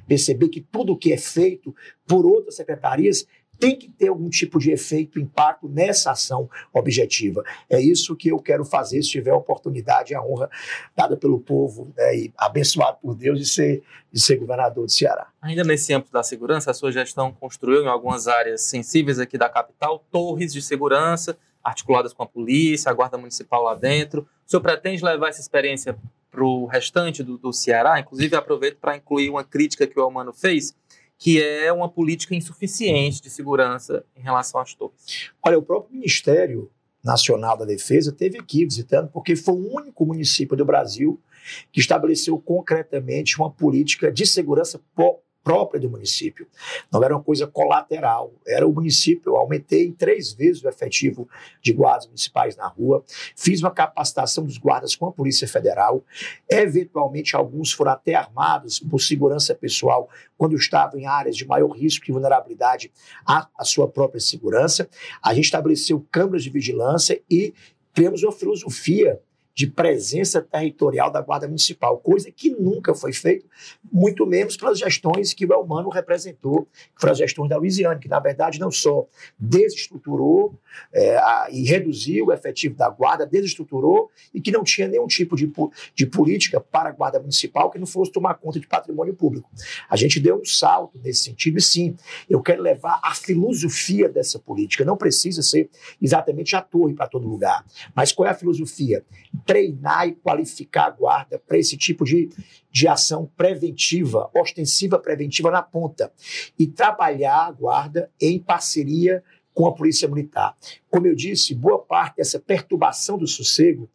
perceber 0.09 0.49
que 0.49 0.61
tudo 0.61 0.97
que 0.97 1.13
é 1.13 1.17
feito 1.17 1.73
por 2.05 2.27
outras 2.27 2.57
secretarias 2.57 3.25
tem 3.59 3.77
que 3.77 3.89
ter 3.89 4.09
algum 4.09 4.29
tipo 4.29 4.59
de 4.59 4.71
efeito, 4.71 5.19
impacto 5.19 5.69
nessa 5.69 6.11
ação 6.11 6.49
objetiva. 6.73 7.43
É 7.69 7.81
isso 7.81 8.17
que 8.17 8.29
eu 8.29 8.39
quero 8.39 8.65
fazer 8.65 9.03
se 9.03 9.11
tiver 9.11 9.31
a 9.31 9.37
oportunidade 9.37 10.15
a 10.15 10.23
honra 10.23 10.51
dada 10.97 11.17
pelo 11.17 11.41
povo 11.41 11.93
né, 11.97 12.17
e 12.17 12.33
abençoado 12.37 12.99
por 13.01 13.15
Deus 13.15 13.39
de 13.39 13.47
ser, 13.47 13.83
de 14.13 14.21
ser 14.21 14.37
governador 14.37 14.87
do 14.87 14.93
Ceará. 14.93 15.29
Ainda 15.41 15.65
nesse 15.65 15.93
âmbito 15.93 16.13
da 16.13 16.23
segurança, 16.23 16.71
a 16.71 16.75
sua 16.75 16.93
gestão 16.93 17.33
construiu 17.33 17.83
em 17.83 17.89
algumas 17.89 18.29
áreas 18.29 18.63
sensíveis 18.63 19.19
aqui 19.19 19.39
da 19.39 19.49
capital 19.49 20.05
torres 20.11 20.53
de 20.53 20.61
segurança 20.61 21.37
articuladas 21.65 22.13
com 22.13 22.23
a 22.23 22.27
polícia, 22.27 22.91
a 22.91 22.95
guarda 22.95 23.17
municipal 23.17 23.63
lá 23.63 23.75
dentro. 23.75 24.29
O 24.47 24.51
senhor 24.51 24.61
pretende 24.61 25.03
levar 25.03 25.31
essa 25.31 25.41
experiência 25.41 25.97
para 26.31 26.45
o 26.45 26.67
restante 26.67 27.23
do, 27.23 27.39
do 27.39 27.53
Ceará? 27.53 27.99
Inclusive, 27.99 28.37
aproveito 28.37 28.77
para 28.79 28.97
incluir 28.97 29.31
uma 29.31 29.43
crítica 29.43 29.87
que 29.87 29.99
o 29.99 30.03
Almano 30.03 30.33
fez 30.33 30.77
que 31.19 31.43
é 31.43 31.73
uma 31.73 31.89
política 31.89 32.35
insuficiente 32.35 33.23
de 33.23 33.31
segurança 33.31 34.05
em 34.17 34.23
relação 34.23 34.61
às 34.61 34.75
torres. 34.75 35.31
Olha, 35.43 35.59
o 35.59 35.63
próprio 35.63 35.95
Ministério 35.95 36.71
Nacional 37.03 37.57
da 37.57 37.65
Defesa 37.65 38.13
teve 38.13 38.39
aqui 38.39 38.65
visitando, 38.65 39.09
porque 39.11 39.37
foi 39.37 39.55
o 39.55 39.75
único 39.75 40.07
município 40.07 40.57
do 40.57 40.65
Brasil 40.65 41.21
que 41.71 41.81
estabeleceu 41.81 42.39
concretamente 42.39 43.39
uma 43.39 43.51
política 43.51 44.11
de 44.11 44.27
segurança 44.27 44.81
própria 45.45 45.79
do 45.79 45.91
município. 45.91 46.49
Não 46.91 47.05
era 47.05 47.15
uma 47.15 47.23
coisa 47.23 47.47
colateral, 47.47 48.33
era 48.47 48.67
o 48.67 48.73
município. 48.73 49.33
Eu 49.33 49.37
aumentei 49.37 49.87
em 49.87 49.93
três 49.93 50.33
vezes 50.33 50.65
o 50.65 50.69
efetivo 50.69 51.29
de 51.61 51.73
guardas 51.73 52.07
municipais 52.07 52.57
na 52.57 52.67
rua, 52.67 53.05
fiz 53.37 53.61
uma 53.61 53.71
capacitação 53.71 54.45
dos 54.45 54.57
guardas 54.57 54.97
com 54.97 55.07
a 55.07 55.13
Polícia 55.13 55.47
Federal. 55.47 56.03
Eventualmente, 56.51 57.37
alguns 57.37 57.71
foram 57.71 57.93
até 57.93 58.15
armados 58.15 58.81
por 58.81 58.99
segurança 58.99 59.55
pessoal 59.55 60.09
quando 60.37 60.57
estavam 60.57 60.99
em 60.99 61.07
áreas 61.07 61.37
de 61.37 61.47
maior 61.47 61.71
risco 61.71 62.07
e 62.09 62.13
vulnerabilidade 62.13 62.91
à, 63.27 63.47
à 63.59 63.65
sua 63.65 63.87
própria 63.87 64.21
segurança. 64.21 64.89
A 65.23 65.35
gente 65.35 65.45
estabeleceu 65.45 66.05
câmeras 66.11 66.43
de 66.43 66.51
vigilância 66.51 67.21
e 67.31 67.53
criamos 67.93 68.23
uma 68.23 68.33
filosofia 68.33 69.21
de 69.55 69.69
presença 69.69 70.43
territorial 70.43 71.11
da 71.11 71.21
Guarda 71.21 71.47
Municipal, 71.47 71.99
coisa 71.99 72.31
que 72.33 72.51
nunca 72.51 72.93
foi 72.93 73.13
feita, 73.13 73.47
muito 73.91 74.27
menos 74.27 74.57
pelas 74.57 74.79
gestões 74.79 75.33
que 75.33 75.47
o 75.47 75.53
Elmano 75.53 75.89
representou, 75.91 76.65
que 76.65 77.01
foram 77.01 77.13
as 77.13 77.19
gestões 77.19 77.49
da 77.49 77.57
Louisiana, 77.57 77.99
que 77.99 78.09
na 78.09 78.19
verdade 78.19 78.59
não 78.59 78.71
só 78.71 79.07
desestruturou 79.39 80.59
é, 80.93 81.17
a, 81.17 81.49
e 81.53 81.63
reduziu 81.65 82.27
o 82.27 82.33
efetivo 82.33 82.75
da 82.75 82.91
Guarda, 82.91 83.25
desestruturou 83.25 84.11
e 84.33 84.41
que 84.41 84.51
não 84.51 84.65
tinha 84.65 84.89
nenhum 84.89 85.07
tipo 85.07 85.37
de, 85.37 85.51
de 85.95 86.07
política 86.07 86.61
para 86.61 86.89
a 86.89 86.93
Guarda 86.93 87.21
Municipal 87.21 87.71
que 87.71 87.79
não 87.79 87.87
fosse 87.87 88.11
tomar 88.11 88.35
conta 88.35 88.59
de 88.59 88.67
patrimônio 88.67 89.15
público. 89.15 89.49
A 89.89 89.95
gente 89.95 90.19
deu 90.19 90.41
um 90.41 90.45
salto 90.45 90.99
nesse 91.03 91.23
sentido 91.23 91.59
e 91.59 91.63
sim, 91.63 91.97
eu 92.29 92.43
quero 92.43 92.61
levar 92.61 93.01
a 93.05 93.15
filosofia 93.15 94.09
dessa 94.09 94.39
política, 94.39 94.85
não 94.85 94.97
precisa 94.97 95.43
ser 95.43 95.71
exatamente 96.03 96.57
a 96.57 96.61
torre 96.61 96.95
para 96.95 97.07
todo 97.07 97.29
lugar, 97.29 97.65
mas 97.95 98.11
qual 98.11 98.27
é 98.27 98.33
a 98.33 98.35
filosofia? 98.35 99.05
Treinar 99.45 100.09
e 100.09 100.15
qualificar 100.15 100.87
a 100.87 100.91
guarda 100.91 101.39
para 101.39 101.59
esse 101.59 101.77
tipo 101.77 102.05
de, 102.05 102.29
de 102.71 102.89
ação 102.89 103.31
preventiva, 103.37 104.31
ostensiva 104.35 104.99
preventiva 104.99 105.51
na 105.51 105.63
ponta, 105.63 106.13
e 106.59 106.67
trabalhar 106.67 107.47
a 107.47 107.53
guarda 107.53 108.11
em 108.21 108.39
parceria 108.39 109.23
com 109.53 109.67
a 109.67 109.73
Polícia 109.73 110.09
Militar. 110.09 110.57
Como 110.91 111.07
eu 111.07 111.15
disse, 111.15 111.55
boa 111.55 111.79
parte 111.79 112.17
dessa 112.17 112.41
perturbação 112.41 113.17
do 113.17 113.27
sossego 113.27 113.89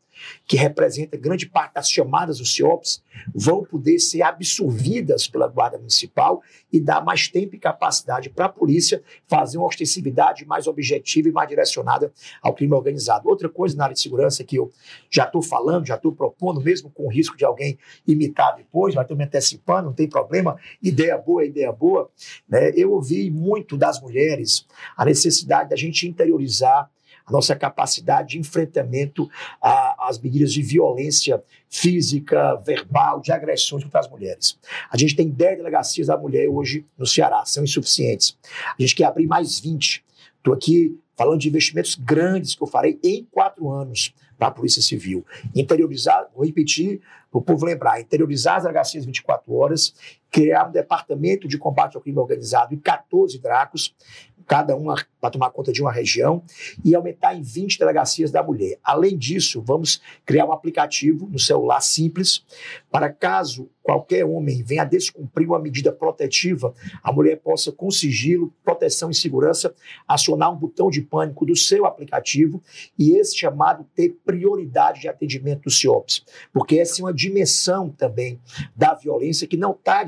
que 0.48 0.58
representa 0.58 1.18
grande 1.18 1.48
parte 1.48 1.74
das 1.74 1.90
chamadas 1.90 2.38
do 2.38 2.46
CIOPS, 2.46 3.04
vão 3.34 3.64
poder 3.64 4.00
ser 4.00 4.22
absorvidas 4.22 5.28
pela 5.28 5.48
Guarda 5.48 5.78
Municipal 5.78 6.42
e 6.72 6.80
dar 6.80 7.04
mais 7.04 7.28
tempo 7.28 7.56
e 7.56 7.60
capacidade 7.60 8.30
para 8.30 8.46
a 8.46 8.50
polícia 8.50 9.02
fazer 9.28 9.58
uma 9.58 9.68
ostensividade 9.68 10.46
mais 10.46 10.68
objetiva 10.68 11.30
e 11.30 11.32
mais 11.32 11.50
direcionada 11.50 12.12
ao 12.42 12.54
crime 12.54 12.74
organizado. 12.74 13.28
Outra 13.28 13.50
coisa 13.50 13.76
na 13.76 13.86
área 13.86 13.94
de 13.94 14.02
segurança 14.02 14.44
que 14.44 14.56
eu 14.56 14.72
já 15.10 15.26
estou 15.26 15.42
falando, 15.42 15.86
já 15.86 15.96
estou 15.96 16.12
propondo, 16.12 16.62
mesmo 16.62 16.90
com 16.90 17.06
o 17.06 17.10
risco 17.10 17.38
de 17.38 17.46
alguém 17.46 17.78
imitar 18.08 18.56
depois, 18.56 18.96
mas 18.96 19.04
estou 19.04 19.18
me 19.18 19.24
antecipando, 19.24 19.88
não 19.88 19.94
tem 19.94 20.08
problema, 20.08 20.58
ideia 20.82 21.18
boa 21.18 21.46
ideia 21.46 21.72
boa. 21.72 22.10
Né? 22.48 22.72
Eu 22.76 22.92
ouvi 22.92 23.30
muito 23.30 23.78
das 23.78 24.02
mulheres 24.02 24.66
a 24.96 25.06
necessidade 25.06 25.70
da 25.70 25.76
gente 25.76 26.08
interiorizar 26.08 26.90
a 27.30 27.32
nossa 27.32 27.56
capacidade 27.56 28.30
de 28.30 28.40
enfrentamento 28.40 29.30
às 29.62 30.20
medidas 30.20 30.52
de 30.52 30.62
violência 30.62 31.42
física, 31.70 32.56
verbal, 32.56 33.22
de 33.22 33.32
agressões 33.32 33.84
contra 33.84 34.00
as 34.00 34.10
mulheres. 34.10 34.58
A 34.92 34.98
gente 34.98 35.16
tem 35.16 35.30
10 35.30 35.58
delegacias 35.58 36.08
da 36.08 36.18
mulher 36.18 36.50
hoje 36.50 36.86
no 36.98 37.06
Ceará, 37.06 37.46
são 37.46 37.64
insuficientes. 37.64 38.36
A 38.78 38.82
gente 38.82 38.96
quer 38.96 39.06
abrir 39.06 39.28
mais 39.28 39.60
20. 39.60 40.04
Estou 40.38 40.54
aqui 40.54 41.00
falando 41.16 41.40
de 41.40 41.50
investimentos 41.50 41.96
grandes 41.96 42.56
que 42.56 42.64
eu 42.64 42.68
farei 42.68 43.00
em 43.04 43.28
quatro 43.32 43.70
anos 43.70 44.14
para 44.38 44.48
a 44.48 44.52
Polícia 44.52 44.82
Civil. 44.82 45.26
Interiorizar, 45.54 46.28
vou 46.34 46.46
repetir 46.46 47.02
para 47.30 47.40
o 47.40 47.42
povo 47.42 47.66
lembrar, 47.66 48.00
interiorizar 48.00 48.56
as 48.56 48.64
delegacias 48.64 49.06
24 49.06 49.54
horas, 49.54 49.94
criar 50.32 50.68
um 50.68 50.72
departamento 50.72 51.48
de 51.48 51.58
combate 51.58 51.96
ao 51.96 52.02
crime 52.02 52.18
organizado 52.18 52.74
e 52.74 52.78
14 52.78 53.38
dracos, 53.38 53.94
cada 54.48 54.76
uma 54.76 54.96
para 55.20 55.30
tomar 55.30 55.52
conta 55.52 55.72
de 55.72 55.82
uma 55.82 55.92
região, 55.92 56.44
e 56.84 56.96
aumentar 56.96 57.36
em 57.36 57.42
20 57.42 57.78
delegacias 57.78 58.32
da 58.32 58.42
mulher. 58.42 58.78
Além 58.84 59.18
disso, 59.18 59.62
vamos 59.62 60.02
criar 60.26 60.46
um 60.46 60.52
aplicativo 60.52 61.28
no 61.28 61.40
celular 61.40 61.82
simples 61.82 62.46
para 62.92 63.12
caso 63.12 63.70
qualquer 63.90 64.24
homem 64.24 64.62
venha 64.62 64.86
descumprir 64.86 65.48
uma 65.48 65.58
medida 65.58 65.92
protetiva, 65.92 66.74
a 67.02 67.12
mulher 67.12 67.38
possa, 67.38 67.72
com 67.72 67.90
sigilo, 67.90 68.54
proteção 68.64 69.10
e 69.10 69.16
segurança, 69.16 69.74
acionar 70.08 70.54
um 70.54 70.56
botão 70.56 70.92
de 70.92 71.02
pânico 71.02 71.44
do 71.44 71.56
seu 71.56 71.88
aplicativo 71.88 72.62
e 72.98 73.18
esse 73.18 73.36
chamado 73.36 73.84
ter 73.96 74.16
prioridade 74.24 75.02
de 75.02 75.08
atendimento 75.08 75.64
do 75.64 75.72
CIOPS, 75.72 76.24
porque 76.54 76.78
essa 76.78 77.02
é 77.02 77.06
uma 77.06 77.14
dimensão 77.14 77.90
também 77.90 78.40
da 78.76 78.94
violência 78.94 79.48
que 79.48 79.58
não 79.58 79.72
está 79.72 80.06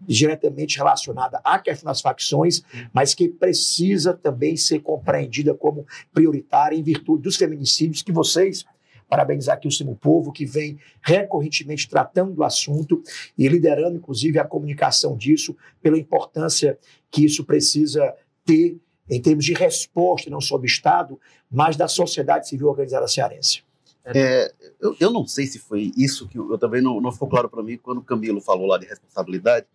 diretamente 0.00 0.76
relacionada 0.76 1.40
à 1.44 1.58
questão 1.58 1.88
das 1.88 2.00
facções, 2.00 2.62
mas 2.92 3.14
que 3.14 3.28
precisa 3.28 4.12
também 4.18 4.56
ser 4.56 4.80
compreendida 4.80 5.54
como 5.54 5.86
prioritária 6.12 6.76
em 6.76 6.82
virtude 6.82 7.22
dos 7.22 7.36
feminicídios 7.36 8.02
que 8.02 8.12
vocês 8.12 8.64
parabenizar 9.08 9.56
aqui 9.56 9.66
o 9.66 9.72
Simo 9.72 9.96
Povo, 9.96 10.30
que 10.30 10.44
vem 10.44 10.78
recorrentemente 11.00 11.88
tratando 11.88 12.34
do 12.34 12.44
assunto 12.44 13.02
e 13.36 13.48
liderando, 13.48 13.96
inclusive, 13.96 14.38
a 14.38 14.44
comunicação 14.44 15.16
disso, 15.16 15.56
pela 15.80 15.98
importância 15.98 16.78
que 17.10 17.24
isso 17.24 17.44
precisa 17.44 18.14
ter 18.44 18.78
em 19.08 19.20
termos 19.20 19.44
de 19.44 19.54
resposta, 19.54 20.28
não 20.28 20.40
só 20.40 20.58
do 20.58 20.66
Estado, 20.66 21.18
mas 21.50 21.76
da 21.76 21.88
sociedade 21.88 22.46
civil 22.46 22.68
organizada 22.68 23.08
cearense. 23.08 23.62
É, 24.04 24.52
eu, 24.80 24.96
eu, 25.00 25.10
não 25.10 25.26
sei 25.26 25.46
se 25.46 25.58
foi 25.58 25.92
isso 25.96 26.28
que 26.28 26.38
eu, 26.38 26.50
eu 26.50 26.58
também 26.58 26.80
não, 26.80 27.00
não 27.00 27.12
ficou 27.12 27.28
claro 27.28 27.48
para 27.48 27.62
mim 27.62 27.76
quando 27.76 27.98
o 27.98 28.02
Camilo 28.02 28.40
falou 28.40 28.66
lá 28.66 28.78
de 28.78 28.86
responsabilidade, 28.86 29.66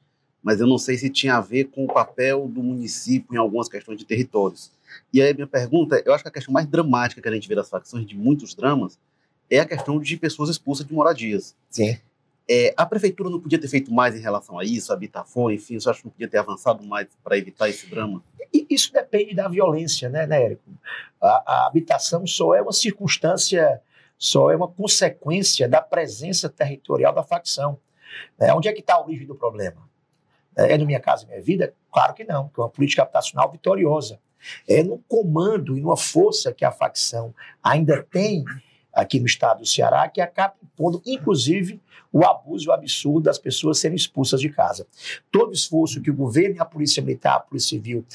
mas 0.43 0.59
eu 0.59 0.67
não 0.67 0.77
sei 0.77 0.97
se 0.97 1.09
tinha 1.09 1.35
a 1.35 1.41
ver 1.41 1.65
com 1.65 1.85
o 1.85 1.87
papel 1.87 2.47
do 2.47 2.61
município 2.61 3.33
em 3.33 3.37
algumas 3.37 3.69
questões 3.69 3.97
de 3.97 4.05
territórios. 4.05 4.69
E 5.11 5.21
aí 5.21 5.33
minha 5.33 5.47
pergunta, 5.47 6.01
eu 6.05 6.13
acho 6.13 6.23
que 6.23 6.27
a 6.27 6.31
questão 6.31 6.53
mais 6.53 6.67
dramática 6.67 7.21
que 7.21 7.27
a 7.27 7.31
gente 7.31 7.47
vê 7.47 7.55
das 7.55 7.69
facções, 7.69 8.05
de 8.05 8.15
muitos 8.15 8.53
dramas, 8.53 8.99
é 9.49 9.59
a 9.59 9.65
questão 9.65 9.99
de 9.99 10.17
pessoas 10.17 10.49
expulsas 10.49 10.85
de 10.85 10.93
moradias. 10.93 11.55
Sim. 11.69 11.97
É, 12.49 12.73
a 12.75 12.85
prefeitura 12.85 13.29
não 13.29 13.39
podia 13.39 13.59
ter 13.59 13.69
feito 13.69 13.93
mais 13.93 14.15
em 14.15 14.19
relação 14.19 14.59
a 14.59 14.65
isso, 14.65 14.91
a 14.91 14.99
enfim, 15.53 15.79
você 15.79 15.89
acha 15.89 15.99
que 15.99 16.05
não 16.05 16.11
podia 16.11 16.27
ter 16.27 16.37
avançado 16.37 16.83
mais 16.85 17.07
para 17.23 17.37
evitar 17.37 17.69
esse 17.69 17.87
drama? 17.87 18.21
E 18.53 18.67
isso 18.69 18.91
depende 18.91 19.33
da 19.33 19.47
violência, 19.47 20.09
né, 20.09 20.27
né 20.27 20.43
Érico? 20.43 20.69
A, 21.21 21.43
a 21.47 21.67
habitação 21.67 22.27
só 22.27 22.53
é 22.53 22.61
uma 22.61 22.73
circunstância, 22.73 23.81
só 24.17 24.51
é 24.51 24.55
uma 24.55 24.67
consequência 24.67 25.69
da 25.69 25.81
presença 25.81 26.49
territorial 26.49 27.13
da 27.13 27.23
facção. 27.23 27.79
É, 28.39 28.53
onde 28.53 28.67
é 28.67 28.73
que 28.73 28.81
está 28.81 28.95
a 28.95 29.01
origem 29.01 29.25
do 29.25 29.35
problema? 29.35 29.92
É 30.55 30.77
no 30.77 30.85
Minha 30.85 30.99
Casa 30.99 31.25
Minha 31.25 31.41
Vida? 31.41 31.73
Claro 31.91 32.13
que 32.13 32.23
não, 32.23 32.47
porque 32.47 32.61
é 32.61 32.63
uma 32.63 32.69
política 32.69 33.01
habitacional 33.03 33.51
vitoriosa. 33.51 34.19
É 34.67 34.83
no 34.83 34.99
comando 35.07 35.77
e 35.77 35.81
numa 35.81 35.97
força 35.97 36.53
que 36.53 36.65
a 36.65 36.71
facção 36.71 37.33
ainda 37.63 38.03
tem 38.03 38.43
aqui 38.93 39.19
no 39.19 39.25
estado 39.25 39.59
do 39.59 39.65
Ceará, 39.65 40.07
que 40.07 40.21
acaba 40.21 40.53
impondo, 40.61 41.01
inclusive, 41.05 41.81
o 42.11 42.23
abuso 42.23 42.71
absurdo 42.71 43.21
das 43.21 43.39
pessoas 43.39 43.79
serem 43.79 43.95
expulsas 43.95 44.39
de 44.39 44.49
casa. 44.49 44.85
Todo 45.31 45.51
esforço 45.51 45.99
que 45.99 46.11
o 46.11 46.15
governo 46.15 46.57
e 46.57 46.59
a 46.59 46.65
Polícia 46.65 47.01
Militar, 47.01 47.37
a 47.37 47.39
Polícia 47.39 47.69
Civil, 47.69 48.05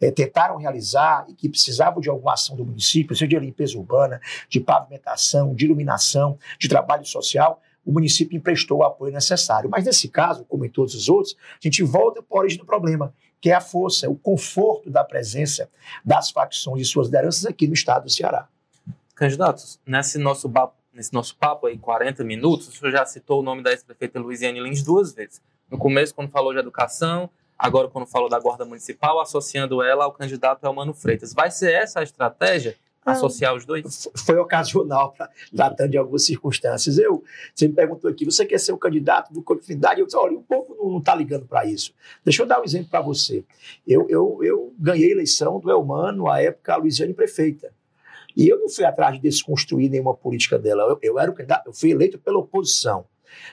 eh, 0.00 0.12
tentaram 0.12 0.56
realizar 0.56 1.26
e 1.28 1.34
que 1.34 1.48
precisavam 1.48 2.00
de 2.00 2.08
alguma 2.08 2.34
ação 2.34 2.54
do 2.54 2.64
município, 2.64 3.16
seja 3.16 3.26
de 3.26 3.38
limpeza 3.40 3.76
urbana, 3.76 4.20
de 4.48 4.60
pavimentação, 4.60 5.54
de 5.56 5.64
iluminação, 5.64 6.38
de 6.56 6.68
trabalho 6.68 7.04
social, 7.04 7.60
o 7.88 7.92
município 7.92 8.36
emprestou 8.36 8.80
o 8.80 8.82
apoio 8.82 9.10
necessário. 9.10 9.70
Mas 9.70 9.86
nesse 9.86 10.10
caso, 10.10 10.44
como 10.44 10.62
em 10.62 10.68
todos 10.68 10.94
os 10.94 11.08
outros, 11.08 11.34
a 11.54 11.58
gente 11.62 11.82
volta 11.82 12.22
para 12.22 12.36
a 12.36 12.40
origem 12.40 12.58
do 12.58 12.66
problema, 12.66 13.14
que 13.40 13.48
é 13.48 13.54
a 13.54 13.62
força, 13.62 14.10
o 14.10 14.14
conforto 14.14 14.90
da 14.90 15.02
presença 15.02 15.70
das 16.04 16.30
facções 16.30 16.82
e 16.82 16.84
suas 16.84 17.06
lideranças 17.06 17.46
aqui 17.46 17.66
no 17.66 17.72
estado 17.72 18.04
do 18.04 18.10
Ceará. 18.10 18.46
Candidatos, 19.14 19.80
nesse 19.86 20.18
nosso, 20.18 20.52
nesse 20.92 21.14
nosso 21.14 21.34
papo 21.36 21.66
aí, 21.66 21.78
40 21.78 22.22
minutos, 22.24 22.68
o 22.68 22.72
senhor 22.72 22.92
já 22.92 23.06
citou 23.06 23.40
o 23.40 23.42
nome 23.42 23.62
da 23.62 23.70
ex-prefeita 23.70 24.20
Luiziane 24.20 24.60
Lins 24.60 24.82
duas 24.82 25.14
vezes. 25.14 25.40
No 25.70 25.78
começo, 25.78 26.14
quando 26.14 26.28
falou 26.28 26.52
de 26.52 26.58
educação, 26.58 27.30
agora 27.58 27.88
quando 27.88 28.06
falou 28.06 28.28
da 28.28 28.38
guarda 28.38 28.66
municipal, 28.66 29.18
associando 29.18 29.82
ela 29.82 30.04
ao 30.04 30.12
candidato 30.12 30.66
Elmano 30.66 30.92
Freitas. 30.92 31.32
Vai 31.32 31.50
ser 31.50 31.72
essa 31.72 32.00
a 32.00 32.02
estratégia? 32.02 32.76
Associar 33.12 33.54
os 33.54 33.64
dois? 33.64 34.08
Foi 34.14 34.36
ocasional, 34.36 35.14
tratando 35.54 35.90
de 35.90 35.98
algumas 35.98 36.24
circunstâncias. 36.24 36.98
Eu, 36.98 37.22
você 37.54 37.68
me 37.68 37.74
perguntou 37.74 38.10
aqui, 38.10 38.24
você 38.24 38.44
quer 38.44 38.58
ser 38.58 38.72
o 38.72 38.78
candidato 38.78 39.32
do 39.32 39.42
continuidade? 39.42 40.00
Eu 40.00 40.06
disse, 40.06 40.16
olha, 40.16 40.36
o 40.36 40.42
povo 40.42 40.76
não 40.90 40.98
está 40.98 41.14
ligando 41.14 41.46
para 41.46 41.64
isso. 41.64 41.92
Deixa 42.24 42.42
eu 42.42 42.46
dar 42.46 42.60
um 42.60 42.64
exemplo 42.64 42.88
para 42.90 43.00
você. 43.00 43.44
Eu, 43.86 44.08
eu, 44.08 44.38
eu 44.42 44.74
ganhei 44.78 45.08
a 45.08 45.12
eleição 45.12 45.58
do 45.60 45.70
Elmano, 45.70 46.28
à 46.30 46.42
época, 46.42 46.74
a 46.74 46.76
Luiziane 46.76 47.14
prefeita. 47.14 47.72
E 48.36 48.48
eu 48.48 48.58
não 48.58 48.68
fui 48.68 48.84
atrás 48.84 49.16
de 49.16 49.20
desconstruir 49.20 49.90
nenhuma 49.90 50.14
política 50.14 50.58
dela. 50.58 50.82
Eu, 50.84 50.98
eu 51.02 51.18
era 51.18 51.30
o 51.30 51.34
candidato, 51.34 51.66
eu 51.66 51.72
fui 51.72 51.90
eleito 51.90 52.18
pela 52.18 52.38
oposição. 52.38 53.04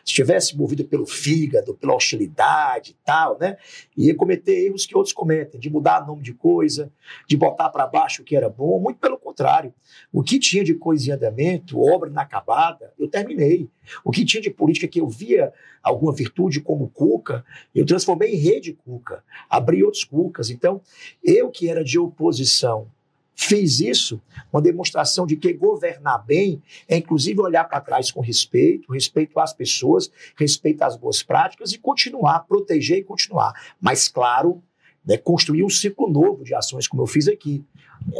Se 0.03 0.11
estivesse 0.11 0.57
movido 0.57 0.85
pelo 0.85 1.05
fígado, 1.05 1.75
pela 1.75 1.95
hostilidade 1.95 2.91
e 2.91 3.05
tal, 3.05 3.37
né, 3.39 3.57
ia 3.97 4.15
cometer 4.15 4.65
erros 4.65 4.85
que 4.85 4.95
outros 4.95 5.13
cometem, 5.13 5.59
de 5.59 5.69
mudar 5.69 6.05
nome 6.05 6.21
de 6.21 6.33
coisa, 6.33 6.91
de 7.27 7.37
botar 7.37 7.69
para 7.69 7.87
baixo 7.87 8.21
o 8.21 8.25
que 8.25 8.35
era 8.35 8.49
bom, 8.49 8.79
muito 8.79 8.99
pelo 8.99 9.17
contrário. 9.17 9.73
O 10.11 10.23
que 10.23 10.39
tinha 10.39 10.63
de 10.63 10.73
coisa 10.73 11.09
em 11.09 11.13
andamento, 11.13 11.79
obra 11.79 12.09
inacabada, 12.09 12.93
eu 12.97 13.07
terminei. 13.07 13.69
O 14.03 14.11
que 14.11 14.25
tinha 14.25 14.41
de 14.41 14.49
política 14.49 14.87
que 14.87 14.99
eu 14.99 15.07
via 15.07 15.53
alguma 15.83 16.13
virtude 16.13 16.61
como 16.61 16.89
Cuca, 16.89 17.45
eu 17.73 17.85
transformei 17.85 18.33
em 18.33 18.37
rede 18.37 18.73
Cuca, 18.73 19.23
abri 19.49 19.83
outros 19.83 20.03
Cucas. 20.03 20.49
Então, 20.49 20.81
eu 21.23 21.49
que 21.51 21.69
era 21.69 21.83
de 21.83 21.99
oposição 21.99 22.89
Fiz 23.35 23.81
isso, 23.81 24.21
uma 24.51 24.61
demonstração 24.61 25.27
de 25.27 25.35
que 25.35 25.53
governar 25.53 26.25
bem 26.25 26.63
é, 26.87 26.97
inclusive, 26.97 27.41
olhar 27.41 27.65
para 27.65 27.81
trás 27.81 28.11
com 28.11 28.21
respeito, 28.21 28.91
respeito 28.91 29.39
às 29.39 29.53
pessoas, 29.53 30.09
respeito 30.37 30.81
às 30.83 30.95
boas 30.95 31.21
práticas 31.21 31.73
e 31.73 31.77
continuar, 31.77 32.39
proteger 32.47 32.99
e 32.99 33.03
continuar. 33.03 33.53
Mas, 33.79 34.07
claro, 34.07 34.63
né, 35.05 35.17
construir 35.17 35.63
um 35.63 35.69
ciclo 35.69 36.09
novo 36.09 36.43
de 36.43 36.55
ações, 36.55 36.87
como 36.87 37.03
eu 37.03 37.07
fiz 37.07 37.27
aqui 37.27 37.63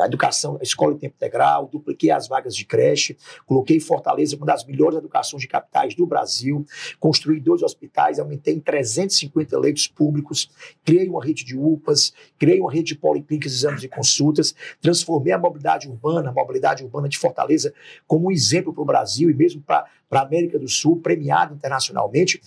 a 0.02 0.06
educação, 0.06 0.58
a 0.60 0.64
escola 0.64 0.94
em 0.94 0.98
tempo 0.98 1.16
integral, 1.16 1.70
dupliquei 1.72 2.12
as 2.12 2.28
vagas 2.28 2.56
de 2.56 2.66
creche, 2.66 3.18
coloquei 3.46 3.80
Fortaleza 3.80 4.36
uma 4.36 4.46
das 4.46 4.66
melhores 4.66 4.98
educações 4.98 5.42
de 5.42 5.48
capitais 5.48 5.96
do 5.96 6.06
Brasil, 6.06 6.66
construí 7.00 7.40
dois 7.40 7.62
hospitais, 7.62 8.20
aumentei 8.20 8.54
em 8.54 8.60
350 8.60 9.58
leitos 9.60 9.88
públicos, 9.88 10.50
criei 10.84 11.08
uma 11.08 11.24
rede 11.24 11.44
de 11.44 11.58
UPAs, 11.58 12.14
criei 12.38 12.60
uma 12.60 12.72
rede 12.72 12.94
de 12.94 12.96
policlínicas, 12.96 13.54
exames 13.54 13.84
e 13.84 13.88
consultas, 13.88 14.56
transformei 14.82 15.34
a 15.34 15.38
mobilidade 15.38 15.88
urbana, 15.88 16.30
a 16.30 16.34
mobilidade 16.34 16.84
urbana 16.84 17.08
de 17.08 17.18
Fortaleza 17.18 17.74
como 18.08 18.28
um 18.28 18.32
exemplo 18.32 18.74
para 18.74 18.82
o 18.82 18.86
Brasil 18.86 19.30
e 19.30 19.34
mesmo 19.34 19.62
para 19.62 19.86
a 20.12 20.22
América 20.22 20.58
do 20.58 20.68
Sul, 20.68 21.02
premiado 21.02 21.54
internacionalmente. 21.54 22.42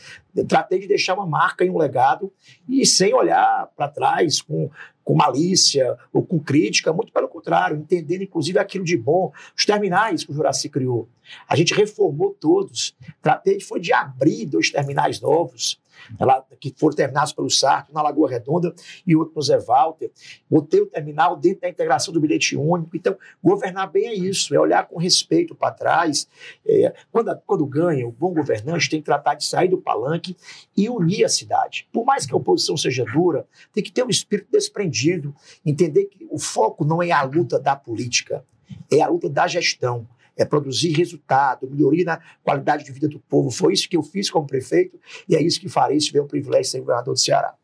tratei 0.47 0.79
de 0.79 0.89
deixar 0.89 1.15
uma 1.15 1.27
marca 1.27 1.65
e 1.65 1.71
um 1.71 1.79
legado 1.79 2.33
e 2.69 2.87
sem 2.87 3.13
olhar 3.13 3.69
para 3.77 3.89
trás 3.89 4.41
com 4.41 4.71
com 5.09 5.15
malícia 5.15 5.97
ou 6.13 6.23
com 6.23 6.39
crítica, 6.39 6.93
muito 6.93 7.11
pelo 7.11 7.29
contrário, 7.29 7.79
entendendo 7.79 8.25
inclusive 8.25 8.59
aquilo 8.59 8.85
de 8.85 8.95
bom, 8.95 9.33
os 9.57 9.65
terminais 9.65 10.23
que 10.23 10.31
o 10.31 10.35
Juraci 10.35 10.69
criou. 10.69 11.09
A 11.49 11.57
gente 11.57 11.73
reformou 11.73 12.37
todos. 12.39 12.95
Tratei 13.23 13.59
foi 13.59 13.81
de 13.81 13.91
abrir 13.91 14.45
dois 14.45 14.71
terminais 14.71 15.19
novos, 15.19 15.81
ela, 16.19 16.45
que 16.61 16.75
foram 16.77 16.97
terminados 16.97 17.33
pelo 17.33 17.51
Sarto, 17.51 17.93
na 17.93 18.03
Lagoa 18.03 18.29
Redonda 18.29 18.75
e 19.07 19.17
outro 19.17 19.35
no 19.37 19.43
Zé 19.43 19.59
Walter. 19.59 20.11
Botei 20.51 20.81
o 20.81 20.87
terminal 20.87 21.37
dentro 21.37 21.63
da 21.63 21.69
integração 21.69 22.13
do 22.13 22.21
bilhete 22.21 22.57
único. 22.57 22.97
Então, 22.97 23.17
governar 23.43 23.91
bem 23.91 24.07
é 24.07 24.15
isso, 24.15 24.55
é 24.55 24.61
olhar 24.61 24.87
com 24.87 24.99
respeito 24.99 25.55
para 25.55 25.73
trás. 25.73 26.29
É, 26.67 26.95
quando, 27.11 27.37
quando 27.47 27.67
ganha, 27.67 28.07
o 28.07 28.13
bom 28.13 28.33
governante 28.33 28.91
tem 28.91 29.01
que 29.01 29.07
tratar 29.07 29.35
de 29.35 29.45
sair 29.45 29.69
do 29.69 29.79
palanque 29.79 30.37
e 30.77 30.89
unir 30.89 31.25
a 31.25 31.29
cidade. 31.29 31.89
Por 31.93 32.05
mais 32.05 32.27
que 32.27 32.33
a 32.33 32.37
oposição 32.37 32.77
seja 32.77 33.05
dura, 33.05 33.47
tem 33.73 33.83
que 33.83 33.93
ter 33.93 34.05
um 34.05 34.11
espírito 34.11 34.49
desprendido, 34.53 35.35
entender 35.65 36.05
que 36.07 36.27
o 36.31 36.39
foco 36.39 36.85
não 36.85 37.03
é 37.03 37.11
a 37.11 37.23
luta 37.23 37.59
da 37.59 37.75
política, 37.77 38.45
é 38.91 39.01
a 39.01 39.09
luta 39.09 39.29
da 39.29 39.47
gestão 39.47 40.07
é 40.39 40.45
produzir 40.45 40.93
resultado, 40.93 41.69
melhoria 41.69 42.05
na 42.05 42.21
qualidade 42.43 42.85
de 42.85 42.93
vida 42.93 43.09
do 43.09 43.19
povo. 43.19 43.51
Foi 43.51 43.73
isso 43.73 43.89
que 43.89 43.97
eu 43.97 44.03
fiz 44.03 44.31
como 44.31 44.47
prefeito 44.47 44.99
e 45.29 45.35
é 45.35 45.43
isso 45.43 45.61
que 45.61 45.69
farei 45.69 46.01
se 46.01 46.07
tiver 46.07 46.21
o 46.21 46.27
privilégio 46.27 46.63
de 46.63 46.71
ser 46.71 46.81
governador 46.81 47.15
do 47.15 47.21
Ceará. 47.21 47.55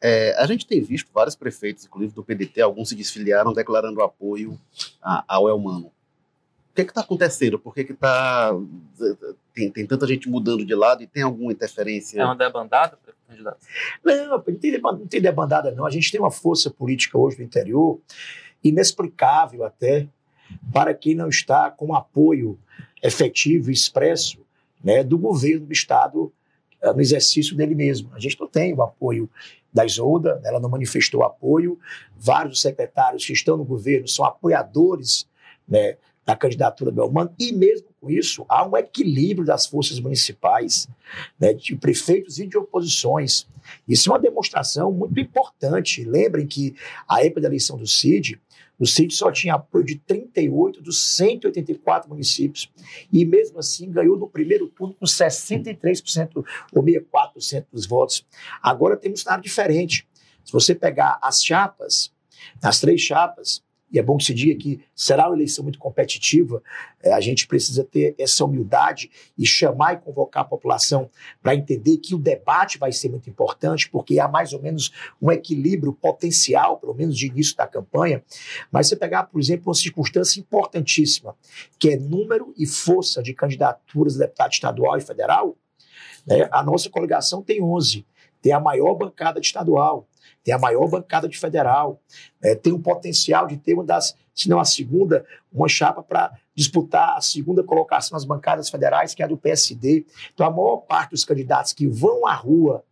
É, 0.00 0.34
a 0.38 0.46
gente 0.46 0.66
tem 0.66 0.80
visto 0.80 1.10
vários 1.12 1.36
prefeitos, 1.36 1.84
inclusive 1.84 2.14
do 2.14 2.24
PDT, 2.24 2.62
alguns 2.62 2.88
se 2.88 2.94
desfiliaram 2.94 3.52
declarando 3.52 4.00
apoio 4.00 4.58
a, 5.02 5.24
ao 5.28 5.48
Elmano. 5.48 5.86
O 5.86 6.74
que 6.74 6.82
é 6.82 6.84
está 6.84 7.00
acontecendo? 7.00 7.58
Por 7.58 7.74
que, 7.74 7.84
que 7.84 7.92
tá, 7.92 8.52
tem, 9.52 9.70
tem 9.70 9.84
tanta 9.84 10.06
gente 10.06 10.30
mudando 10.30 10.64
de 10.64 10.74
lado 10.74 11.02
e 11.02 11.06
tem 11.06 11.22
alguma 11.22 11.52
interferência? 11.52 12.20
É 12.20 12.24
uma 12.24 12.36
debandada, 12.36 12.96
candidato? 13.28 13.58
Não, 14.04 14.28
não 14.28 14.40
tem, 14.40 14.80
não 14.80 15.06
tem 15.06 15.20
debandada, 15.20 15.70
não. 15.72 15.84
A 15.84 15.90
gente 15.90 16.10
tem 16.10 16.20
uma 16.20 16.30
força 16.30 16.70
política 16.70 17.18
hoje 17.18 17.38
no 17.38 17.44
interior, 17.44 18.00
inexplicável 18.62 19.64
até, 19.64 20.08
para 20.72 20.94
quem 20.94 21.14
não 21.14 21.28
está 21.28 21.70
com 21.70 21.94
apoio 21.94 22.58
efetivo 23.02 23.70
e 23.70 23.74
expresso 23.74 24.38
né, 24.82 25.02
do 25.02 25.18
governo 25.18 25.66
do 25.66 25.72
Estado 25.72 26.32
uh, 26.82 26.92
no 26.94 27.00
exercício 27.00 27.56
dele 27.56 27.74
mesmo. 27.74 28.10
A 28.14 28.20
gente 28.20 28.38
não 28.38 28.46
tem 28.46 28.74
o 28.74 28.82
apoio 28.82 29.28
da 29.72 29.84
Isolda, 29.84 30.40
ela 30.44 30.58
não 30.58 30.68
manifestou 30.68 31.22
apoio, 31.22 31.78
vários 32.16 32.60
secretários 32.60 33.24
que 33.24 33.32
estão 33.32 33.56
no 33.56 33.64
governo 33.64 34.08
são 34.08 34.24
apoiadores 34.24 35.28
né, 35.68 35.96
da 36.26 36.36
candidatura 36.36 36.90
do 36.90 36.96
Belmano, 36.96 37.32
e 37.38 37.52
mesmo 37.52 37.88
com 38.00 38.10
isso, 38.10 38.46
há 38.48 38.66
um 38.66 38.76
equilíbrio 38.76 39.46
das 39.46 39.66
forças 39.66 40.00
municipais, 40.00 40.88
né, 41.38 41.52
de 41.52 41.76
prefeitos 41.76 42.38
e 42.38 42.46
de 42.46 42.56
oposições. 42.56 43.46
Isso 43.86 44.08
é 44.08 44.12
uma 44.12 44.18
demonstração 44.18 44.90
muito 44.90 45.20
importante. 45.20 46.02
Lembrem 46.02 46.46
que 46.46 46.74
a 47.06 47.22
época 47.22 47.42
da 47.42 47.48
eleição 47.48 47.76
do 47.76 47.86
CID, 47.86 48.40
o 48.80 48.86
CID 48.86 49.12
só 49.12 49.30
tinha 49.30 49.54
apoio 49.54 49.84
de 49.84 49.96
38 49.96 50.80
dos 50.80 51.16
184 51.16 52.08
municípios 52.08 52.72
e, 53.12 53.26
mesmo 53.26 53.58
assim, 53.58 53.90
ganhou 53.90 54.16
no 54.16 54.26
primeiro 54.26 54.66
turno 54.68 54.94
com 54.94 55.04
63% 55.04 56.42
ou 56.72 56.82
64% 56.82 57.66
dos 57.70 57.86
votos. 57.86 58.26
Agora 58.62 58.96
temos 58.96 59.20
um 59.20 59.22
cenário 59.22 59.44
diferente. 59.44 60.08
Se 60.42 60.52
você 60.52 60.74
pegar 60.74 61.18
as 61.20 61.44
chapas, 61.44 62.10
as 62.62 62.80
três 62.80 63.02
chapas, 63.02 63.62
e 63.92 63.98
é 63.98 64.02
bom 64.02 64.16
que 64.16 64.24
se 64.24 64.34
diga 64.34 64.58
que 64.58 64.80
será 64.94 65.26
uma 65.26 65.36
eleição 65.36 65.64
muito 65.64 65.78
competitiva, 65.78 66.62
é, 67.02 67.12
a 67.12 67.20
gente 67.20 67.46
precisa 67.46 67.82
ter 67.82 68.14
essa 68.18 68.44
humildade 68.44 69.10
e 69.36 69.46
chamar 69.46 69.94
e 69.94 69.98
convocar 69.98 70.42
a 70.42 70.46
população 70.46 71.10
para 71.42 71.54
entender 71.54 71.96
que 71.96 72.14
o 72.14 72.18
debate 72.18 72.78
vai 72.78 72.92
ser 72.92 73.08
muito 73.08 73.28
importante, 73.28 73.90
porque 73.90 74.20
há 74.20 74.28
mais 74.28 74.52
ou 74.52 74.62
menos 74.62 74.92
um 75.20 75.30
equilíbrio 75.30 75.92
potencial, 75.92 76.78
pelo 76.78 76.94
menos 76.94 77.16
de 77.16 77.26
início 77.26 77.56
da 77.56 77.66
campanha. 77.66 78.22
Mas 78.70 78.88
você 78.88 78.96
pegar, 78.96 79.24
por 79.24 79.40
exemplo, 79.40 79.68
uma 79.68 79.74
circunstância 79.74 80.38
importantíssima, 80.38 81.34
que 81.78 81.90
é 81.90 81.96
número 81.96 82.54
e 82.56 82.66
força 82.66 83.22
de 83.22 83.34
candidaturas 83.34 84.14
de 84.14 84.20
deputado 84.20 84.52
estadual 84.52 84.96
e 84.96 85.00
federal, 85.00 85.56
né, 86.26 86.48
a 86.52 86.62
nossa 86.62 86.88
coligação 86.90 87.42
tem 87.42 87.62
11 87.62 88.06
tem 88.40 88.52
a 88.52 88.60
maior 88.60 88.94
bancada 88.94 89.40
estadual, 89.40 90.06
tem 90.50 90.54
a 90.56 90.58
maior 90.58 90.88
bancada 90.88 91.28
de 91.28 91.38
federal, 91.38 92.02
é, 92.42 92.56
tem 92.56 92.72
o 92.72 92.78
potencial 92.80 93.46
de 93.46 93.56
ter 93.56 93.74
uma 93.74 93.84
das, 93.84 94.16
se 94.34 94.48
não 94.48 94.58
a 94.58 94.64
segunda, 94.64 95.24
uma 95.52 95.68
chapa 95.68 96.02
para 96.02 96.36
disputar 96.56 97.16
a 97.16 97.20
segunda 97.20 97.62
colocação 97.62 98.16
nas 98.16 98.24
bancadas 98.24 98.68
federais, 98.68 99.14
que 99.14 99.22
é 99.22 99.26
a 99.26 99.28
do 99.28 99.36
PSD. 99.36 100.04
Então, 100.34 100.44
a 100.44 100.50
maior 100.50 100.78
parte 100.78 101.12
dos 101.12 101.24
candidatos 101.24 101.72
que 101.72 101.86
vão 101.86 102.26
à 102.26 102.34
rua 102.34 102.82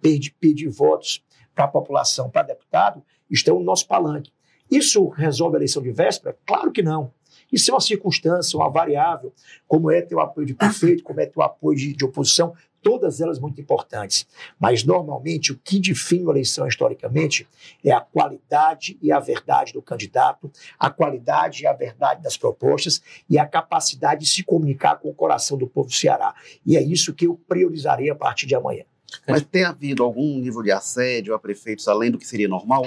pedir, 0.00 0.30
pedir 0.38 0.68
votos 0.68 1.24
para 1.56 1.64
a 1.64 1.68
população, 1.68 2.30
para 2.30 2.42
deputado, 2.42 3.02
estão 3.28 3.58
no 3.58 3.64
nosso 3.64 3.88
palanque. 3.88 4.30
Isso 4.70 5.08
resolve 5.08 5.56
a 5.56 5.58
eleição 5.58 5.82
de 5.82 5.90
véspera? 5.90 6.38
Claro 6.46 6.70
que 6.70 6.82
não. 6.82 7.12
Isso 7.50 7.70
é 7.70 7.74
uma 7.74 7.80
circunstância, 7.80 8.56
uma 8.56 8.70
variável, 8.70 9.32
como 9.66 9.90
é 9.90 10.02
ter 10.02 10.14
o 10.14 10.20
apoio 10.20 10.46
de 10.46 10.54
prefeito, 10.54 11.02
como 11.02 11.20
é 11.20 11.26
ter 11.26 11.38
o 11.38 11.42
apoio 11.42 11.76
de, 11.76 11.94
de 11.94 12.04
oposição, 12.04 12.54
todas 12.82 13.20
elas 13.20 13.38
muito 13.38 13.60
importantes. 13.60 14.26
Mas, 14.58 14.84
normalmente, 14.84 15.52
o 15.52 15.58
que 15.58 15.78
define 15.80 16.22
uma 16.22 16.32
eleição 16.32 16.66
historicamente 16.66 17.46
é 17.84 17.90
a 17.90 18.00
qualidade 18.00 18.98
e 19.02 19.12
a 19.12 19.18
verdade 19.18 19.72
do 19.72 19.82
candidato, 19.82 20.50
a 20.78 20.90
qualidade 20.90 21.62
e 21.62 21.66
a 21.66 21.72
verdade 21.72 22.22
das 22.22 22.36
propostas 22.36 23.02
e 23.28 23.38
a 23.38 23.46
capacidade 23.46 24.22
de 24.22 24.30
se 24.30 24.42
comunicar 24.42 24.96
com 24.96 25.08
o 25.08 25.14
coração 25.14 25.56
do 25.56 25.66
povo 25.66 25.88
do 25.88 25.94
Ceará. 25.94 26.34
E 26.64 26.76
é 26.76 26.82
isso 26.82 27.14
que 27.14 27.26
eu 27.26 27.40
priorizarei 27.48 28.10
a 28.10 28.14
partir 28.14 28.46
de 28.46 28.54
amanhã. 28.54 28.84
Mas 29.26 29.42
tem 29.42 29.64
havido 29.64 30.02
algum 30.02 30.38
nível 30.38 30.62
de 30.62 30.70
assédio 30.70 31.34
a 31.34 31.38
prefeitos 31.38 31.88
além 31.88 32.10
do 32.10 32.18
que 32.18 32.26
seria 32.26 32.48
normal? 32.48 32.86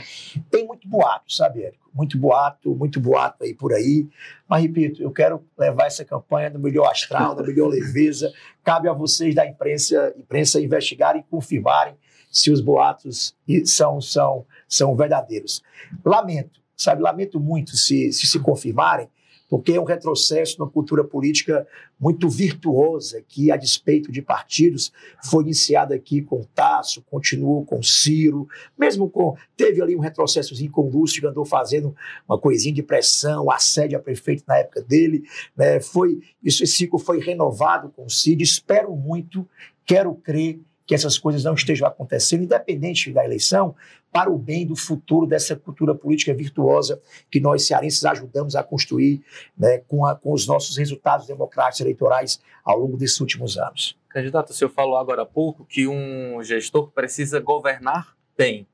Tem 0.49 0.65
muito 0.65 0.87
boato, 0.87 1.33
sabe, 1.33 1.63
Érico? 1.63 1.80
Muito 1.93 2.17
boato, 2.17 2.73
muito 2.75 2.99
boato 2.99 3.43
aí 3.43 3.53
por 3.53 3.73
aí. 3.73 4.07
Mas, 4.47 4.63
repito, 4.63 5.01
eu 5.01 5.11
quero 5.11 5.43
levar 5.57 5.87
essa 5.87 6.05
campanha 6.05 6.49
no 6.49 6.59
melhor 6.59 6.89
astral, 6.89 7.35
na 7.35 7.43
melhor 7.43 7.67
leveza. 7.69 8.31
Cabe 8.63 8.87
a 8.87 8.93
vocês 8.93 9.35
da 9.35 9.45
imprensa, 9.45 10.13
imprensa 10.17 10.61
investigarem 10.61 11.21
e 11.21 11.29
confirmarem 11.29 11.95
se 12.31 12.49
os 12.49 12.61
boatos 12.61 13.35
são, 13.65 13.99
são, 13.99 14.45
são 14.67 14.95
verdadeiros. 14.95 15.61
Lamento, 16.05 16.61
sabe? 16.77 17.01
Lamento 17.01 17.39
muito 17.39 17.75
se 17.75 18.11
se, 18.13 18.25
se 18.25 18.39
confirmarem, 18.39 19.09
porque 19.51 19.73
é 19.73 19.81
um 19.81 19.83
retrocesso 19.83 20.63
na 20.63 20.65
cultura 20.65 21.03
política 21.03 21.67
muito 21.99 22.29
virtuosa, 22.29 23.21
que, 23.27 23.51
a 23.51 23.57
despeito 23.57 24.09
de 24.09 24.21
partidos, 24.21 24.93
foi 25.25 25.43
iniciada 25.43 25.93
aqui 25.93 26.21
com 26.21 26.45
Tasso, 26.55 27.03
continuou 27.11 27.65
com 27.65 27.83
Ciro, 27.83 28.47
mesmo 28.79 29.09
com. 29.09 29.35
Teve 29.57 29.81
ali 29.81 29.93
um 29.93 29.99
retrocessozinho 29.99 30.71
com 30.71 30.89
Lúcio, 30.89 31.19
que 31.19 31.27
andou 31.27 31.43
fazendo 31.43 31.93
uma 32.25 32.39
coisinha 32.39 32.73
de 32.73 32.81
pressão, 32.81 33.51
assédio 33.51 33.97
a 33.97 34.01
prefeito 34.01 34.45
na 34.47 34.57
época 34.57 34.81
dele. 34.83 35.23
Né? 35.53 35.81
Foi, 35.81 36.21
isso, 36.41 36.63
esse 36.63 36.77
ciclo 36.77 36.97
foi 36.97 37.19
renovado 37.19 37.89
com 37.89 38.07
Cid. 38.07 38.41
Espero 38.41 38.95
muito, 38.95 39.45
quero 39.85 40.15
crer 40.15 40.61
que 40.85 40.95
essas 40.95 41.17
coisas 41.17 41.43
não 41.43 41.53
estejam 41.53 41.87
acontecendo, 41.87 42.43
independente 42.43 43.11
da 43.11 43.23
eleição, 43.23 43.75
para 44.11 44.29
o 44.29 44.37
bem 44.37 44.65
do 44.65 44.75
futuro 44.75 45.25
dessa 45.25 45.55
cultura 45.55 45.95
política 45.95 46.33
virtuosa 46.33 47.01
que 47.29 47.39
nós 47.39 47.65
cearenses 47.65 48.03
ajudamos 48.03 48.55
a 48.55 48.63
construir 48.63 49.23
né, 49.57 49.77
com, 49.87 50.05
a, 50.05 50.15
com 50.15 50.33
os 50.33 50.45
nossos 50.45 50.77
resultados 50.77 51.27
democráticos 51.27 51.81
eleitorais 51.81 52.41
ao 52.63 52.77
longo 52.77 52.97
desses 52.97 53.19
últimos 53.21 53.57
anos. 53.57 53.97
Candidato, 54.09 54.49
o 54.49 54.53
senhor 54.53 54.69
falou 54.69 54.97
agora 54.97 55.21
há 55.21 55.25
pouco 55.25 55.65
que 55.65 55.87
um 55.87 56.43
gestor 56.43 56.91
precisa 56.91 57.39
governar 57.39 58.15
bem. 58.37 58.67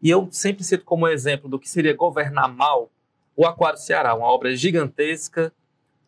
E 0.00 0.08
eu 0.08 0.28
sempre 0.30 0.62
cito 0.62 0.84
como 0.84 1.08
exemplo 1.08 1.48
do 1.48 1.58
que 1.58 1.68
seria 1.68 1.94
governar 1.94 2.48
mal 2.48 2.90
o 3.34 3.44
Aquário 3.44 3.78
Ceará, 3.78 4.14
uma 4.14 4.26
obra 4.26 4.54
gigantesca, 4.54 5.52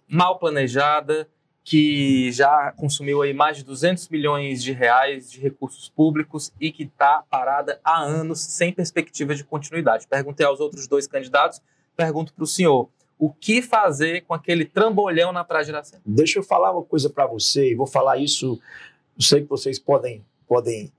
mal 0.07 0.39
planejada, 0.39 1.29
que 1.69 2.33
já 2.33 2.73
consumiu 2.79 3.21
aí 3.21 3.35
mais 3.35 3.59
de 3.59 3.63
200 3.63 4.09
milhões 4.09 4.63
de 4.63 4.73
reais 4.73 5.31
de 5.31 5.39
recursos 5.39 5.87
públicos 5.87 6.51
e 6.59 6.73
que 6.73 6.85
está 6.85 7.23
parada 7.29 7.79
há 7.85 8.01
anos 8.01 8.41
sem 8.41 8.73
perspectiva 8.73 9.35
de 9.35 9.45
continuidade. 9.45 10.07
Perguntei 10.09 10.47
aos 10.47 10.61
outros 10.61 10.89
dois 10.89 11.07
candidatos, 11.07 11.61
pergunto 11.95 12.33
para 12.33 12.43
o 12.43 12.47
senhor, 12.47 12.89
o 13.19 13.31
que 13.31 13.61
fazer 13.61 14.23
com 14.23 14.33
aquele 14.33 14.65
trambolhão 14.65 15.31
na 15.31 15.45
Praia 15.45 15.67
de 15.67 15.71
Iracema? 15.73 16.01
Deixa 16.07 16.39
eu 16.39 16.43
falar 16.43 16.73
uma 16.73 16.83
coisa 16.83 17.11
para 17.11 17.27
você, 17.27 17.73
e 17.73 17.75
vou 17.75 17.87
falar 17.87 18.17
isso, 18.17 18.59
sei 19.21 19.43
que 19.43 19.49
vocês 19.51 19.79
podem, 19.79 20.25
podem 20.47 20.91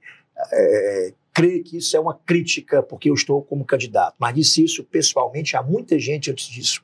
é, 0.53 1.13
crer 1.33 1.63
que 1.63 1.77
isso 1.77 1.97
é 1.97 1.99
uma 1.99 2.13
crítica 2.13 2.83
porque 2.83 3.09
eu 3.09 3.15
estou 3.15 3.41
como 3.41 3.65
candidato, 3.65 4.17
mas 4.19 4.35
disse 4.35 4.63
isso 4.63 4.83
pessoalmente 4.83 5.57
a 5.57 5.63
muita 5.63 5.97
gente 5.97 6.29
antes 6.29 6.47
disso. 6.47 6.83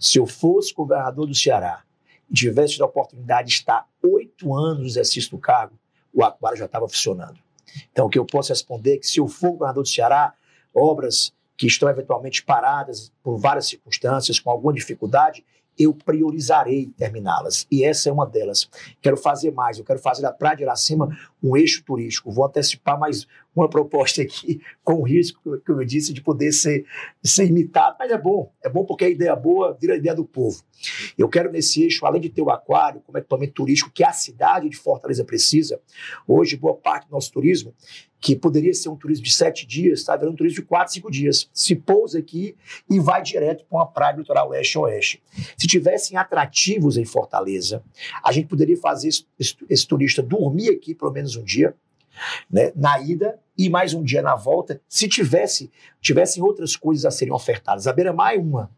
Se 0.00 0.18
eu 0.18 0.26
fosse 0.26 0.72
governador 0.72 1.26
do 1.26 1.34
Ceará, 1.34 1.84
tivesse 2.32 2.74
tido 2.74 2.82
a 2.82 2.86
oportunidade 2.86 3.48
de 3.48 3.54
estar 3.54 3.86
oito 4.02 4.54
anos 4.54 4.80
no 4.80 4.86
exercício 4.86 5.30
do 5.30 5.38
cargo, 5.38 5.78
o 6.12 6.24
aquário 6.24 6.58
já 6.58 6.66
estava 6.66 6.88
funcionando. 6.88 7.38
Então, 7.92 8.06
o 8.06 8.08
que 8.08 8.18
eu 8.18 8.24
posso 8.24 8.50
responder 8.50 8.94
é 8.94 8.98
que 8.98 9.06
se 9.06 9.20
eu 9.20 9.28
for 9.28 9.52
governador 9.52 9.82
do 9.82 9.88
Ceará, 9.88 10.32
obras 10.74 11.32
que 11.56 11.66
estão 11.66 11.88
eventualmente 11.88 12.42
paradas 12.42 13.12
por 13.22 13.38
várias 13.38 13.66
circunstâncias, 13.66 14.38
com 14.38 14.50
alguma 14.50 14.72
dificuldade, 14.72 15.44
eu 15.78 15.92
priorizarei 15.92 16.86
terminá-las. 16.96 17.66
E 17.70 17.84
essa 17.84 18.08
é 18.08 18.12
uma 18.12 18.26
delas. 18.26 18.68
Quero 19.00 19.16
fazer 19.16 19.50
mais, 19.50 19.78
eu 19.78 19.84
quero 19.84 19.98
fazer 19.98 20.22
da 20.22 20.32
Praia 20.32 20.56
de 20.56 20.62
Iracema 20.62 21.16
um 21.42 21.56
eixo 21.56 21.82
turístico. 21.84 22.30
Vou 22.30 22.46
antecipar 22.46 22.98
mais 22.98 23.26
uma 23.54 23.68
proposta 23.68 24.20
aqui, 24.20 24.60
com 24.84 24.94
o 24.94 25.02
risco, 25.02 25.40
como 25.66 25.80
eu 25.80 25.86
disse, 25.86 26.12
de 26.12 26.20
poder 26.20 26.52
ser, 26.52 26.84
ser 27.22 27.46
imitado, 27.46 27.96
mas 27.98 28.10
é 28.10 28.18
bom. 28.18 28.52
É 28.62 28.68
bom 28.68 28.84
porque 28.84 29.04
a 29.04 29.08
ideia 29.08 29.34
boa 29.34 29.76
vira 29.80 29.94
a 29.94 29.96
ideia 29.96 30.14
do 30.14 30.24
povo. 30.24 30.62
Eu 31.16 31.28
quero 31.28 31.50
nesse 31.50 31.82
eixo, 31.82 32.04
além 32.04 32.20
de 32.20 32.28
ter 32.28 32.42
o 32.42 32.50
aquário 32.50 33.00
como 33.00 33.16
equipamento 33.16 33.54
turístico 33.54 33.90
que 33.90 34.04
a 34.04 34.12
cidade 34.12 34.68
de 34.68 34.76
Fortaleza 34.76 35.24
precisa, 35.24 35.80
hoje 36.28 36.56
boa 36.56 36.74
parte 36.74 37.08
do 37.08 37.12
nosso 37.12 37.32
turismo 37.32 37.74
que 38.20 38.34
poderia 38.34 38.72
ser 38.74 38.88
um 38.88 38.96
turismo 38.96 39.24
de 39.24 39.32
sete 39.32 39.66
dias, 39.66 40.00
está 40.00 40.16
virando 40.16 40.32
um 40.32 40.36
turismo 40.36 40.60
de 40.60 40.66
quatro, 40.66 40.92
cinco 40.92 41.10
dias. 41.10 41.48
Se 41.52 41.76
pousa 41.76 42.18
aqui 42.18 42.56
e 42.90 42.98
vai 42.98 43.22
direto 43.22 43.64
para 43.64 43.78
uma 43.78 43.86
praia 43.86 44.14
do 44.14 44.20
litoral 44.20 44.48
oeste-oeste. 44.48 45.22
Se 45.56 45.66
tivessem 45.66 46.16
atrativos 46.16 46.96
em 46.96 47.04
Fortaleza, 47.04 47.84
a 48.24 48.32
gente 48.32 48.48
poderia 48.48 48.76
fazer 48.76 49.08
esse, 49.08 49.26
esse, 49.38 49.56
esse 49.68 49.86
turista 49.86 50.22
dormir 50.22 50.70
aqui 50.70 50.94
pelo 50.94 51.12
menos 51.12 51.35
um 51.36 51.44
dia, 51.44 51.74
né, 52.50 52.72
na 52.74 52.98
ida 52.98 53.38
e 53.56 53.68
mais 53.68 53.94
um 53.94 54.02
dia 54.02 54.22
na 54.22 54.34
volta, 54.34 54.80
se 54.88 55.08
tivesse 55.08 55.70
tivessem 56.00 56.42
outras 56.42 56.76
coisas 56.76 57.04
a 57.04 57.10
serem 57.10 57.32
ofertadas. 57.32 57.86
A 57.86 57.92
beira-mar 57.92 58.34
é 58.34 58.38
uma, 58.38 58.70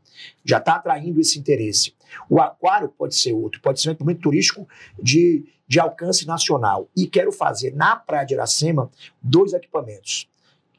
já 0.45 0.59
está 0.59 0.77
atraindo 0.77 1.21
esse 1.21 1.39
interesse. 1.39 1.95
O 2.29 2.41
aquário 2.41 2.89
pode 2.89 3.15
ser 3.15 3.33
outro, 3.33 3.61
pode 3.61 3.81
ser 3.81 3.91
um 3.91 3.93
equipamento 3.93 4.21
turístico 4.21 4.69
de, 5.01 5.45
de 5.67 5.79
alcance 5.79 6.27
nacional. 6.27 6.89
E 6.97 7.07
quero 7.07 7.33
fazer 7.33 7.75
na 7.75 7.97
Praia 7.97 8.25
de 8.25 8.35
Iracema 8.35 8.91
dois 9.23 9.53
equipamentos. 9.53 10.29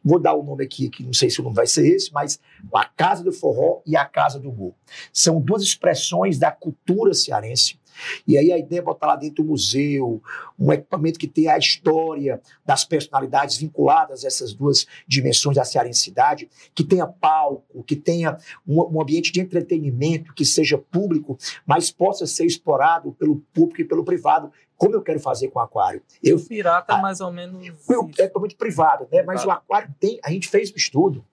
Vou 0.03 0.17
dar 0.17 0.33
o 0.33 0.43
nome 0.43 0.63
aqui, 0.63 0.89
que 0.89 1.03
não 1.03 1.13
sei 1.13 1.29
se 1.29 1.41
o 1.41 1.43
nome 1.43 1.55
vai 1.55 1.67
ser 1.67 1.85
esse, 1.85 2.11
mas 2.13 2.39
a 2.73 2.85
Casa 2.85 3.23
do 3.23 3.33
Forró 3.33 3.81
e 3.85 3.97
a 3.97 4.05
Casa 4.05 4.39
do 4.39 4.49
Gol. 4.49 4.73
São 5.11 5.41
duas 5.41 5.61
expressões 5.61 6.39
da 6.39 6.51
cultura 6.51 7.13
cearense 7.13 7.78
e 8.27 8.37
aí 8.37 8.51
a 8.51 8.57
ideia 8.57 8.79
é 8.79 8.83
botar 8.83 9.07
lá 9.07 9.15
dentro 9.15 9.43
um 9.43 9.47
museu, 9.47 10.21
um 10.57 10.71
equipamento 10.71 11.19
que 11.19 11.27
tenha 11.27 11.53
a 11.53 11.57
história 11.57 12.41
das 12.65 12.83
personalidades 12.83 13.57
vinculadas 13.57 14.23
a 14.23 14.27
essas 14.27 14.53
duas 14.53 14.85
dimensões 15.07 15.55
da 15.55 15.63
cearensidade, 15.63 16.49
que 16.73 16.83
tenha 16.83 17.07
palco, 17.07 17.83
que 17.83 17.95
tenha 17.95 18.37
um, 18.67 19.01
ambiente 19.01 19.31
de 19.31 19.39
entretenimento 19.39 20.33
que 20.33 20.45
seja 20.45 20.77
público, 20.77 21.37
mas 21.65 21.91
possa 21.91 22.25
ser 22.25 22.45
explorado 22.45 23.11
pelo 23.13 23.37
público 23.53 23.81
e 23.81 23.85
pelo 23.85 24.03
privado, 24.03 24.51
como 24.77 24.95
eu 24.95 25.01
quero 25.01 25.19
fazer 25.19 25.49
com 25.49 25.59
o 25.59 25.61
aquário. 25.61 26.01
Eu, 26.23 26.37
o 26.37 26.45
pirata, 26.45 26.93
é 26.93 27.01
mais 27.01 27.19
ou 27.19 27.31
menos. 27.31 27.67
É 28.17 28.31
muito 28.39 28.55
privado, 28.55 29.07
né? 29.11 29.23
Mas 29.23 29.43
o 29.45 29.51
aquário 29.51 29.93
tem. 29.99 30.19
A 30.23 30.31
gente 30.31 30.47
fez 30.47 30.71
um 30.71 30.75
estudo. 30.75 31.25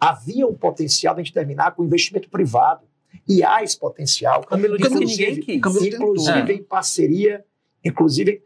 Havia 0.00 0.46
um 0.46 0.54
potencial 0.54 1.14
de 1.14 1.20
a 1.20 1.24
gente 1.24 1.34
terminar 1.34 1.72
com 1.72 1.84
investimento 1.84 2.28
privado. 2.30 2.82
E 3.28 3.44
há 3.44 3.62
esse 3.62 3.78
potencial. 3.78 4.42
Camilo 4.44 4.76
inclusive, 4.76 5.42
que 5.42 5.52
ninguém 5.52 5.56
inclusive 5.56 6.52
em 6.52 6.62
parceria, 6.62 7.44
inclusive 7.84 8.42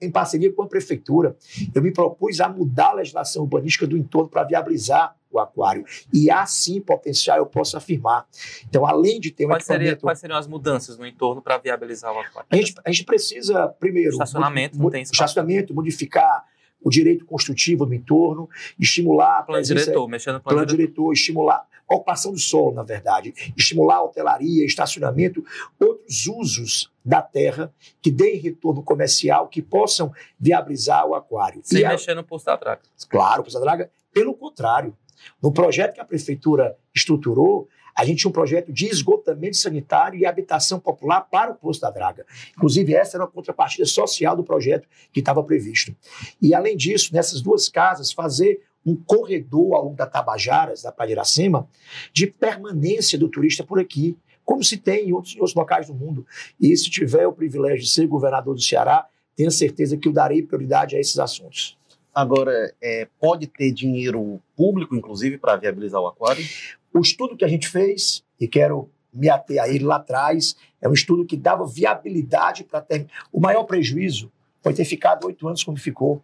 em 0.00 0.10
parceria 0.10 0.52
com 0.52 0.62
a 0.62 0.66
prefeitura, 0.66 1.36
eu 1.74 1.82
me 1.82 1.92
propus 1.92 2.40
a 2.40 2.48
mudar 2.48 2.90
a 2.90 2.94
legislação 2.94 3.42
urbanística 3.42 3.86
do 3.86 3.96
entorno 3.96 4.28
para 4.28 4.42
viabilizar 4.44 5.16
o 5.30 5.38
aquário. 5.38 5.84
E 6.12 6.30
há 6.30 6.44
sim 6.44 6.80
potencial, 6.80 7.38
eu 7.38 7.46
posso 7.46 7.76
afirmar. 7.76 8.26
Então, 8.68 8.86
além 8.86 9.18
de 9.18 9.30
ter 9.30 9.46
um 9.46 9.48
quais, 9.48 9.64
seria, 9.64 9.96
quais 9.96 10.18
seriam 10.18 10.38
as 10.38 10.46
mudanças 10.46 10.98
no 10.98 11.06
entorno 11.06 11.40
para 11.40 11.56
viabilizar 11.58 12.12
o 12.12 12.18
aquário? 12.18 12.48
A 12.50 12.56
gente, 12.56 12.74
a 12.84 12.90
gente 12.90 13.04
precisa, 13.04 13.68
primeiro, 13.68 14.10
estacionamento, 14.10 14.78
não 14.78 14.90
tem 14.90 15.02
estacionamento, 15.02 15.72
modificar 15.72 16.44
o 16.84 16.90
direito 16.90 17.24
construtivo 17.24 17.86
no 17.86 17.94
entorno, 17.94 18.48
estimular... 18.78 19.44
Plano 19.44 19.64
diretor, 19.64 20.08
mexendo 20.08 20.34
no 20.34 20.40
plano, 20.40 20.56
plano 20.56 20.66
diretor. 20.66 20.94
diretor, 20.94 21.12
estimular 21.12 21.66
ocupação 21.94 22.32
do 22.32 22.38
solo, 22.38 22.74
na 22.74 22.82
verdade, 22.82 23.34
estimular 23.56 23.96
a 23.96 24.02
hotelaria, 24.02 24.64
estacionamento, 24.64 25.44
outros 25.80 26.26
usos 26.26 26.90
da 27.04 27.20
terra 27.20 27.72
que 28.00 28.10
deem 28.10 28.38
retorno 28.38 28.82
comercial, 28.82 29.48
que 29.48 29.60
possam 29.60 30.12
viabilizar 30.38 31.06
o 31.06 31.14
aquário. 31.14 31.60
Sem 31.64 31.80
e 31.80 31.88
mexer 31.88 32.12
a... 32.12 32.14
no 32.14 32.24
posto 32.24 32.46
da 32.46 32.56
draga. 32.56 32.82
Claro, 33.08 33.40
o 33.40 33.44
posto 33.44 33.58
da 33.58 33.64
draga, 33.64 33.90
pelo 34.12 34.34
contrário. 34.34 34.96
No 35.40 35.52
projeto 35.52 35.94
que 35.94 36.00
a 36.00 36.04
prefeitura 36.04 36.76
estruturou, 36.94 37.68
a 37.94 38.04
gente 38.04 38.20
tinha 38.20 38.28
um 38.30 38.32
projeto 38.32 38.72
de 38.72 38.86
esgotamento 38.86 39.56
sanitário 39.56 40.18
e 40.18 40.26
habitação 40.26 40.80
popular 40.80 41.20
para 41.20 41.52
o 41.52 41.54
Poço 41.54 41.80
da 41.80 41.90
Draga. 41.90 42.24
Inclusive, 42.56 42.94
essa 42.94 43.16
era 43.16 43.24
a 43.24 43.28
contrapartida 43.28 43.84
social 43.84 44.34
do 44.34 44.42
projeto 44.42 44.88
que 45.12 45.20
estava 45.20 45.42
previsto. 45.42 45.94
E, 46.40 46.54
além 46.54 46.76
disso, 46.76 47.12
nessas 47.12 47.42
duas 47.42 47.68
casas, 47.68 48.10
fazer 48.10 48.62
um 48.84 48.96
corredor 48.96 49.74
ao 49.74 49.84
longo 49.84 49.96
da 49.96 50.06
Tabajaras, 50.06 50.82
da 50.82 50.92
Praia 50.92 51.08
de 51.08 51.12
Iracema, 51.12 51.68
de 52.12 52.26
permanência 52.26 53.18
do 53.18 53.28
turista 53.28 53.64
por 53.64 53.78
aqui, 53.78 54.16
como 54.44 54.62
se 54.62 54.76
tem 54.76 55.08
em 55.08 55.12
outros, 55.12 55.34
em 55.34 55.38
outros 55.38 55.54
locais 55.54 55.86
do 55.86 55.94
mundo. 55.94 56.26
E 56.60 56.76
se 56.76 56.90
tiver 56.90 57.26
o 57.26 57.32
privilégio 57.32 57.84
de 57.84 57.90
ser 57.90 58.06
governador 58.06 58.54
do 58.54 58.60
Ceará, 58.60 59.06
tenha 59.36 59.50
certeza 59.50 59.96
que 59.96 60.08
eu 60.08 60.12
darei 60.12 60.42
prioridade 60.42 60.96
a 60.96 61.00
esses 61.00 61.18
assuntos. 61.18 61.78
Agora, 62.14 62.74
é, 62.82 63.08
pode 63.18 63.46
ter 63.46 63.72
dinheiro 63.72 64.40
público, 64.54 64.94
inclusive, 64.94 65.38
para 65.38 65.56
viabilizar 65.56 66.00
o 66.00 66.06
aquário? 66.06 66.44
O 66.92 67.00
estudo 67.00 67.36
que 67.36 67.44
a 67.44 67.48
gente 67.48 67.68
fez, 67.68 68.22
e 68.38 68.46
quero 68.46 68.90
me 69.12 69.30
ater 69.30 69.62
a 69.62 69.68
ele 69.68 69.84
lá 69.84 69.96
atrás, 69.96 70.56
é 70.80 70.88
um 70.88 70.92
estudo 70.92 71.24
que 71.24 71.36
dava 71.36 71.66
viabilidade 71.66 72.64
para 72.64 72.82
ter. 72.82 73.06
O 73.32 73.40
maior 73.40 73.64
prejuízo 73.64 74.30
foi 74.62 74.74
ter 74.74 74.84
ficado 74.84 75.26
oito 75.26 75.46
anos 75.48 75.64
como 75.64 75.78
ficou. 75.78 76.22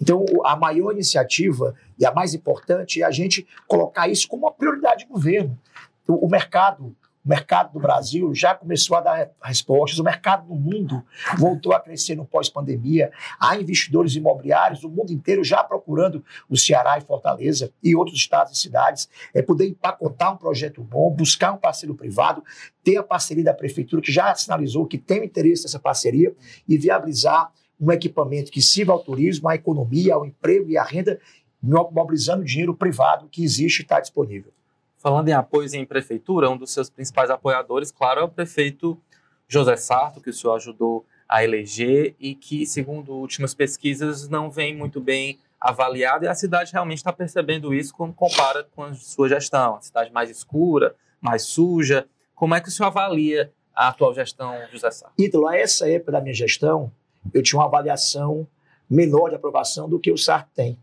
Então, 0.00 0.24
a 0.44 0.56
maior 0.56 0.92
iniciativa 0.92 1.74
e 1.98 2.06
a 2.06 2.12
mais 2.12 2.34
importante 2.34 3.02
é 3.02 3.04
a 3.04 3.10
gente 3.10 3.46
colocar 3.66 4.08
isso 4.08 4.28
como 4.28 4.46
uma 4.46 4.52
prioridade 4.52 5.04
do 5.04 5.12
governo. 5.12 5.58
O 6.06 6.28
mercado 6.28 6.96
o 7.24 7.28
mercado 7.28 7.74
do 7.74 7.78
Brasil 7.78 8.34
já 8.34 8.54
começou 8.54 8.96
a 8.96 9.02
dar 9.02 9.30
respostas, 9.42 9.98
o 9.98 10.02
mercado 10.02 10.46
do 10.46 10.54
mundo 10.54 11.04
voltou 11.36 11.74
a 11.74 11.80
crescer 11.80 12.14
no 12.14 12.24
pós-pandemia. 12.24 13.12
Há 13.38 13.54
investidores 13.58 14.16
imobiliários 14.16 14.80
do 14.80 14.88
mundo 14.88 15.12
inteiro 15.12 15.44
já 15.44 15.62
procurando 15.62 16.24
o 16.48 16.56
Ceará 16.56 16.96
e 16.96 17.02
Fortaleza 17.02 17.70
e 17.82 17.94
outros 17.94 18.16
estados 18.16 18.56
e 18.56 18.58
cidades. 18.58 19.10
É 19.34 19.42
poder 19.42 19.68
empacotar 19.68 20.32
um 20.32 20.38
projeto 20.38 20.82
bom, 20.82 21.10
buscar 21.10 21.52
um 21.52 21.58
parceiro 21.58 21.94
privado, 21.94 22.42
ter 22.82 22.96
a 22.96 23.02
parceria 23.02 23.44
da 23.44 23.52
prefeitura, 23.52 24.00
que 24.00 24.10
já 24.10 24.34
sinalizou 24.34 24.86
que 24.86 24.96
tem 24.96 25.22
interesse 25.22 25.64
nessa 25.64 25.78
parceria, 25.78 26.34
e 26.66 26.78
viabilizar 26.78 27.52
um 27.80 27.92
equipamento 27.92 28.50
que 28.50 28.60
sirva 28.60 28.92
ao 28.92 28.98
turismo, 28.98 29.48
à 29.48 29.54
economia, 29.54 30.14
ao 30.14 30.26
emprego 30.26 30.70
e 30.70 30.76
à 30.76 30.82
renda, 30.82 31.20
mobilizando 31.62 32.44
dinheiro 32.44 32.74
privado 32.74 33.28
que 33.28 33.42
existe 33.42 33.80
e 33.80 33.82
está 33.82 34.00
disponível. 34.00 34.52
Falando 34.96 35.28
em 35.28 35.32
apoios 35.32 35.74
em 35.74 35.84
prefeitura, 35.84 36.50
um 36.50 36.56
dos 36.56 36.72
seus 36.72 36.90
principais 36.90 37.30
apoiadores, 37.30 37.92
claro, 37.92 38.20
é 38.20 38.24
o 38.24 38.28
prefeito 38.28 39.00
José 39.46 39.76
Sarto, 39.76 40.20
que 40.20 40.30
o 40.30 40.32
senhor 40.32 40.54
ajudou 40.56 41.06
a 41.28 41.44
eleger 41.44 42.16
e 42.18 42.34
que, 42.34 42.66
segundo 42.66 43.12
últimas 43.12 43.54
pesquisas, 43.54 44.28
não 44.28 44.50
vem 44.50 44.74
muito 44.74 45.00
bem 45.00 45.38
avaliado 45.60 46.24
e 46.24 46.28
a 46.28 46.34
cidade 46.34 46.72
realmente 46.72 46.98
está 46.98 47.12
percebendo 47.12 47.74
isso 47.74 47.92
quando 47.94 48.14
compara 48.14 48.64
com 48.74 48.84
a 48.84 48.94
sua 48.94 49.28
gestão. 49.28 49.76
A 49.76 49.80
cidade 49.80 50.12
mais 50.12 50.30
escura, 50.30 50.94
mais 51.20 51.42
suja. 51.42 52.06
Como 52.34 52.54
é 52.54 52.60
que 52.60 52.68
o 52.68 52.72
senhor 52.72 52.88
avalia 52.88 53.52
a 53.74 53.88
atual 53.88 54.14
gestão, 54.14 54.54
José 54.72 54.90
Sarto? 54.90 55.14
Ítalo, 55.18 55.46
a 55.48 55.56
essa 55.56 55.88
época 55.90 56.12
da 56.12 56.20
minha 56.20 56.34
gestão, 56.34 56.92
eu 57.32 57.42
tinha 57.42 57.58
uma 57.58 57.66
avaliação 57.66 58.46
menor 58.88 59.28
de 59.28 59.36
aprovação 59.36 59.88
do 59.88 59.98
que 59.98 60.10
o 60.10 60.16
Sarto 60.16 60.50
tem. 60.54 60.78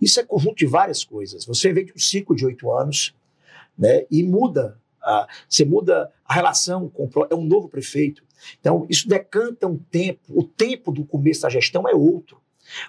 Isso 0.00 0.18
é 0.18 0.24
conjunto 0.24 0.56
de 0.56 0.66
várias 0.66 1.04
coisas. 1.04 1.44
Você 1.44 1.72
vem 1.72 1.84
de 1.84 1.92
um 1.92 1.98
ciclo 1.98 2.34
de 2.34 2.46
oito 2.46 2.72
anos, 2.72 3.14
né? 3.76 4.06
E 4.10 4.22
muda, 4.22 4.78
a, 5.02 5.28
você 5.48 5.64
muda 5.64 6.10
a 6.24 6.34
relação 6.34 6.88
com 6.88 7.08
é 7.30 7.34
um 7.34 7.44
novo 7.44 7.68
prefeito. 7.68 8.24
Então 8.60 8.86
isso 8.88 9.08
decanta 9.08 9.66
um 9.66 9.76
tempo. 9.76 10.20
O 10.28 10.42
tempo 10.44 10.90
do 10.90 11.04
começo 11.04 11.42
da 11.42 11.50
gestão 11.50 11.88
é 11.88 11.94
outro. 11.94 12.40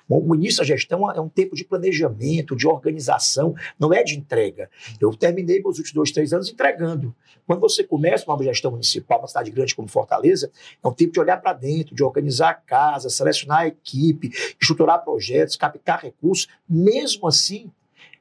Bom, 0.08 0.24
o 0.28 0.36
início 0.36 0.60
da 0.60 0.66
gestão 0.66 1.12
é 1.12 1.20
um 1.20 1.30
tempo 1.30 1.56
de 1.56 1.64
planejamento, 1.64 2.56
de 2.56 2.68
organização, 2.68 3.56
não 3.80 3.94
é 3.94 4.04
de 4.04 4.18
entrega. 4.18 4.70
Eu 5.00 5.16
terminei 5.16 5.62
meus 5.62 5.78
últimos 5.78 5.94
dois, 5.94 6.12
três 6.12 6.34
anos 6.34 6.50
entregando. 6.50 7.16
Quando 7.46 7.60
você 7.60 7.84
começa 7.84 8.26
uma 8.28 8.44
gestão 8.44 8.72
municipal, 8.72 9.20
uma 9.20 9.28
cidade 9.28 9.52
grande 9.52 9.76
como 9.76 9.88
Fortaleza, 9.88 10.52
é 10.84 10.88
um 10.88 10.94
tempo 10.94 11.14
de 11.14 11.20
olhar 11.20 11.38
para 11.38 11.54
dentro, 11.54 11.96
de 11.96 12.04
organizar 12.04 12.50
a 12.50 12.54
casa, 12.54 13.10
selecionar 13.10 13.60
a 13.60 13.68
equipe, 13.68 14.30
estruturar 14.60 15.04
projetos, 15.04 15.56
captar 15.56 16.02
recursos. 16.02 16.48
Mesmo 16.70 17.28
assim, 17.28 17.72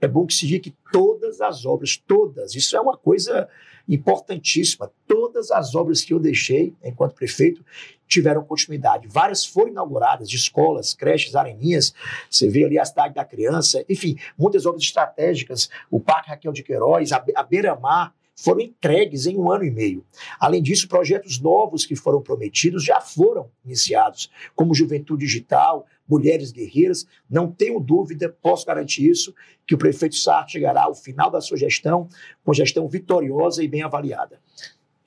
é 0.06 0.08
bom 0.08 0.26
que 0.26 0.34
se 0.34 0.46
diga 0.46 0.64
que 0.64 0.74
todas 0.92 1.40
as 1.40 1.66
obras, 1.66 1.96
todas, 1.96 2.54
isso 2.54 2.76
é 2.76 2.80
uma 2.80 2.96
coisa 2.96 3.48
importantíssima, 3.88 4.90
todas 5.06 5.50
as 5.50 5.74
obras 5.74 6.02
que 6.02 6.12
eu 6.12 6.18
deixei 6.18 6.74
enquanto 6.82 7.14
prefeito 7.14 7.64
tiveram 8.08 8.44
continuidade. 8.44 9.08
Várias 9.08 9.44
foram 9.44 9.70
inauguradas, 9.70 10.30
de 10.30 10.36
escolas, 10.36 10.94
creches, 10.94 11.34
areninhas, 11.34 11.92
você 12.30 12.48
vê 12.48 12.64
ali 12.64 12.78
a 12.78 12.84
cidade 12.84 13.14
da 13.14 13.24
criança, 13.24 13.84
enfim, 13.88 14.16
muitas 14.38 14.64
obras 14.64 14.82
estratégicas, 14.82 15.68
o 15.90 16.00
Parque 16.00 16.30
Raquel 16.30 16.52
de 16.52 16.62
Queiroz, 16.62 17.12
a, 17.12 17.24
a 17.34 17.42
Beira-Mar, 17.42 18.14
foram 18.36 18.60
entregues 18.60 19.26
em 19.26 19.36
um 19.36 19.50
ano 19.50 19.64
e 19.64 19.70
meio. 19.70 20.04
Além 20.38 20.62
disso, 20.62 20.88
projetos 20.88 21.40
novos 21.40 21.86
que 21.86 21.96
foram 21.96 22.20
prometidos 22.20 22.84
já 22.84 23.00
foram 23.00 23.50
iniciados, 23.64 24.30
como 24.54 24.74
Juventude 24.74 25.24
Digital, 25.24 25.86
Mulheres 26.06 26.52
Guerreiras. 26.52 27.06
Não 27.28 27.50
tenho 27.50 27.80
dúvida, 27.80 28.28
posso 28.42 28.66
garantir 28.66 29.08
isso, 29.08 29.34
que 29.66 29.74
o 29.74 29.78
prefeito 29.78 30.16
Sartre 30.16 30.52
chegará 30.52 30.84
ao 30.84 30.94
final 30.94 31.30
da 31.30 31.40
sua 31.40 31.56
gestão 31.56 32.08
com 32.44 32.52
gestão 32.52 32.86
vitoriosa 32.86 33.64
e 33.64 33.68
bem 33.68 33.82
avaliada. 33.82 34.38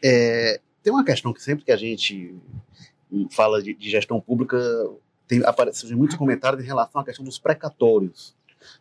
É, 0.03 0.59
tem 0.81 0.91
uma 0.91 1.05
questão 1.05 1.31
que 1.31 1.41
sempre 1.41 1.63
que 1.63 1.71
a 1.71 1.77
gente 1.77 2.35
fala 3.31 3.61
de, 3.61 3.73
de 3.73 3.89
gestão 3.89 4.19
pública, 4.19 4.57
tem, 5.27 5.41
muitos 5.95 6.17
comentários 6.17 6.63
em 6.63 6.65
relação 6.65 6.99
à 7.01 7.05
questão 7.05 7.23
dos 7.23 7.37
precatórios. 7.37 8.35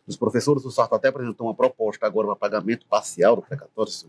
Os 0.07 0.17
professores 0.17 0.63
do 0.63 0.71
Sarto 0.71 0.95
até 0.95 1.07
apresentou 1.07 1.47
uma 1.47 1.55
proposta 1.55 2.05
agora 2.05 2.27
para 2.27 2.35
pagamento 2.35 2.85
parcial 2.87 3.35
do 3.35 3.41
precatório, 3.41 3.91
se 3.91 4.07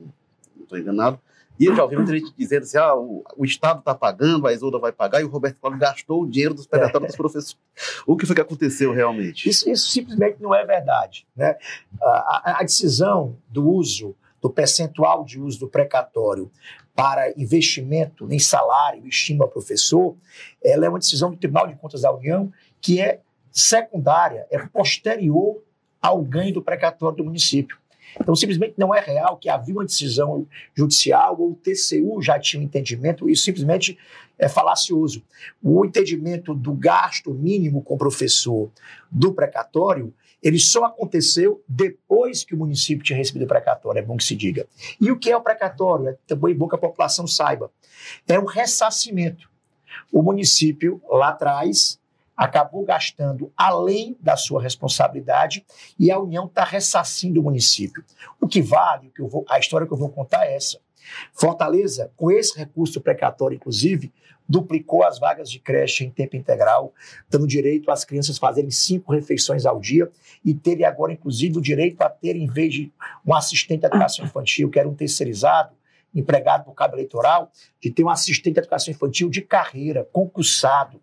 não 0.60 0.64
estou 0.64 0.78
enganado. 0.78 1.18
E 1.58 1.66
eu 1.66 1.76
já 1.76 1.82
ouvi 1.82 1.96
muita 1.96 2.12
gente 2.12 2.32
dizendo 2.38 2.62
assim: 2.62 2.78
ah, 2.78 2.94
o, 2.94 3.22
o 3.36 3.44
Estado 3.44 3.80
está 3.80 3.94
pagando, 3.94 4.46
a 4.46 4.52
Isolda 4.52 4.78
vai 4.78 4.92
pagar, 4.92 5.20
e 5.20 5.24
o 5.24 5.28
Roberto 5.28 5.58
Cláudio 5.58 5.78
gastou 5.78 6.22
o 6.22 6.26
dinheiro 6.26 6.54
dos 6.54 6.66
precatórios 6.66 7.08
dos 7.08 7.16
professores. 7.16 7.58
O 8.06 8.16
que 8.16 8.24
foi 8.24 8.34
que 8.34 8.40
aconteceu 8.40 8.92
realmente? 8.94 9.48
Isso, 9.48 9.68
isso 9.68 9.90
simplesmente 9.90 10.40
não 10.40 10.54
é 10.54 10.64
verdade. 10.64 11.26
Né? 11.36 11.56
A, 12.00 12.60
a, 12.60 12.62
decisão 12.62 13.36
do 13.48 13.68
uso, 13.68 14.16
do 14.40 14.48
percentual 14.48 15.22
de 15.22 15.38
uso 15.38 15.60
do 15.60 15.68
precatório 15.68 16.50
para 16.94 17.30
investimento 17.38 18.26
em 18.32 18.38
salário 18.38 19.04
e 19.04 19.08
estímulo 19.08 19.44
ao 19.44 19.50
professor, 19.50 20.16
ela 20.64 20.86
é 20.86 20.88
uma 20.88 20.98
decisão 20.98 21.30
do 21.30 21.36
Tribunal 21.36 21.66
de 21.66 21.76
Contas 21.76 22.02
da 22.02 22.12
União 22.12 22.50
que 22.80 23.00
é 23.00 23.20
secundária, 23.52 24.46
é 24.50 24.58
posterior 24.66 25.62
ao 26.00 26.22
ganho 26.22 26.54
do 26.54 26.62
precatório 26.62 27.18
do 27.18 27.24
município. 27.24 27.78
Então, 28.18 28.34
simplesmente 28.34 28.74
não 28.78 28.94
é 28.94 29.00
real 29.00 29.36
que 29.36 29.48
havia 29.48 29.74
uma 29.74 29.84
decisão 29.84 30.46
judicial 30.74 31.36
ou 31.38 31.52
o 31.52 31.54
TCU 31.54 32.22
já 32.22 32.38
tinha 32.38 32.60
um 32.60 32.64
entendimento, 32.64 33.28
isso 33.28 33.44
simplesmente 33.44 33.98
é 34.38 34.48
falacioso. 34.48 35.22
O 35.62 35.84
entendimento 35.84 36.54
do 36.54 36.72
gasto 36.72 37.32
mínimo 37.32 37.82
com 37.82 37.94
o 37.94 37.98
professor 37.98 38.70
do 39.10 39.32
precatório, 39.32 40.12
ele 40.42 40.58
só 40.58 40.84
aconteceu 40.86 41.62
depois 41.68 42.42
que 42.42 42.54
o 42.54 42.58
município 42.58 43.04
tinha 43.04 43.16
recebido 43.16 43.44
o 43.44 43.48
precatório, 43.48 43.98
é 43.98 44.02
bom 44.02 44.16
que 44.16 44.24
se 44.24 44.34
diga. 44.34 44.66
E 44.98 45.10
o 45.10 45.18
que 45.18 45.30
é 45.30 45.36
o 45.36 45.42
precatório? 45.42 46.08
É 46.08 46.16
também 46.26 46.54
bom 46.54 46.66
que 46.66 46.74
a 46.74 46.78
população 46.78 47.26
saiba. 47.26 47.70
É 48.26 48.38
um 48.38 48.46
ressarcimento. 48.46 49.50
O 50.10 50.22
município, 50.22 51.02
lá 51.10 51.28
atrás, 51.28 51.99
acabou 52.40 52.86
gastando 52.86 53.52
além 53.54 54.16
da 54.18 54.34
sua 54.34 54.62
responsabilidade 54.62 55.62
e 55.98 56.10
a 56.10 56.18
União 56.18 56.46
está 56.46 56.64
ressarcindo 56.64 57.38
o 57.38 57.42
município. 57.44 58.02
O 58.40 58.48
que 58.48 58.62
vale, 58.62 59.08
o 59.08 59.10
que 59.10 59.20
eu 59.20 59.28
vou, 59.28 59.44
a 59.46 59.58
história 59.58 59.86
que 59.86 59.92
eu 59.92 59.98
vou 59.98 60.08
contar 60.08 60.46
é 60.46 60.56
essa. 60.56 60.80
Fortaleza, 61.34 62.10
com 62.16 62.30
esse 62.30 62.58
recurso 62.58 62.98
precatório, 62.98 63.56
inclusive, 63.56 64.10
duplicou 64.48 65.04
as 65.04 65.18
vagas 65.18 65.50
de 65.50 65.58
creche 65.58 66.02
em 66.02 66.10
tempo 66.10 66.34
integral, 66.34 66.94
dando 67.28 67.46
direito 67.46 67.90
às 67.90 68.06
crianças 68.06 68.38
fazerem 68.38 68.70
cinco 68.70 69.12
refeições 69.12 69.66
ao 69.66 69.78
dia 69.78 70.10
e 70.42 70.54
terem 70.54 70.86
agora, 70.86 71.12
inclusive, 71.12 71.58
o 71.58 71.60
direito 71.60 72.00
a 72.00 72.08
ter, 72.08 72.36
em 72.36 72.46
vez 72.46 72.72
de 72.72 72.90
um 73.24 73.34
assistente 73.34 73.80
de 73.80 73.86
educação 73.86 74.24
infantil, 74.24 74.70
que 74.70 74.78
era 74.78 74.88
um 74.88 74.94
terceirizado, 74.94 75.74
empregado 76.14 76.64
por 76.64 76.72
cabo 76.72 76.94
eleitoral, 76.94 77.52
de 77.78 77.90
ter 77.90 78.02
um 78.02 78.08
assistente 78.08 78.54
de 78.54 78.60
educação 78.60 78.92
infantil 78.92 79.28
de 79.28 79.42
carreira, 79.42 80.08
concursado, 80.10 81.02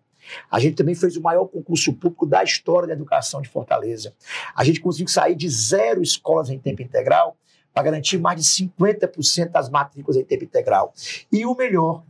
a 0.50 0.58
gente 0.58 0.76
também 0.76 0.94
fez 0.94 1.16
o 1.16 1.22
maior 1.22 1.46
concurso 1.46 1.92
público 1.92 2.26
da 2.26 2.42
história 2.42 2.88
da 2.88 2.94
educação 2.94 3.40
de 3.40 3.48
Fortaleza. 3.48 4.14
A 4.54 4.64
gente 4.64 4.80
conseguiu 4.80 5.08
sair 5.08 5.34
de 5.34 5.48
zero 5.48 6.02
escolas 6.02 6.50
em 6.50 6.58
tempo 6.58 6.82
integral 6.82 7.36
para 7.72 7.82
garantir 7.82 8.18
mais 8.18 8.40
de 8.40 8.66
50% 8.66 9.50
das 9.50 9.68
matrículas 9.68 10.16
em 10.16 10.24
tempo 10.24 10.44
integral. 10.44 10.92
E 11.30 11.46
o 11.46 11.54
melhor, 11.54 12.02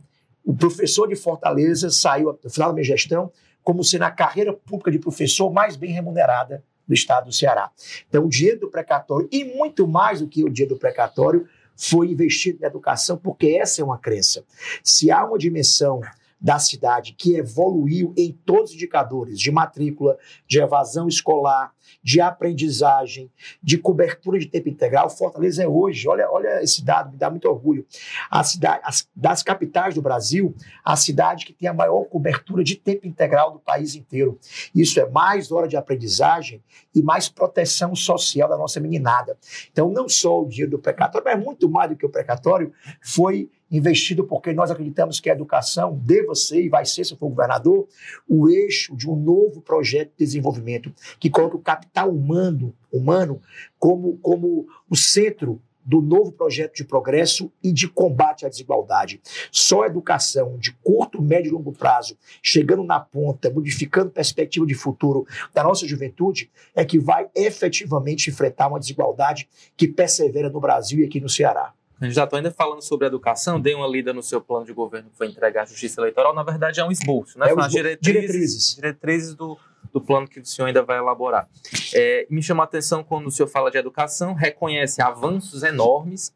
o 0.43 0.55
professor 0.55 1.07
de 1.07 1.15
Fortaleza 1.15 1.89
saiu, 1.89 2.37
no 2.43 2.49
final 2.49 2.69
da 2.69 2.73
minha 2.73 2.83
gestão, 2.85 3.31
como 3.63 3.83
sendo 3.83 4.03
a 4.03 4.11
carreira 4.11 4.53
pública 4.53 4.89
de 4.89 4.99
professor 4.99 5.51
mais 5.51 5.75
bem 5.75 5.91
remunerada 5.91 6.63
do 6.87 6.93
estado 6.93 7.25
do 7.25 7.31
Ceará. 7.31 7.69
Então, 8.07 8.25
o 8.25 8.29
dinheiro 8.29 8.61
do 8.61 8.71
precatório, 8.71 9.29
e 9.31 9.43
muito 9.43 9.87
mais 9.87 10.21
do 10.21 10.27
que 10.27 10.43
o 10.43 10.49
dinheiro 10.49 10.73
do 10.73 10.79
precatório, 10.79 11.47
foi 11.75 12.09
investido 12.09 12.59
na 12.59 12.67
educação, 12.67 13.15
porque 13.15 13.57
essa 13.61 13.81
é 13.81 13.85
uma 13.85 13.97
crença. 13.97 14.43
Se 14.83 15.11
há 15.11 15.23
uma 15.23 15.37
dimensão 15.37 16.01
da 16.39 16.57
cidade 16.57 17.13
que 17.13 17.35
evoluiu 17.35 18.13
em 18.17 18.31
todos 18.45 18.71
os 18.71 18.75
indicadores 18.75 19.39
de 19.39 19.51
matrícula, 19.51 20.17
de 20.47 20.59
evasão 20.59 21.07
escolar, 21.07 21.73
de 22.03 22.21
aprendizagem, 22.21 23.31
de 23.61 23.77
cobertura 23.77 24.39
de 24.39 24.45
tempo 24.45 24.69
integral. 24.69 25.09
Fortaleza 25.09 25.63
é 25.63 25.67
hoje, 25.67 26.07
olha, 26.07 26.29
olha 26.31 26.61
esse 26.63 26.83
dado, 26.83 27.11
me 27.11 27.17
dá 27.17 27.29
muito 27.29 27.47
orgulho. 27.47 27.85
A 28.29 28.43
cidade, 28.43 28.81
as, 28.83 29.07
das 29.15 29.43
capitais 29.43 29.95
do 29.95 30.01
Brasil, 30.01 30.55
a 30.83 30.95
cidade 30.95 31.45
que 31.45 31.53
tem 31.53 31.69
a 31.69 31.73
maior 31.73 32.03
cobertura 32.05 32.63
de 32.63 32.75
tempo 32.75 33.07
integral 33.07 33.51
do 33.51 33.59
país 33.59 33.95
inteiro. 33.95 34.39
Isso 34.73 34.99
é 34.99 35.09
mais 35.09 35.51
hora 35.51 35.67
de 35.67 35.77
aprendizagem 35.77 36.63
e 36.93 37.01
mais 37.01 37.29
proteção 37.29 37.95
social 37.95 38.49
da 38.49 38.57
nossa 38.57 38.79
meninada. 38.79 39.37
Então, 39.71 39.89
não 39.89 40.07
só 40.07 40.41
o 40.41 40.47
dinheiro 40.47 40.71
do 40.71 40.79
precatório, 40.79 41.25
mas 41.25 41.43
muito 41.43 41.69
mais 41.69 41.89
do 41.89 41.95
que 41.95 42.05
o 42.05 42.09
precatório, 42.09 42.73
foi 43.01 43.49
investido 43.71 44.23
porque 44.23 44.51
nós 44.51 44.71
acreditamos 44.71 45.19
que 45.19 45.29
a 45.29 45.33
educação 45.33 45.95
deva 46.03 46.33
ser 46.33 46.61
e 46.63 46.69
vai 46.69 46.85
ser, 46.85 47.05
se 47.05 47.15
for 47.15 47.29
governador, 47.29 47.87
o 48.27 48.49
eixo 48.49 48.95
de 48.95 49.09
um 49.09 49.15
novo 49.15 49.61
projeto 49.61 50.11
de 50.17 50.25
desenvolvimento 50.25 50.91
que 51.19 51.29
coloca 51.29 51.55
o 51.55 51.61
capital 51.61 51.78
humano, 52.07 52.73
humano 52.91 53.41
como, 53.77 54.17
como 54.17 54.67
o 54.89 54.95
centro 54.95 55.61
do 55.85 56.01
novo 56.01 56.31
projeto 56.31 56.75
de 56.75 56.83
progresso 56.83 57.51
e 57.63 57.71
de 57.71 57.87
combate 57.87 58.45
à 58.45 58.49
desigualdade. 58.49 59.19
Só 59.51 59.81
a 59.83 59.87
educação 59.87 60.55
de 60.59 60.71
curto, 60.83 61.19
médio 61.19 61.49
e 61.49 61.51
longo 61.51 61.71
prazo, 61.71 62.15
chegando 62.43 62.83
na 62.83 62.99
ponta, 62.99 63.49
modificando 63.49 64.11
perspectiva 64.11 64.67
de 64.67 64.75
futuro 64.75 65.25
da 65.51 65.63
nossa 65.63 65.87
juventude, 65.87 66.51
é 66.75 66.85
que 66.85 66.99
vai 66.99 67.27
efetivamente 67.33 68.29
enfrentar 68.29 68.67
uma 68.67 68.79
desigualdade 68.79 69.49
que 69.75 69.87
persevera 69.87 70.49
no 70.49 70.59
Brasil 70.59 70.99
e 70.99 71.05
aqui 71.05 71.19
no 71.19 71.27
Ceará. 71.29 71.73
Já 72.03 72.23
está 72.23 72.37
ainda 72.37 72.51
falando 72.51 72.81
sobre 72.81 73.07
educação, 73.07 73.59
dei 73.59 73.73
uma 73.73 73.87
lida 73.87 74.13
no 74.13 74.21
seu 74.23 74.39
plano 74.39 74.65
de 74.65 74.71
governo 74.71 75.09
que 75.09 75.17
foi 75.17 75.27
entregar 75.27 75.63
à 75.63 75.65
Justiça 75.65 75.99
Eleitoral, 75.99 76.33
na 76.33 76.43
verdade 76.43 76.79
é 76.79 76.85
um 76.85 76.91
esboço, 76.91 77.37
né? 77.37 77.47
É 77.47 77.49
São 77.49 77.57
um 77.57 77.59
as 77.61 77.65
esboço. 77.65 77.83
diretrizes, 77.83 78.21
Diretrizes. 78.21 78.75
diretrizes 78.75 79.35
do, 79.35 79.57
do 79.91 80.01
plano 80.01 80.27
que 80.27 80.39
o 80.39 80.45
senhor 80.45 80.67
ainda 80.67 80.83
vai 80.83 80.97
elaborar. 80.97 81.47
É, 81.93 82.27
me 82.29 82.41
chama 82.41 82.63
a 82.63 82.65
atenção 82.65 83.03
quando 83.03 83.27
o 83.27 83.31
senhor 83.31 83.47
fala 83.47 83.71
de 83.71 83.77
educação, 83.77 84.33
reconhece 84.33 85.01
avanços 85.01 85.63
enormes, 85.63 86.31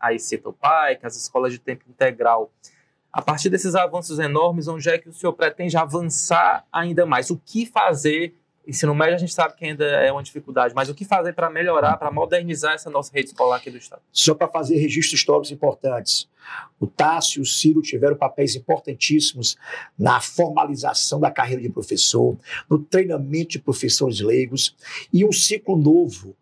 PAI, 0.60 0.95
que 0.95 1.06
as 1.06 1.16
escolas 1.16 1.51
de 1.51 1.60
tempo 1.60 1.84
integral. 1.89 2.51
A 3.12 3.22
partir 3.22 3.49
desses 3.49 3.76
avanços 3.76 4.18
enormes, 4.18 4.68
onde 4.68 4.89
é 4.89 4.97
que 4.97 5.08
o 5.08 5.14
senhor 5.14 5.34
pretende 5.34 5.78
avançar 5.78 6.66
ainda 6.72 7.06
mais? 7.06 7.30
O 7.30 7.38
que 7.38 7.66
fazer? 7.66 8.36
Ensino 8.66 8.95
médio 8.95 9.16
a 9.16 9.18
gente 9.18 9.34
sabe 9.34 9.55
que 9.55 9.66
ainda 9.66 9.84
é 9.84 10.09
uma 10.09 10.24
dificuldade, 10.24 10.74
mas 10.74 10.88
o 10.88 10.95
que 10.95 11.03
fazer 11.03 11.34
para 11.34 11.49
melhorar, 11.49 11.97
para 11.97 12.09
modernizar 12.09 12.74
essa 12.74 12.89
nossa 12.89 13.11
rede 13.14 13.28
escolar 13.28 13.57
aqui 13.57 13.70
do 13.70 13.78
Estado? 13.78 14.01
Só 14.11 14.34
para 14.34 14.47
fazer 14.47 14.78
registros 14.78 15.20
históricos 15.20 15.51
importantes. 15.51 16.30
O 16.80 16.88
Tássio 16.88 17.39
e 17.39 17.41
o 17.41 17.45
Ciro 17.45 17.82
tiveram 17.82 18.16
papéis 18.16 18.55
importantíssimos 18.55 19.57
na 19.99 20.22
formalização 20.22 21.20
da 21.20 21.30
carreira 21.30 21.61
de 21.61 21.70
professor, 21.70 22.38
no 22.70 22.80
treinamento 22.80 23.49
de 23.49 23.59
professores 23.59 24.22
leigos 24.22 24.76
e 25.11 25.26
um 25.26 25.32
ciclo 25.32 25.76
novo 25.76 26.34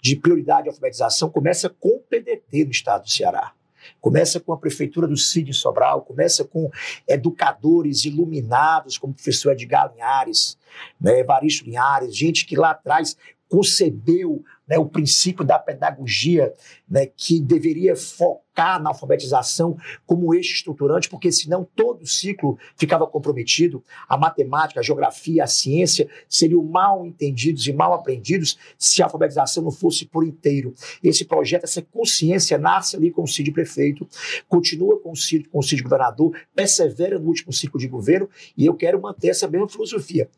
de 0.00 0.16
prioridade 0.16 0.64
de 0.64 0.68
alfabetização 0.70 1.28
começa 1.28 1.68
com 1.68 1.88
o 1.88 2.00
PDT 2.00 2.64
no 2.64 2.70
estado 2.70 3.02
do 3.02 3.10
Ceará. 3.10 3.52
Começa 4.00 4.40
com 4.40 4.52
a 4.52 4.58
prefeitura 4.58 5.06
do 5.06 5.16
Cid 5.16 5.52
Sobral, 5.52 6.02
começa 6.02 6.44
com 6.44 6.70
educadores 7.06 8.04
iluminados 8.04 8.98
como 8.98 9.12
o 9.12 9.16
professor 9.16 9.52
Edgar 9.52 9.92
Linhares, 9.92 10.58
né, 11.00 11.20
Evaristo 11.20 11.64
Linhares, 11.64 12.16
gente 12.16 12.46
que 12.46 12.56
lá 12.56 12.70
atrás 12.70 13.16
concebeu 13.48 14.44
né, 14.68 14.78
o 14.78 14.86
princípio 14.86 15.44
da 15.44 15.58
pedagogia 15.58 16.52
né, 16.88 17.06
que 17.06 17.40
deveria 17.40 17.96
focar 17.96 18.82
na 18.82 18.90
alfabetização 18.90 19.76
como 20.04 20.34
eixo 20.34 20.54
estruturante, 20.54 21.08
porque 21.08 21.30
senão 21.30 21.66
todo 21.76 22.02
o 22.02 22.06
ciclo 22.06 22.58
ficava 22.76 23.06
comprometido. 23.06 23.82
A 24.08 24.16
matemática, 24.16 24.80
a 24.80 24.82
geografia, 24.82 25.44
a 25.44 25.46
ciência 25.46 26.08
seriam 26.28 26.62
mal 26.62 27.06
entendidos 27.06 27.66
e 27.66 27.72
mal 27.72 27.92
aprendidos 27.92 28.58
se 28.76 29.00
a 29.00 29.06
alfabetização 29.06 29.62
não 29.62 29.70
fosse 29.70 30.04
por 30.04 30.26
inteiro. 30.26 30.74
Esse 31.02 31.24
projeto, 31.24 31.64
essa 31.64 31.80
consciência 31.80 32.58
nasce 32.58 32.96
ali 32.96 33.10
com 33.10 33.22
o 33.22 33.28
Cid 33.28 33.52
prefeito, 33.52 34.06
continua 34.48 35.00
com 35.00 35.12
o 35.12 35.16
Cid, 35.16 35.48
com 35.48 35.60
o 35.60 35.62
Cid 35.62 35.82
governador, 35.82 36.36
persevera 36.54 37.18
no 37.18 37.28
último 37.28 37.52
ciclo 37.52 37.78
de 37.78 37.88
governo 37.88 38.28
e 38.56 38.66
eu 38.66 38.74
quero 38.74 39.00
manter 39.00 39.28
essa 39.28 39.48
mesma 39.48 39.68
filosofia. 39.68 40.28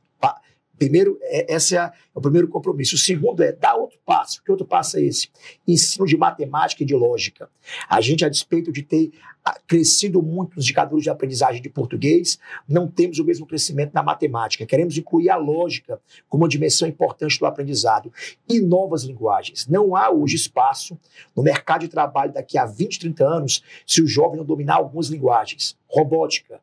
Primeiro, 0.80 1.18
é, 1.20 1.54
esse 1.54 1.76
é, 1.76 1.80
é 1.80 1.92
o 2.14 2.22
primeiro 2.22 2.48
compromisso. 2.48 2.94
O 2.94 2.98
segundo 2.98 3.42
é 3.42 3.52
dar 3.52 3.74
outro 3.74 3.98
passo. 4.02 4.42
Que 4.42 4.50
outro 4.50 4.66
passo 4.66 4.96
é 4.96 5.02
esse? 5.02 5.28
Ensino 5.68 6.06
de 6.06 6.16
matemática 6.16 6.82
e 6.82 6.86
de 6.86 6.94
lógica. 6.94 7.50
A 7.86 8.00
gente, 8.00 8.24
a 8.24 8.30
despeito 8.30 8.72
de 8.72 8.82
ter 8.82 9.12
ah, 9.44 9.60
crescido 9.66 10.22
muito 10.22 10.56
nos 10.56 10.64
indicadores 10.64 11.04
de 11.04 11.10
aprendizagem 11.10 11.60
de 11.60 11.68
português, 11.68 12.38
não 12.66 12.88
temos 12.88 13.18
o 13.18 13.24
mesmo 13.24 13.46
crescimento 13.46 13.92
na 13.92 14.02
matemática. 14.02 14.64
Queremos 14.64 14.96
incluir 14.96 15.28
a 15.28 15.36
lógica 15.36 16.00
como 16.30 16.44
uma 16.44 16.48
dimensão 16.48 16.88
importante 16.88 17.38
do 17.38 17.44
aprendizado 17.44 18.10
e 18.48 18.58
novas 18.58 19.02
linguagens. 19.02 19.66
Não 19.66 19.94
há 19.94 20.10
hoje 20.10 20.36
espaço 20.36 20.98
no 21.36 21.42
mercado 21.42 21.82
de 21.82 21.88
trabalho 21.88 22.32
daqui 22.32 22.56
a 22.56 22.64
20, 22.64 23.00
30 23.00 23.22
anos 23.22 23.62
se 23.86 24.00
o 24.00 24.06
jovem 24.06 24.38
não 24.38 24.46
dominar 24.46 24.76
algumas 24.76 25.08
linguagens. 25.08 25.76
Robótica, 25.86 26.58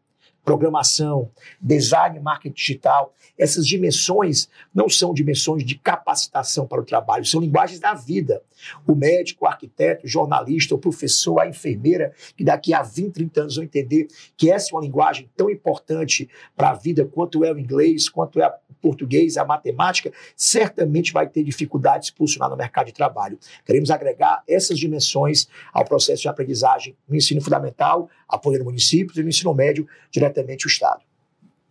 programação, 0.48 1.30
design, 1.60 2.22
marketing 2.22 2.56
digital. 2.56 3.14
Essas 3.38 3.68
dimensões 3.68 4.48
não 4.74 4.88
são 4.88 5.14
dimensões 5.14 5.66
de 5.66 5.78
capacitação 5.78 6.66
para 6.66 6.80
o 6.80 6.86
trabalho, 6.86 7.26
são 7.26 7.42
linguagens 7.42 7.82
da 7.82 7.94
vida. 7.94 8.42
O 8.88 8.96
médico, 8.96 9.44
o 9.44 9.48
arquiteto, 9.48 10.06
o 10.06 10.10
jornalista, 10.10 10.74
o 10.74 10.78
professor, 10.78 11.42
a 11.42 11.50
enfermeira, 11.50 12.14
que 12.38 12.46
daqui 12.46 12.74
a 12.74 12.82
20, 12.82 13.14
30 13.14 13.42
anos 13.42 13.56
vão 13.56 13.66
entender 13.66 14.08
que 14.38 14.50
essa 14.50 14.70
é 14.72 14.74
uma 14.74 14.82
linguagem 14.82 15.30
tão 15.36 15.50
importante 15.50 16.30
para 16.56 16.70
a 16.70 16.74
vida 16.74 17.04
quanto 17.06 17.44
é 17.44 17.52
o 17.52 17.60
inglês, 17.60 18.08
quanto 18.08 18.40
é 18.40 18.48
o 18.48 18.54
português, 18.82 19.38
a 19.38 19.44
matemática, 19.44 20.14
certamente 20.36 21.12
vai 21.12 21.28
ter 21.28 21.44
dificuldade 21.44 22.02
de 22.02 22.06
se 22.08 22.14
posicionar 22.14 22.50
no 22.50 22.56
mercado 22.56 22.88
de 22.88 22.94
trabalho. 22.94 23.38
Queremos 23.66 23.92
agregar 23.92 24.44
essas 24.48 24.80
dimensões 24.80 25.48
ao 25.74 25.84
processo 25.84 26.22
de 26.22 26.30
aprendizagem 26.30 26.96
no 27.08 27.16
ensino 27.16 27.42
fundamental, 27.42 28.10
apoiando 28.30 28.66
municípios 28.66 29.18
e 29.18 29.24
no 29.24 29.30
ensino 29.30 29.54
médio, 29.54 29.88
diretamente 30.12 30.37
o 30.42 30.68
Estado. 30.68 31.02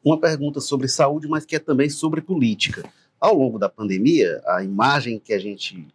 Uma 0.04 0.18
pergunta 0.18 0.60
sobre 0.60 0.88
saúde, 0.88 1.26
mas 1.28 1.44
que 1.44 1.56
é 1.56 1.58
também 1.58 1.90
sobre 1.90 2.20
política. 2.20 2.88
Ao 3.20 3.34
longo 3.34 3.58
da 3.58 3.68
pandemia, 3.68 4.40
a 4.46 4.62
imagem 4.62 5.18
que 5.18 5.32
a 5.32 5.38
gente 5.38 5.86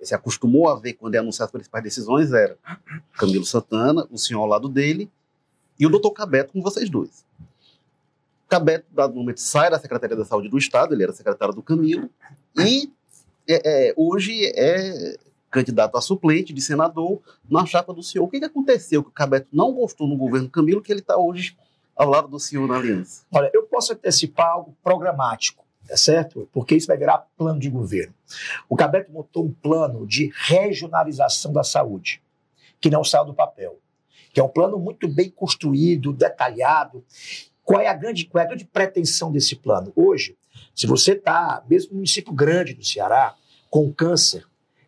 se 0.00 0.14
acostumou 0.14 0.68
a 0.68 0.76
ver 0.76 0.94
quando 0.94 1.14
é 1.14 1.18
anunciado 1.18 1.48
as 1.48 1.52
principais 1.52 1.84
decisões 1.84 2.32
era 2.32 2.56
Camilo 3.14 3.44
Santana, 3.44 4.06
o 4.10 4.16
senhor 4.16 4.40
ao 4.40 4.46
lado 4.46 4.68
dele, 4.68 5.10
e 5.78 5.86
o 5.86 5.90
doutor 5.90 6.12
Cabeto 6.12 6.52
com 6.52 6.62
vocês 6.62 6.88
dois. 6.88 7.24
Cabeto, 8.48 8.86
dado 8.90 9.14
momento, 9.14 9.40
sai 9.40 9.70
da 9.70 9.78
Secretaria 9.78 10.16
da 10.16 10.24
Saúde 10.24 10.48
do 10.48 10.56
Estado, 10.56 10.94
ele 10.94 11.02
era 11.02 11.12
secretário 11.12 11.54
do 11.54 11.62
Camilo, 11.62 12.08
e 12.56 12.90
é, 13.46 13.88
é, 13.88 13.94
hoje 13.96 14.46
é 14.56 15.18
candidato 15.50 15.96
a 15.96 16.00
suplente 16.00 16.52
de 16.52 16.60
senador 16.60 17.20
na 17.48 17.64
chapa 17.66 17.92
do 17.92 18.02
senhor. 18.02 18.24
O 18.24 18.28
que, 18.28 18.38
que 18.38 18.44
aconteceu 18.44 19.02
que 19.02 19.08
o 19.08 19.12
Cabeto 19.12 19.48
não 19.52 19.72
gostou 19.72 20.06
no 20.06 20.16
governo 20.16 20.48
Camilo, 20.48 20.82
que 20.82 20.92
ele 20.92 21.00
está 21.00 21.16
hoje 21.16 21.56
ao 21.98 22.08
lado 22.08 22.28
do 22.28 22.38
senhor 22.38 22.68
na 22.68 22.76
aliança? 22.76 23.24
Olha, 23.32 23.50
eu 23.52 23.64
posso 23.64 23.92
antecipar 23.92 24.46
algo 24.46 24.76
programático, 24.84 25.64
tá 25.86 25.96
certo? 25.96 26.48
Porque 26.52 26.76
isso 26.76 26.86
vai 26.86 26.96
virar 26.96 27.26
plano 27.36 27.58
de 27.58 27.68
governo. 27.68 28.14
O 28.68 28.76
Cabeto 28.76 29.10
montou 29.10 29.44
um 29.44 29.52
plano 29.52 30.06
de 30.06 30.30
regionalização 30.46 31.52
da 31.52 31.64
saúde, 31.64 32.22
que 32.80 32.88
não 32.88 33.02
saiu 33.02 33.24
do 33.24 33.34
papel, 33.34 33.80
que 34.32 34.38
é 34.38 34.44
um 34.44 34.48
plano 34.48 34.78
muito 34.78 35.08
bem 35.08 35.28
construído, 35.28 36.12
detalhado. 36.12 37.04
Qual 37.64 37.80
é 37.80 37.88
a 37.88 37.94
grande, 37.94 38.26
qual 38.26 38.40
é 38.40 38.44
a 38.44 38.48
grande 38.48 38.64
pretensão 38.64 39.32
desse 39.32 39.56
plano? 39.56 39.92
Hoje, 39.96 40.36
se 40.74 40.86
você 40.86 41.12
está, 41.12 41.64
mesmo 41.68 41.90
no 41.90 41.96
município 41.96 42.32
grande 42.32 42.74
do 42.74 42.84
Ceará, 42.84 43.34
com 43.68 43.92
câncer, 43.92 44.46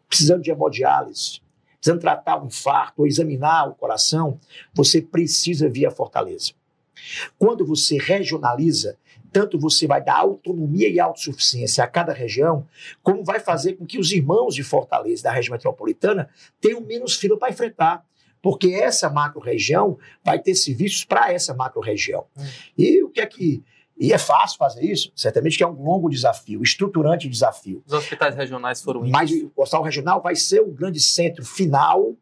precisando 0.08 0.42
de 0.42 0.50
hemodiálise, 0.50 1.40
precisando 1.80 2.00
tratar 2.00 2.40
um 2.40 2.46
infarto 2.46 3.02
ou 3.02 3.06
examinar 3.06 3.68
o 3.68 3.74
coração, 3.74 4.38
você 4.72 5.02
precisa 5.02 5.68
vir 5.68 5.86
a 5.86 5.90
Fortaleza. 5.90 6.52
Quando 7.38 7.66
você 7.66 7.98
regionaliza, 7.98 8.96
tanto 9.32 9.58
você 9.58 9.86
vai 9.86 10.02
dar 10.02 10.16
autonomia 10.16 10.88
e 10.88 10.98
autossuficiência 10.98 11.84
a 11.84 11.86
cada 11.86 12.12
região, 12.12 12.66
como 13.02 13.24
vai 13.24 13.40
fazer 13.40 13.74
com 13.74 13.86
que 13.86 13.98
os 13.98 14.12
irmãos 14.12 14.54
de 14.54 14.62
Fortaleza, 14.62 15.22
da 15.22 15.32
região 15.32 15.52
metropolitana, 15.52 16.28
tenham 16.60 16.80
menos 16.80 17.14
fila 17.14 17.38
para 17.38 17.50
enfrentar. 17.50 18.04
Porque 18.42 18.68
essa 18.68 19.10
macro-região 19.10 19.98
vai 20.24 20.38
ter 20.38 20.54
serviços 20.54 21.04
para 21.04 21.32
essa 21.32 21.54
macro-região. 21.54 22.24
Hum. 22.36 22.44
E 22.76 23.02
o 23.02 23.10
que 23.10 23.20
é 23.20 23.26
que. 23.26 23.62
E 23.98 24.14
é 24.14 24.18
fácil 24.18 24.56
fazer 24.56 24.82
isso? 24.82 25.12
Certamente 25.14 25.58
que 25.58 25.62
é 25.62 25.66
um 25.66 25.82
longo 25.82 26.08
desafio, 26.08 26.62
estruturante 26.62 27.28
desafio. 27.28 27.82
Os 27.86 27.92
hospitais 27.92 28.34
regionais 28.34 28.80
foram 28.80 29.06
Mas 29.06 29.30
o 29.30 29.52
hospital 29.54 29.82
regional 29.82 30.22
vai 30.22 30.34
ser 30.34 30.60
o 30.60 30.72
grande 30.72 30.98
centro 30.98 31.44
final 31.44 32.14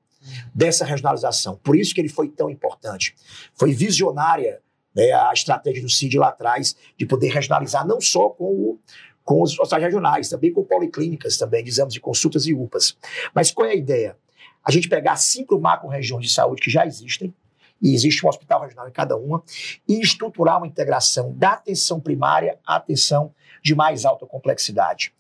dessa 0.53 0.85
regionalização. 0.85 1.57
Por 1.63 1.77
isso 1.77 1.95
que 1.95 2.01
ele 2.01 2.09
foi 2.09 2.29
tão 2.29 2.51
importante. 2.51 3.15
Foi 3.55 3.73
visionária 3.73 4.61
né, 4.99 5.13
a 5.13 5.33
estratégia 5.33 5.81
do 5.81 5.89
CID 5.89 6.19
lá 6.19 6.29
atrás 6.29 6.77
de 6.97 7.07
poder 7.07 7.29
regionalizar 7.29 7.87
não 7.87 8.01
só 8.01 8.31
com, 8.31 8.45
o, 8.45 8.79
com 9.25 9.41
os 9.41 9.57
hospitais 9.61 9.85
regionais, 9.85 10.29
também 10.29 10.53
com 10.53 10.65
policlínicas, 10.65 11.37
também 11.37 11.65
exames 11.65 11.95
de 11.95 12.01
consultas 12.01 12.47
e 12.47 12.53
UPAs. 12.53 12.97
Mas 13.33 13.53
qual 13.53 13.69
é 13.69 13.73
a 13.73 13.77
ideia? 13.77 14.17
A 14.65 14.73
gente 14.73 14.89
pegar 14.89 15.15
cinco 15.15 15.59
macro-regiões 15.61 16.27
de 16.27 16.33
saúde 16.33 16.61
que 16.61 16.71
já 16.71 16.85
existem 16.85 17.33
e 17.81 17.95
existe 17.95 18.27
um 18.27 18.29
hospital 18.29 18.63
regional 18.63 18.89
em 18.89 18.93
cada 18.93 19.17
uma, 19.17 19.41
e 19.87 20.01
estruturar 20.01 20.59
uma 20.59 20.67
integração 20.67 21.33
da 21.37 21.53
atenção 21.53 22.01
primária 22.01 22.59
à 22.67 22.75
atenção 22.75 23.33
de 23.63 23.73
mais 23.73 24.05
alta 24.05 24.27
complexidade. 24.27 25.15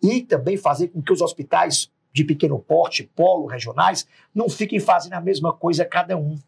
E 0.00 0.22
também 0.22 0.56
fazer 0.56 0.88
com 0.88 1.02
que 1.02 1.12
os 1.12 1.20
hospitais 1.20 1.90
de 2.12 2.22
pequeno 2.22 2.60
porte, 2.60 3.02
polo 3.16 3.46
regionais, 3.46 4.06
não 4.32 4.48
fiquem 4.48 4.78
fazendo 4.78 5.14
a 5.14 5.20
mesma 5.20 5.52
coisa 5.52 5.84
cada 5.84 6.16
um. 6.16 6.38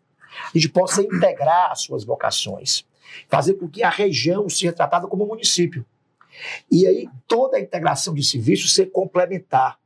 A 0.54 0.58
gente 0.58 0.68
possa 0.68 1.02
integrar 1.02 1.70
as 1.70 1.82
suas 1.82 2.04
vocações, 2.04 2.84
fazer 3.28 3.54
com 3.54 3.68
que 3.68 3.82
a 3.82 3.90
região 3.90 4.48
seja 4.48 4.72
tratada 4.72 5.06
como 5.06 5.26
município. 5.26 5.84
E 6.70 6.86
aí 6.86 7.08
toda 7.26 7.56
a 7.56 7.60
integração 7.60 8.14
de 8.14 8.22
serviços 8.22 8.74
ser 8.74 8.86
complementar. 8.86 9.78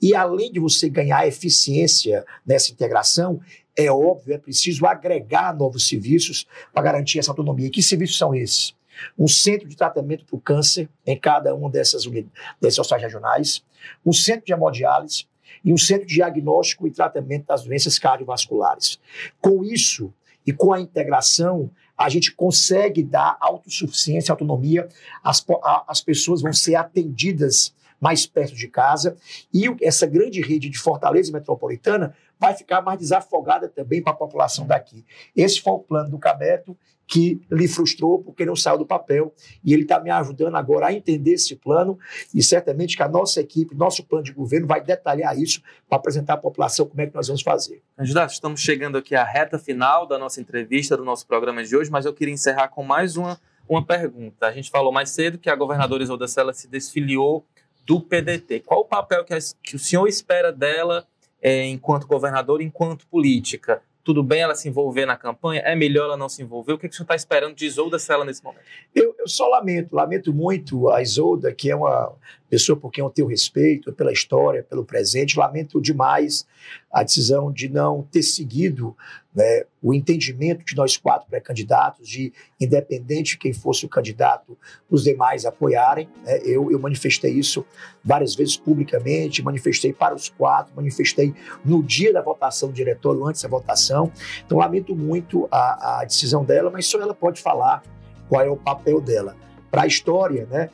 E 0.00 0.14
além 0.14 0.50
de 0.50 0.58
você 0.58 0.88
ganhar 0.88 1.26
eficiência 1.26 2.24
nessa 2.44 2.72
integração, 2.72 3.40
é 3.76 3.90
óbvio, 3.90 4.34
é 4.34 4.38
preciso 4.38 4.84
agregar 4.86 5.56
novos 5.56 5.86
serviços 5.88 6.46
para 6.72 6.82
garantir 6.82 7.18
essa 7.18 7.30
autonomia. 7.30 7.66
E 7.66 7.70
que 7.70 7.82
serviços 7.82 8.18
são 8.18 8.34
esses? 8.34 8.74
Um 9.18 9.28
centro 9.28 9.66
de 9.66 9.76
tratamento 9.76 10.24
para 10.26 10.36
o 10.36 10.40
câncer 10.40 10.88
em 11.06 11.18
cada 11.18 11.54
uma 11.54 11.70
dessas 11.70 12.04
dessas 12.60 12.78
hospitais 12.78 13.02
regionais, 13.02 13.64
um 14.04 14.12
centro 14.12 14.44
de 14.44 14.52
hemodiálise 14.52 15.24
e 15.64 15.72
um 15.72 15.78
centro 15.78 16.06
de 16.06 16.14
diagnóstico 16.14 16.86
e 16.86 16.90
tratamento 16.90 17.46
das 17.46 17.64
doenças 17.64 17.98
cardiovasculares. 17.98 18.98
Com 19.40 19.64
isso 19.64 20.12
e 20.46 20.52
com 20.52 20.72
a 20.72 20.80
integração, 20.80 21.70
a 21.96 22.08
gente 22.08 22.32
consegue 22.32 23.02
dar 23.02 23.36
autossuficiência, 23.40 24.32
autonomia, 24.32 24.88
as, 25.22 25.44
as 25.86 26.00
pessoas 26.00 26.40
vão 26.40 26.52
ser 26.52 26.74
atendidas 26.74 27.74
mais 28.00 28.26
perto 28.26 28.54
de 28.54 28.66
casa 28.66 29.16
e 29.52 29.66
essa 29.82 30.06
grande 30.06 30.40
rede 30.40 30.70
de 30.70 30.78
Fortaleza 30.78 31.30
Metropolitana 31.30 32.14
vai 32.38 32.54
ficar 32.54 32.80
mais 32.80 32.98
desafogada 32.98 33.68
também 33.68 34.02
para 34.02 34.14
a 34.14 34.16
população 34.16 34.66
daqui. 34.66 35.04
Esse 35.36 35.60
foi 35.60 35.74
o 35.74 35.78
plano 35.78 36.10
do 36.10 36.18
Cabeto 36.18 36.74
que 37.10 37.42
lhe 37.50 37.66
frustrou 37.66 38.22
porque 38.22 38.46
não 38.46 38.54
saiu 38.54 38.78
do 38.78 38.86
papel 38.86 39.34
e 39.64 39.74
ele 39.74 39.82
está 39.82 39.98
me 39.98 40.10
ajudando 40.10 40.54
agora 40.54 40.86
a 40.86 40.92
entender 40.92 41.32
esse 41.32 41.56
plano 41.56 41.98
e 42.32 42.40
certamente 42.40 42.96
que 42.96 43.02
a 43.02 43.08
nossa 43.08 43.40
equipe, 43.40 43.74
nosso 43.74 44.06
plano 44.06 44.22
de 44.22 44.32
governo 44.32 44.68
vai 44.68 44.80
detalhar 44.80 45.36
isso 45.36 45.60
para 45.88 45.98
apresentar 45.98 46.34
à 46.34 46.36
população 46.36 46.86
como 46.86 47.00
é 47.00 47.08
que 47.08 47.14
nós 47.14 47.26
vamos 47.26 47.42
fazer. 47.42 47.82
Candidato, 47.96 48.32
estamos 48.32 48.60
chegando 48.60 48.96
aqui 48.96 49.16
à 49.16 49.24
reta 49.24 49.58
final 49.58 50.06
da 50.06 50.16
nossa 50.16 50.40
entrevista, 50.40 50.96
do 50.96 51.04
nosso 51.04 51.26
programa 51.26 51.64
de 51.64 51.76
hoje, 51.76 51.90
mas 51.90 52.06
eu 52.06 52.14
queria 52.14 52.32
encerrar 52.32 52.68
com 52.68 52.84
mais 52.84 53.16
uma, 53.16 53.40
uma 53.68 53.84
pergunta. 53.84 54.46
A 54.46 54.52
gente 54.52 54.70
falou 54.70 54.92
mais 54.92 55.10
cedo 55.10 55.36
que 55.36 55.50
a 55.50 55.56
governadora 55.56 56.04
Isolda 56.04 56.28
Sela 56.28 56.52
se 56.52 56.68
desfiliou 56.68 57.44
do 57.84 58.00
PDT. 58.00 58.60
Qual 58.60 58.82
o 58.82 58.84
papel 58.84 59.24
que, 59.24 59.34
a, 59.34 59.38
que 59.64 59.74
o 59.74 59.80
senhor 59.80 60.06
espera 60.06 60.52
dela 60.52 61.04
é, 61.42 61.66
enquanto 61.66 62.06
governador, 62.06 62.62
enquanto 62.62 63.04
política? 63.08 63.82
Tudo 64.10 64.24
bem 64.24 64.40
ela 64.40 64.56
se 64.56 64.68
envolver 64.68 65.06
na 65.06 65.16
campanha? 65.16 65.60
É 65.64 65.76
melhor 65.76 66.06
ela 66.06 66.16
não 66.16 66.28
se 66.28 66.42
envolver? 66.42 66.72
O 66.72 66.78
que, 66.78 66.88
que 66.88 66.94
o 66.94 66.96
senhor 66.96 67.04
está 67.04 67.14
esperando 67.14 67.54
de 67.54 67.64
Isolda 67.64 67.96
Sela 67.96 68.24
nesse 68.24 68.42
momento? 68.42 68.64
Eu, 68.92 69.14
eu, 69.16 69.28
só 69.28 69.46
lamento, 69.46 69.94
lamento 69.94 70.34
muito 70.34 70.90
a 70.90 71.00
Isolda, 71.00 71.54
que 71.54 71.70
é 71.70 71.76
uma 71.76 72.12
pessoa 72.50 72.76
por 72.76 72.90
quem 72.90 73.02
eu 73.02 73.08
tenho 73.08 73.28
respeito, 73.28 73.92
pela 73.92 74.12
história, 74.12 74.64
pelo 74.64 74.84
presente. 74.84 75.38
Lamento 75.38 75.80
demais 75.80 76.44
a 76.92 77.04
decisão 77.04 77.52
de 77.52 77.68
não 77.68 78.02
ter 78.10 78.24
seguido 78.24 78.96
né, 79.32 79.64
o 79.80 79.94
entendimento 79.94 80.64
de 80.64 80.74
nós 80.74 80.96
quatro 80.96 81.28
pré-candidatos, 81.28 82.08
de 82.08 82.32
independente 82.60 83.32
de 83.32 83.38
quem 83.38 83.52
fosse 83.52 83.86
o 83.86 83.88
candidato, 83.88 84.58
os 84.90 85.04
demais 85.04 85.46
apoiarem. 85.46 86.08
Né, 86.24 86.40
eu, 86.44 86.70
eu 86.72 86.78
manifestei 86.80 87.32
isso 87.32 87.64
várias 88.04 88.34
vezes 88.34 88.56
publicamente, 88.56 89.42
manifestei 89.42 89.92
para 89.92 90.14
os 90.14 90.28
quatro, 90.28 90.74
manifestei 90.74 91.32
no 91.64 91.82
dia 91.82 92.12
da 92.12 92.20
votação 92.20 92.68
do 92.68 92.74
diretório, 92.74 93.24
antes 93.24 93.42
da 93.42 93.48
votação. 93.48 94.10
Então, 94.44 94.58
lamento 94.58 94.96
muito 94.96 95.46
a, 95.52 96.00
a 96.00 96.04
decisão 96.04 96.44
dela, 96.44 96.68
mas 96.68 96.86
só 96.86 97.00
ela 97.00 97.14
pode 97.14 97.40
falar 97.40 97.82
qual 98.28 98.42
é 98.42 98.50
o 98.50 98.56
papel 98.56 99.00
dela. 99.00 99.36
Para 99.70 99.82
a 99.82 99.86
história, 99.86 100.46
né, 100.50 100.68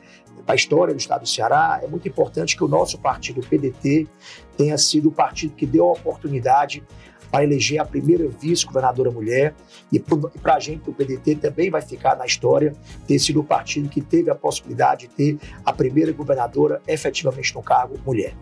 a 0.47 0.55
história 0.55 0.93
do 0.93 0.99
Estado 0.99 1.21
do 1.21 1.27
Ceará, 1.27 1.81
é 1.83 1.87
muito 1.87 2.07
importante 2.07 2.55
que 2.55 2.63
o 2.63 2.67
nosso 2.67 2.97
partido, 2.97 3.41
o 3.41 3.45
PDT, 3.45 4.07
tenha 4.55 4.77
sido 4.77 5.09
o 5.09 5.11
partido 5.11 5.53
que 5.53 5.65
deu 5.65 5.89
a 5.89 5.91
oportunidade 5.91 6.81
para 7.29 7.43
eleger 7.43 7.79
a 7.79 7.85
primeira 7.85 8.27
vice-governadora 8.29 9.11
mulher. 9.11 9.53
E 9.91 9.99
para 9.99 10.55
a 10.55 10.59
gente, 10.59 10.89
o 10.89 10.93
PDT 10.93 11.35
também 11.35 11.69
vai 11.69 11.81
ficar 11.81 12.15
na 12.15 12.25
história 12.25 12.73
ter 13.05 13.19
sido 13.19 13.41
o 13.41 13.43
partido 13.43 13.89
que 13.89 13.99
teve 13.99 14.29
a 14.29 14.35
possibilidade 14.35 15.07
de 15.07 15.13
ter 15.13 15.37
a 15.65 15.73
primeira 15.73 16.13
governadora 16.13 16.81
efetivamente 16.87 17.53
no 17.53 17.61
cargo 17.61 17.99
mulher. 18.05 18.33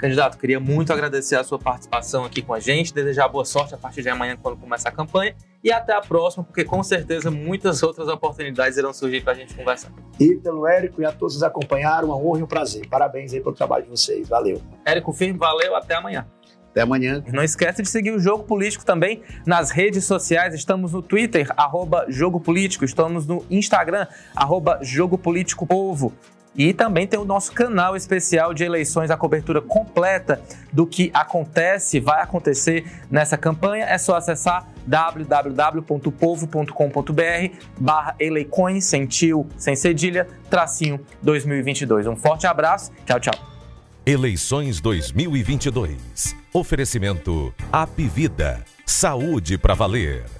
Candidato, 0.00 0.38
queria 0.38 0.58
muito 0.58 0.94
agradecer 0.94 1.36
a 1.36 1.44
sua 1.44 1.58
participação 1.58 2.24
aqui 2.24 2.40
com 2.40 2.54
a 2.54 2.58
gente, 2.58 2.94
desejar 2.94 3.28
boa 3.28 3.44
sorte 3.44 3.74
a 3.74 3.76
partir 3.76 4.00
de 4.00 4.08
amanhã 4.08 4.34
quando 4.40 4.56
começar 4.56 4.88
a 4.88 4.92
campanha 4.92 5.34
e 5.62 5.70
até 5.70 5.92
a 5.92 6.00
próxima, 6.00 6.42
porque 6.42 6.64
com 6.64 6.82
certeza 6.82 7.30
muitas 7.30 7.82
outras 7.82 8.08
oportunidades 8.08 8.78
irão 8.78 8.94
surgir 8.94 9.20
para 9.22 9.34
a 9.34 9.36
gente 9.36 9.54
conversar. 9.54 9.92
E 10.18 10.36
pelo 10.36 10.66
Érico 10.66 11.02
e 11.02 11.04
a 11.04 11.12
todos 11.12 11.36
que 11.36 11.44
acompanharam, 11.44 12.08
uma 12.08 12.16
honra 12.16 12.40
e 12.40 12.42
um 12.42 12.46
prazer. 12.46 12.88
Parabéns 12.88 13.34
aí 13.34 13.42
pelo 13.42 13.54
trabalho 13.54 13.84
de 13.84 13.90
vocês. 13.90 14.26
Valeu. 14.26 14.62
Érico 14.86 15.12
Firme, 15.12 15.38
valeu, 15.38 15.76
até 15.76 15.96
amanhã. 15.96 16.26
Até 16.70 16.80
amanhã. 16.80 17.22
E 17.26 17.30
não 17.30 17.42
esquece 17.42 17.82
de 17.82 17.88
seguir 17.90 18.12
o 18.12 18.18
Jogo 18.18 18.44
Político 18.44 18.86
também 18.86 19.22
nas 19.44 19.70
redes 19.70 20.06
sociais. 20.06 20.54
Estamos 20.54 20.94
no 20.94 21.02
Twitter, 21.02 21.52
arroba 21.58 22.06
Jogo 22.08 22.40
Político. 22.40 22.86
Estamos 22.86 23.26
no 23.26 23.44
Instagram, 23.50 24.06
arroba 24.34 24.78
Jogo 24.80 25.18
Político 25.18 25.66
Povo. 25.66 26.14
E 26.54 26.72
também 26.72 27.06
tem 27.06 27.18
o 27.18 27.24
nosso 27.24 27.52
canal 27.52 27.96
especial 27.96 28.52
de 28.52 28.64
eleições, 28.64 29.10
a 29.10 29.16
cobertura 29.16 29.60
completa 29.60 30.42
do 30.72 30.86
que 30.86 31.10
acontece, 31.14 32.00
vai 32.00 32.22
acontecer 32.22 32.84
nessa 33.10 33.38
campanha. 33.38 33.84
É 33.84 33.96
só 33.98 34.16
acessar 34.16 34.68
www.povo.com.br 34.86 36.12
barra 37.78 38.16
eleicões, 38.18 38.84
sem 38.84 39.06
tio, 39.06 39.46
sem 39.56 39.76
cedilha, 39.76 40.26
tracinho 40.48 41.00
2022. 41.22 42.06
Um 42.06 42.16
forte 42.16 42.46
abraço, 42.46 42.90
tchau, 43.06 43.20
tchau. 43.20 43.34
Eleições 44.04 44.80
2022. 44.80 46.34
Oferecimento 46.52 47.54
Apivida. 47.70 48.64
Saúde 48.84 49.56
para 49.56 49.74
valer. 49.74 50.39